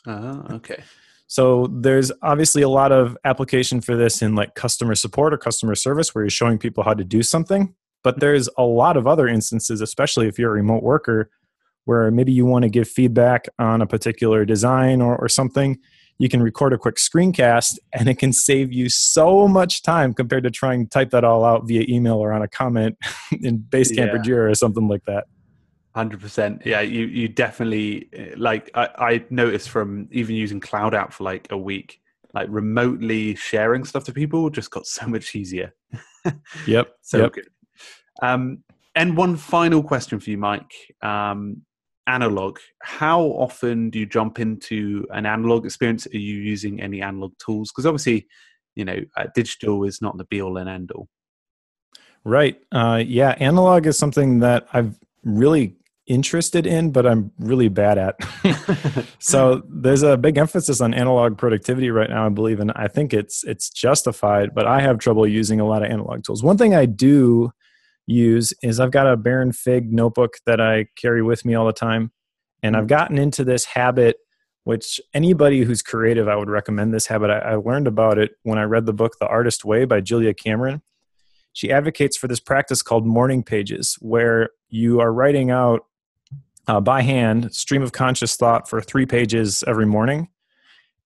Ah, 0.06 0.54
okay. 0.54 0.82
So 1.26 1.68
there's 1.72 2.12
obviously 2.22 2.62
a 2.62 2.68
lot 2.68 2.92
of 2.92 3.16
application 3.24 3.80
for 3.80 3.96
this 3.96 4.22
in 4.22 4.34
like 4.34 4.54
customer 4.54 4.94
support 4.94 5.32
or 5.34 5.38
customer 5.38 5.74
service 5.74 6.14
where 6.14 6.24
you're 6.24 6.30
showing 6.30 6.58
people 6.58 6.84
how 6.84 6.94
to 6.94 7.04
do 7.04 7.22
something. 7.22 7.74
But 8.02 8.20
there's 8.20 8.48
a 8.58 8.62
lot 8.62 8.96
of 8.96 9.06
other 9.06 9.26
instances, 9.26 9.80
especially 9.80 10.28
if 10.28 10.38
you're 10.38 10.50
a 10.50 10.54
remote 10.54 10.82
worker, 10.82 11.30
where 11.86 12.10
maybe 12.10 12.32
you 12.32 12.44
want 12.44 12.62
to 12.64 12.68
give 12.68 12.88
feedback 12.88 13.46
on 13.58 13.80
a 13.82 13.86
particular 13.86 14.44
design 14.44 15.00
or, 15.00 15.16
or 15.16 15.28
something. 15.28 15.78
You 16.18 16.28
can 16.28 16.42
record 16.42 16.72
a 16.72 16.78
quick 16.78 16.96
screencast 16.96 17.78
and 17.92 18.08
it 18.08 18.18
can 18.18 18.32
save 18.32 18.72
you 18.72 18.88
so 18.88 19.48
much 19.48 19.82
time 19.82 20.14
compared 20.14 20.44
to 20.44 20.50
trying 20.50 20.84
to 20.86 20.90
type 20.90 21.10
that 21.10 21.24
all 21.24 21.44
out 21.44 21.66
via 21.66 21.84
email 21.88 22.16
or 22.16 22.32
on 22.32 22.42
a 22.42 22.48
comment 22.48 22.96
in 23.42 23.58
Basecamp 23.58 24.12
or 24.12 24.16
Yeah. 24.16 24.22
Jira 24.22 24.50
or 24.50 24.54
something 24.54 24.86
like 24.88 25.04
that. 25.06 25.24
Hundred 25.94 26.20
percent. 26.20 26.62
Yeah, 26.64 26.80
you 26.80 27.06
you 27.06 27.28
definitely 27.28 28.08
uh, 28.18 28.36
like. 28.36 28.68
I, 28.74 28.88
I 28.98 29.24
noticed 29.30 29.68
from 29.68 30.08
even 30.10 30.34
using 30.34 30.58
Cloud 30.58 30.92
App 30.92 31.12
for 31.12 31.22
like 31.22 31.46
a 31.50 31.56
week, 31.56 32.00
like 32.32 32.48
remotely 32.50 33.36
sharing 33.36 33.84
stuff 33.84 34.02
to 34.04 34.12
people 34.12 34.50
just 34.50 34.72
got 34.72 34.86
so 34.86 35.06
much 35.06 35.34
easier. 35.36 35.72
Yep. 36.66 36.88
So 37.02 37.18
yep. 37.18 37.32
good. 37.32 37.48
Um, 38.22 38.64
and 38.96 39.16
one 39.16 39.36
final 39.36 39.82
question 39.84 40.18
for 40.18 40.30
you, 40.30 40.38
Mike. 40.38 40.72
Um, 41.02 41.62
analog. 42.06 42.58
How 42.82 43.22
often 43.22 43.90
do 43.90 43.98
you 43.98 44.06
jump 44.06 44.38
into 44.38 45.06
an 45.10 45.26
analog 45.26 45.64
experience? 45.64 46.06
Are 46.06 46.18
you 46.18 46.36
using 46.36 46.80
any 46.80 47.02
analog 47.02 47.32
tools? 47.38 47.70
Because 47.70 47.86
obviously, 47.86 48.26
you 48.74 48.84
know, 48.84 48.98
uh, 49.16 49.26
digital 49.34 49.84
is 49.84 50.02
not 50.02 50.16
the 50.18 50.24
be 50.24 50.42
all 50.42 50.56
and 50.56 50.68
end 50.68 50.90
all. 50.92 51.08
Right. 52.24 52.58
Uh, 52.72 53.02
yeah. 53.06 53.36
Analog 53.38 53.86
is 53.86 53.98
something 53.98 54.40
that 54.40 54.66
I've 54.72 54.98
really 55.24 55.76
interested 56.06 56.66
in, 56.66 56.90
but 56.90 57.06
I'm 57.06 57.32
really 57.38 57.68
bad 57.68 57.98
at. 57.98 58.16
so 59.18 59.62
there's 59.68 60.02
a 60.02 60.16
big 60.16 60.36
emphasis 60.36 60.80
on 60.80 60.94
analog 60.94 61.38
productivity 61.38 61.90
right 61.90 62.10
now, 62.10 62.26
I 62.26 62.28
believe, 62.28 62.60
and 62.60 62.72
I 62.72 62.88
think 62.88 63.14
it's 63.14 63.44
it's 63.44 63.70
justified. 63.70 64.54
But 64.54 64.66
I 64.66 64.80
have 64.80 64.98
trouble 64.98 65.26
using 65.26 65.60
a 65.60 65.66
lot 65.66 65.82
of 65.82 65.90
analog 65.90 66.24
tools. 66.24 66.42
One 66.42 66.58
thing 66.58 66.74
I 66.74 66.86
do 66.86 67.52
use 68.06 68.52
is 68.62 68.80
I've 68.80 68.90
got 68.90 69.06
a 69.06 69.16
Baron 69.16 69.52
Fig 69.52 69.92
notebook 69.92 70.34
that 70.46 70.60
I 70.60 70.86
carry 70.96 71.22
with 71.22 71.44
me 71.44 71.54
all 71.54 71.66
the 71.66 71.72
time, 71.72 72.12
and 72.62 72.76
I've 72.76 72.86
gotten 72.86 73.18
into 73.18 73.44
this 73.44 73.64
habit. 73.64 74.16
Which 74.64 74.98
anybody 75.12 75.62
who's 75.62 75.82
creative, 75.82 76.26
I 76.26 76.36
would 76.36 76.48
recommend 76.48 76.94
this 76.94 77.06
habit. 77.06 77.28
I, 77.28 77.38
I 77.38 77.54
learned 77.56 77.86
about 77.86 78.16
it 78.16 78.30
when 78.44 78.56
I 78.56 78.62
read 78.62 78.86
the 78.86 78.94
book 78.94 79.18
The 79.20 79.26
Artist 79.26 79.62
Way 79.62 79.84
by 79.84 80.00
Julia 80.00 80.32
Cameron 80.32 80.80
she 81.54 81.70
advocates 81.70 82.16
for 82.16 82.28
this 82.28 82.40
practice 82.40 82.82
called 82.82 83.06
morning 83.06 83.42
pages, 83.42 83.96
where 84.00 84.50
you 84.68 85.00
are 85.00 85.12
writing 85.12 85.50
out 85.50 85.86
uh, 86.66 86.80
by 86.80 87.00
hand 87.02 87.54
stream 87.54 87.80
of 87.80 87.92
conscious 87.92 88.36
thought 88.36 88.68
for 88.68 88.80
three 88.80 89.06
pages 89.06 89.62
every 89.66 89.86
morning 89.86 90.28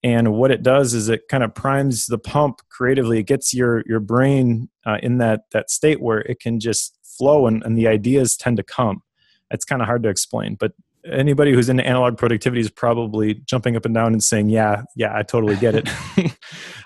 and 0.02 0.34
what 0.34 0.50
it 0.50 0.62
does 0.62 0.94
is 0.94 1.08
it 1.08 1.22
kind 1.28 1.42
of 1.42 1.54
primes 1.54 2.06
the 2.06 2.18
pump 2.18 2.60
creatively. 2.70 3.18
It 3.18 3.26
gets 3.26 3.52
your 3.52 3.82
your 3.86 4.00
brain 4.00 4.68
uh, 4.86 4.98
in 5.02 5.18
that 5.18 5.42
that 5.52 5.70
state 5.70 6.00
where 6.00 6.20
it 6.20 6.40
can 6.40 6.60
just 6.60 6.96
flow 7.02 7.46
and, 7.46 7.62
and 7.64 7.76
the 7.76 7.88
ideas 7.88 8.36
tend 8.36 8.56
to 8.58 8.62
come. 8.62 9.02
It's 9.50 9.64
kind 9.64 9.82
of 9.82 9.86
hard 9.86 10.02
to 10.02 10.08
explain 10.08 10.56
but 10.56 10.72
anybody 11.06 11.52
who's 11.52 11.68
into 11.68 11.86
analog 11.86 12.16
productivity 12.16 12.60
is 12.60 12.70
probably 12.70 13.34
jumping 13.34 13.76
up 13.76 13.84
and 13.84 13.94
down 13.94 14.12
and 14.12 14.22
saying 14.22 14.48
yeah 14.48 14.82
yeah 14.96 15.16
i 15.16 15.22
totally 15.22 15.56
get 15.56 15.74
it. 15.74 15.88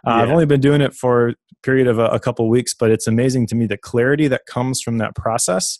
Uh, 0.04 0.10
yeah. 0.10 0.22
i've 0.22 0.30
only 0.30 0.46
been 0.46 0.60
doing 0.60 0.80
it 0.80 0.92
for 0.92 1.28
a 1.28 1.34
period 1.62 1.86
of 1.86 2.00
a, 2.00 2.06
a 2.06 2.18
couple 2.18 2.48
weeks 2.48 2.74
but 2.74 2.90
it's 2.90 3.06
amazing 3.06 3.46
to 3.46 3.54
me 3.54 3.66
the 3.66 3.76
clarity 3.76 4.26
that 4.26 4.46
comes 4.46 4.82
from 4.82 4.98
that 4.98 5.14
process 5.14 5.78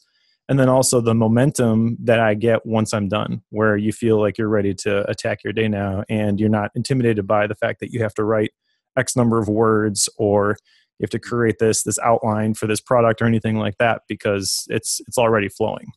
and 0.53 0.61
then 0.61 0.69
also 0.69 1.01
the 1.01 1.15
momentum 1.15 1.97
that 2.05 2.21
I 2.21 2.35
get 2.35 2.67
once 2.67 2.93
I'm 2.93 3.09
done, 3.09 3.41
where 3.49 3.75
you 3.75 3.91
feel 3.91 4.21
like 4.21 4.37
you're 4.37 4.51
ready 4.51 4.75
to 4.75 5.11
attack 5.11 5.43
your 5.43 5.55
day 5.55 5.67
now 5.67 6.05
and 6.11 6.39
you're 6.39 6.51
not 6.51 6.71
intimidated 6.75 7.27
by 7.27 7.47
the 7.47 7.55
fact 7.55 7.81
that 7.81 7.91
you 7.91 8.03
have 8.03 8.13
to 8.17 8.25
write 8.25 8.51
X 8.95 9.17
number 9.17 9.39
of 9.39 9.49
words 9.49 10.11
or 10.19 10.59
you 10.99 11.05
have 11.05 11.11
to 11.11 11.19
create 11.19 11.59
this 11.59 11.85
this 11.85 11.99
outline 12.01 12.53
for 12.53 12.67
this 12.67 12.83
product 12.83 13.23
or 13.23 13.25
anything 13.25 13.57
like 13.57 13.79
that 13.79 14.03
because 14.09 14.67
it's 14.69 15.01
it's 15.09 15.17
already 15.17 15.49
flowing. 15.49 15.91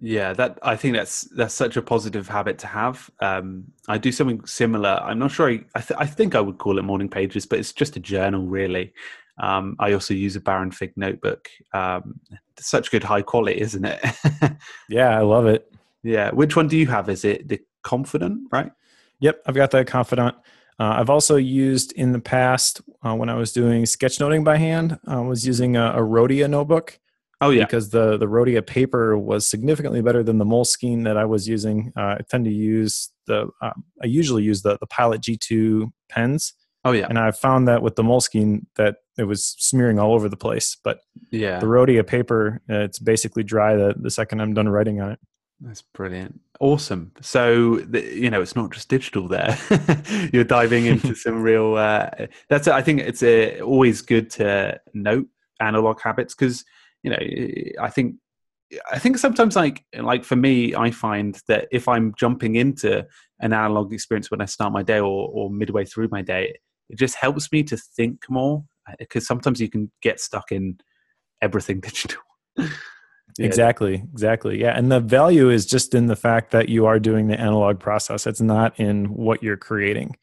Yeah, 0.00 0.32
that 0.32 0.58
I 0.64 0.74
think 0.74 0.96
that's 0.96 1.28
that's 1.36 1.54
such 1.54 1.76
a 1.76 1.82
positive 1.82 2.26
habit 2.26 2.58
to 2.58 2.66
have. 2.66 3.08
Um, 3.20 3.66
I 3.86 3.98
do 3.98 4.10
something 4.10 4.44
similar. 4.46 4.98
I'm 5.00 5.20
not 5.20 5.30
sure. 5.30 5.48
I 5.48 5.60
I, 5.76 5.80
th- 5.80 6.00
I, 6.00 6.06
think 6.06 6.34
I 6.34 6.40
would 6.40 6.58
call 6.58 6.76
it 6.78 6.82
morning 6.82 7.08
pages, 7.08 7.46
but 7.46 7.60
it's 7.60 7.72
just 7.72 7.94
a 7.94 8.00
journal, 8.00 8.48
really. 8.48 8.94
Um, 9.40 9.74
I 9.78 9.92
also 9.92 10.14
use 10.14 10.36
a 10.36 10.40
Baron 10.40 10.70
Fig 10.70 10.92
notebook. 10.96 11.48
Um, 11.72 12.20
such 12.58 12.90
good 12.90 13.02
high 13.02 13.22
quality, 13.22 13.60
isn't 13.60 13.84
it? 13.84 14.04
yeah, 14.88 15.18
I 15.18 15.22
love 15.22 15.46
it. 15.46 15.72
Yeah. 16.02 16.30
Which 16.30 16.56
one 16.56 16.68
do 16.68 16.76
you 16.76 16.86
have? 16.86 17.08
Is 17.08 17.24
it 17.24 17.48
the 17.48 17.60
Confidant, 17.82 18.42
right? 18.52 18.70
Yep, 19.20 19.42
I've 19.46 19.54
got 19.54 19.70
the 19.70 19.84
Confidant. 19.84 20.36
Uh, 20.78 20.96
I've 20.98 21.10
also 21.10 21.36
used 21.36 21.92
in 21.92 22.12
the 22.12 22.20
past 22.20 22.80
uh, 23.02 23.14
when 23.14 23.28
I 23.28 23.34
was 23.34 23.52
doing 23.52 23.84
sketchnoting 23.84 24.44
by 24.44 24.56
hand. 24.56 24.98
I 25.06 25.20
was 25.20 25.46
using 25.46 25.76
a, 25.76 25.92
a 25.92 26.00
Rhodia 26.00 26.48
notebook. 26.48 26.98
Oh 27.42 27.50
yeah, 27.50 27.64
because 27.64 27.88
the 27.88 28.18
the 28.18 28.26
Rhodia 28.26 28.66
paper 28.66 29.16
was 29.16 29.48
significantly 29.48 30.02
better 30.02 30.22
than 30.22 30.36
the 30.36 30.44
Moleskine 30.44 31.04
that 31.04 31.16
I 31.16 31.24
was 31.24 31.48
using. 31.48 31.90
Uh, 31.96 32.16
I 32.18 32.20
tend 32.28 32.44
to 32.44 32.50
use 32.50 33.10
the 33.26 33.48
uh, 33.62 33.72
I 34.02 34.06
usually 34.06 34.42
use 34.42 34.60
the 34.60 34.76
the 34.78 34.86
Pilot 34.86 35.22
G2 35.22 35.90
pens. 36.10 36.52
Oh 36.84 36.92
yeah, 36.92 37.06
and 37.08 37.18
I 37.18 37.30
found 37.30 37.68
that 37.68 37.82
with 37.82 37.96
the 37.96 38.02
Moleskine 38.02 38.66
that 38.76 38.96
it 39.18 39.24
was 39.24 39.54
smearing 39.58 39.98
all 39.98 40.14
over 40.14 40.28
the 40.28 40.36
place. 40.36 40.76
But 40.82 41.00
yeah, 41.30 41.58
the 41.58 41.66
Rhodia 41.66 42.06
paper, 42.06 42.60
uh, 42.70 42.80
it's 42.80 42.98
basically 42.98 43.42
dry 43.42 43.76
the, 43.76 43.94
the 43.98 44.10
second 44.10 44.40
I'm 44.40 44.54
done 44.54 44.68
writing 44.68 45.00
on 45.00 45.12
it. 45.12 45.18
That's 45.60 45.82
brilliant. 45.82 46.40
Awesome. 46.58 47.12
So, 47.20 47.76
the, 47.76 48.02
you 48.02 48.30
know, 48.30 48.40
it's 48.40 48.56
not 48.56 48.72
just 48.72 48.88
digital 48.88 49.28
there. 49.28 49.58
You're 50.32 50.44
diving 50.44 50.86
into 50.86 51.14
some 51.14 51.42
real, 51.42 51.76
uh, 51.76 52.10
that's, 52.48 52.66
I 52.66 52.80
think 52.82 53.00
it's 53.00 53.22
uh, 53.22 53.60
always 53.62 54.00
good 54.00 54.30
to 54.30 54.80
note 54.94 55.26
analog 55.60 56.00
habits 56.00 56.34
because, 56.34 56.64
you 57.02 57.10
know, 57.10 57.82
I 57.82 57.90
think, 57.90 58.16
I 58.90 58.98
think 58.98 59.18
sometimes 59.18 59.56
like, 59.56 59.84
like 59.98 60.24
for 60.24 60.36
me, 60.36 60.74
I 60.74 60.92
find 60.92 61.38
that 61.48 61.68
if 61.72 61.88
I'm 61.88 62.14
jumping 62.16 62.56
into 62.56 63.06
an 63.40 63.52
analog 63.52 63.92
experience 63.92 64.30
when 64.30 64.40
I 64.40 64.46
start 64.46 64.72
my 64.72 64.82
day 64.82 65.00
or, 65.00 65.28
or 65.32 65.50
midway 65.50 65.84
through 65.84 66.08
my 66.10 66.22
day, 66.22 66.56
it 66.90 66.98
just 66.98 67.16
helps 67.16 67.50
me 67.52 67.62
to 67.64 67.76
think 67.76 68.24
more 68.28 68.64
uh, 68.88 68.94
because 68.98 69.26
sometimes 69.26 69.60
you 69.60 69.70
can 69.70 69.90
get 70.02 70.20
stuck 70.20 70.52
in 70.52 70.78
everything 71.40 71.80
digital. 71.80 72.22
yeah. 72.56 72.66
Exactly, 73.38 74.02
exactly. 74.12 74.60
Yeah, 74.60 74.76
and 74.76 74.90
the 74.90 75.00
value 75.00 75.48
is 75.50 75.64
just 75.66 75.94
in 75.94 76.06
the 76.06 76.16
fact 76.16 76.50
that 76.50 76.68
you 76.68 76.86
are 76.86 76.98
doing 76.98 77.28
the 77.28 77.40
analog 77.40 77.78
process. 77.78 78.26
It's 78.26 78.40
not 78.40 78.78
in 78.78 79.06
what 79.06 79.42
you're 79.42 79.56
creating. 79.56 80.16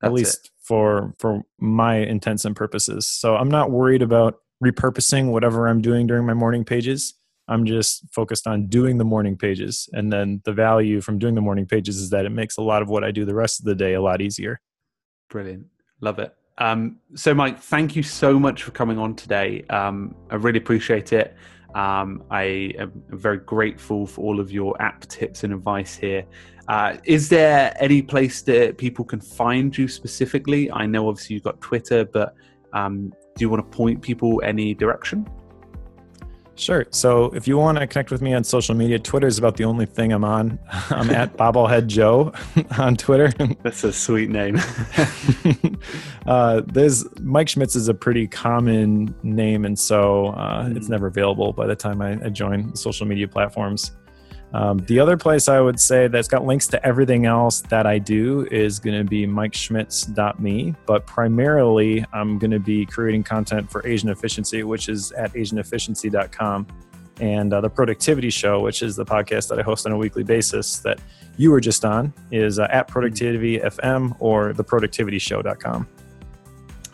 That's 0.00 0.10
at 0.10 0.14
least 0.14 0.46
it. 0.46 0.50
for 0.62 1.12
for 1.18 1.42
my 1.58 1.96
intents 1.96 2.44
and 2.44 2.56
purposes. 2.56 3.08
So 3.08 3.36
I'm 3.36 3.50
not 3.50 3.70
worried 3.70 4.02
about 4.02 4.38
repurposing 4.64 5.32
whatever 5.32 5.66
I'm 5.66 5.82
doing 5.82 6.06
during 6.06 6.24
my 6.24 6.34
morning 6.34 6.64
pages. 6.64 7.14
I'm 7.48 7.66
just 7.66 8.06
focused 8.12 8.46
on 8.46 8.68
doing 8.68 8.98
the 8.98 9.04
morning 9.04 9.36
pages. 9.36 9.88
And 9.92 10.12
then 10.12 10.40
the 10.44 10.52
value 10.52 11.00
from 11.00 11.18
doing 11.18 11.34
the 11.34 11.40
morning 11.40 11.66
pages 11.66 11.98
is 11.98 12.10
that 12.10 12.24
it 12.24 12.30
makes 12.30 12.56
a 12.56 12.62
lot 12.62 12.82
of 12.82 12.88
what 12.88 13.02
I 13.02 13.10
do 13.10 13.24
the 13.24 13.34
rest 13.34 13.60
of 13.60 13.66
the 13.66 13.74
day 13.74 13.94
a 13.94 14.00
lot 14.00 14.22
easier. 14.22 14.60
Brilliant. 15.28 15.66
Love 16.02 16.18
it. 16.18 16.34
Um, 16.58 16.98
so, 17.14 17.32
Mike, 17.32 17.58
thank 17.58 17.96
you 17.96 18.02
so 18.02 18.38
much 18.38 18.64
for 18.64 18.72
coming 18.72 18.98
on 18.98 19.14
today. 19.14 19.64
Um, 19.70 20.14
I 20.30 20.34
really 20.34 20.58
appreciate 20.58 21.12
it. 21.14 21.34
Um, 21.74 22.24
I 22.30 22.74
am 22.78 23.02
very 23.08 23.38
grateful 23.38 24.06
for 24.06 24.20
all 24.20 24.38
of 24.38 24.52
your 24.52 24.80
app 24.82 25.06
tips 25.06 25.44
and 25.44 25.54
advice 25.54 25.96
here. 25.96 26.26
Uh, 26.68 26.96
is 27.04 27.28
there 27.28 27.74
any 27.80 28.02
place 28.02 28.42
that 28.42 28.76
people 28.76 29.04
can 29.04 29.20
find 29.20 29.76
you 29.76 29.88
specifically? 29.88 30.70
I 30.70 30.86
know 30.86 31.08
obviously 31.08 31.34
you've 31.34 31.44
got 31.44 31.60
Twitter, 31.60 32.04
but 32.04 32.34
um, 32.74 33.14
do 33.36 33.44
you 33.44 33.48
want 33.48 33.70
to 33.70 33.76
point 33.76 34.02
people 34.02 34.42
any 34.44 34.74
direction? 34.74 35.26
Sure. 36.62 36.86
So 36.90 37.24
if 37.34 37.48
you 37.48 37.58
want 37.58 37.78
to 37.78 37.88
connect 37.88 38.12
with 38.12 38.22
me 38.22 38.34
on 38.34 38.44
social 38.44 38.76
media, 38.76 38.96
Twitter 38.96 39.26
is 39.26 39.36
about 39.36 39.56
the 39.56 39.64
only 39.64 39.84
thing 39.84 40.12
I'm 40.12 40.22
on. 40.22 40.60
I'm 40.90 41.10
at 41.10 41.36
Bobblehead 41.36 41.88
Joe 41.88 42.32
on 42.78 42.96
Twitter. 42.96 43.32
That's 43.64 43.82
a 43.82 43.92
sweet 43.92 44.30
name. 44.30 44.60
uh, 46.26 46.62
there's 46.66 47.04
Mike 47.20 47.48
Schmitz 47.48 47.74
is 47.74 47.88
a 47.88 47.94
pretty 47.94 48.28
common 48.28 49.12
name, 49.24 49.64
and 49.64 49.76
so 49.76 50.26
uh, 50.28 50.66
mm. 50.66 50.76
it's 50.76 50.88
never 50.88 51.08
available 51.08 51.52
by 51.52 51.66
the 51.66 51.74
time 51.74 52.00
I, 52.00 52.12
I 52.24 52.28
join 52.28 52.76
social 52.76 53.08
media 53.08 53.26
platforms. 53.26 53.90
Um, 54.54 54.78
the 54.80 55.00
other 55.00 55.16
place 55.16 55.48
I 55.48 55.60
would 55.60 55.80
say 55.80 56.08
that's 56.08 56.28
got 56.28 56.44
links 56.44 56.66
to 56.68 56.86
everything 56.86 57.24
else 57.24 57.62
that 57.62 57.86
I 57.86 57.98
do 57.98 58.46
is 58.50 58.78
going 58.78 58.98
to 58.98 59.04
be 59.04 59.26
MikeSchmitz.me, 59.26 60.74
but 60.84 61.06
primarily 61.06 62.04
I'm 62.12 62.38
going 62.38 62.50
to 62.50 62.60
be 62.60 62.84
creating 62.84 63.24
content 63.24 63.70
for 63.70 63.86
Asian 63.86 64.10
Efficiency, 64.10 64.62
which 64.62 64.88
is 64.90 65.10
at 65.12 65.32
AsianEfficiency.com, 65.32 66.66
and 67.20 67.52
uh, 67.52 67.60
the 67.62 67.70
Productivity 67.70 68.28
Show, 68.28 68.60
which 68.60 68.82
is 68.82 68.94
the 68.94 69.06
podcast 69.06 69.48
that 69.48 69.58
I 69.58 69.62
host 69.62 69.86
on 69.86 69.92
a 69.92 69.96
weekly 69.96 70.22
basis 70.22 70.80
that 70.80 71.00
you 71.38 71.50
were 71.50 71.60
just 71.60 71.84
on, 71.84 72.12
is 72.30 72.58
uh, 72.58 72.68
at 72.70 72.88
Productivity 72.88 73.58
FM 73.58 74.16
or 74.18 74.52
theproductivityshow.com. 74.52 75.88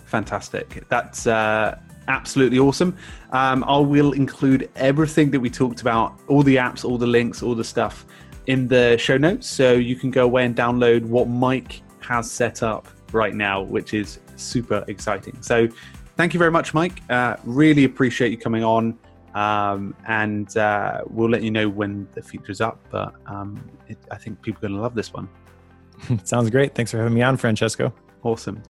Fantastic. 0.04 0.84
That's 0.88 1.26
uh, 1.26 1.78
absolutely 2.08 2.58
awesome. 2.58 2.96
Um, 3.30 3.62
I 3.64 3.78
will 3.78 4.12
include 4.12 4.70
everything 4.74 5.30
that 5.30 5.40
we 5.40 5.50
talked 5.50 5.80
about, 5.80 6.18
all 6.26 6.42
the 6.42 6.56
apps, 6.56 6.84
all 6.84 6.98
the 6.98 7.06
links, 7.06 7.42
all 7.42 7.54
the 7.54 7.64
stuff 7.64 8.06
in 8.46 8.66
the 8.66 8.96
show 8.98 9.16
notes. 9.16 9.46
So 9.46 9.74
you 9.74 9.94
can 9.94 10.10
go 10.10 10.24
away 10.24 10.44
and 10.44 10.56
download 10.56 11.04
what 11.04 11.28
Mike 11.28 11.82
has 12.00 12.30
set 12.30 12.62
up 12.62 12.88
right 13.12 13.34
now, 13.34 13.62
which 13.62 13.94
is 13.94 14.18
super 14.36 14.84
exciting. 14.88 15.36
So 15.42 15.68
thank 16.16 16.34
you 16.34 16.38
very 16.38 16.50
much, 16.50 16.74
Mike. 16.74 17.02
Uh, 17.08 17.36
really 17.44 17.84
appreciate 17.84 18.30
you 18.30 18.38
coming 18.38 18.64
on. 18.64 18.98
Um, 19.34 19.94
and 20.06 20.56
uh, 20.56 21.02
we'll 21.06 21.28
let 21.28 21.42
you 21.42 21.50
know 21.50 21.68
when 21.68 22.08
the 22.14 22.22
feature's 22.22 22.60
up. 22.60 22.80
But 22.90 23.14
um, 23.26 23.62
it, 23.86 23.98
I 24.10 24.16
think 24.16 24.40
people 24.42 24.58
are 24.58 24.68
going 24.68 24.76
to 24.76 24.82
love 24.82 24.94
this 24.94 25.12
one. 25.12 25.28
Sounds 26.24 26.50
great. 26.50 26.74
Thanks 26.74 26.90
for 26.90 26.98
having 26.98 27.14
me 27.14 27.22
on, 27.22 27.36
Francesco. 27.36 27.92
Awesome. 28.22 28.62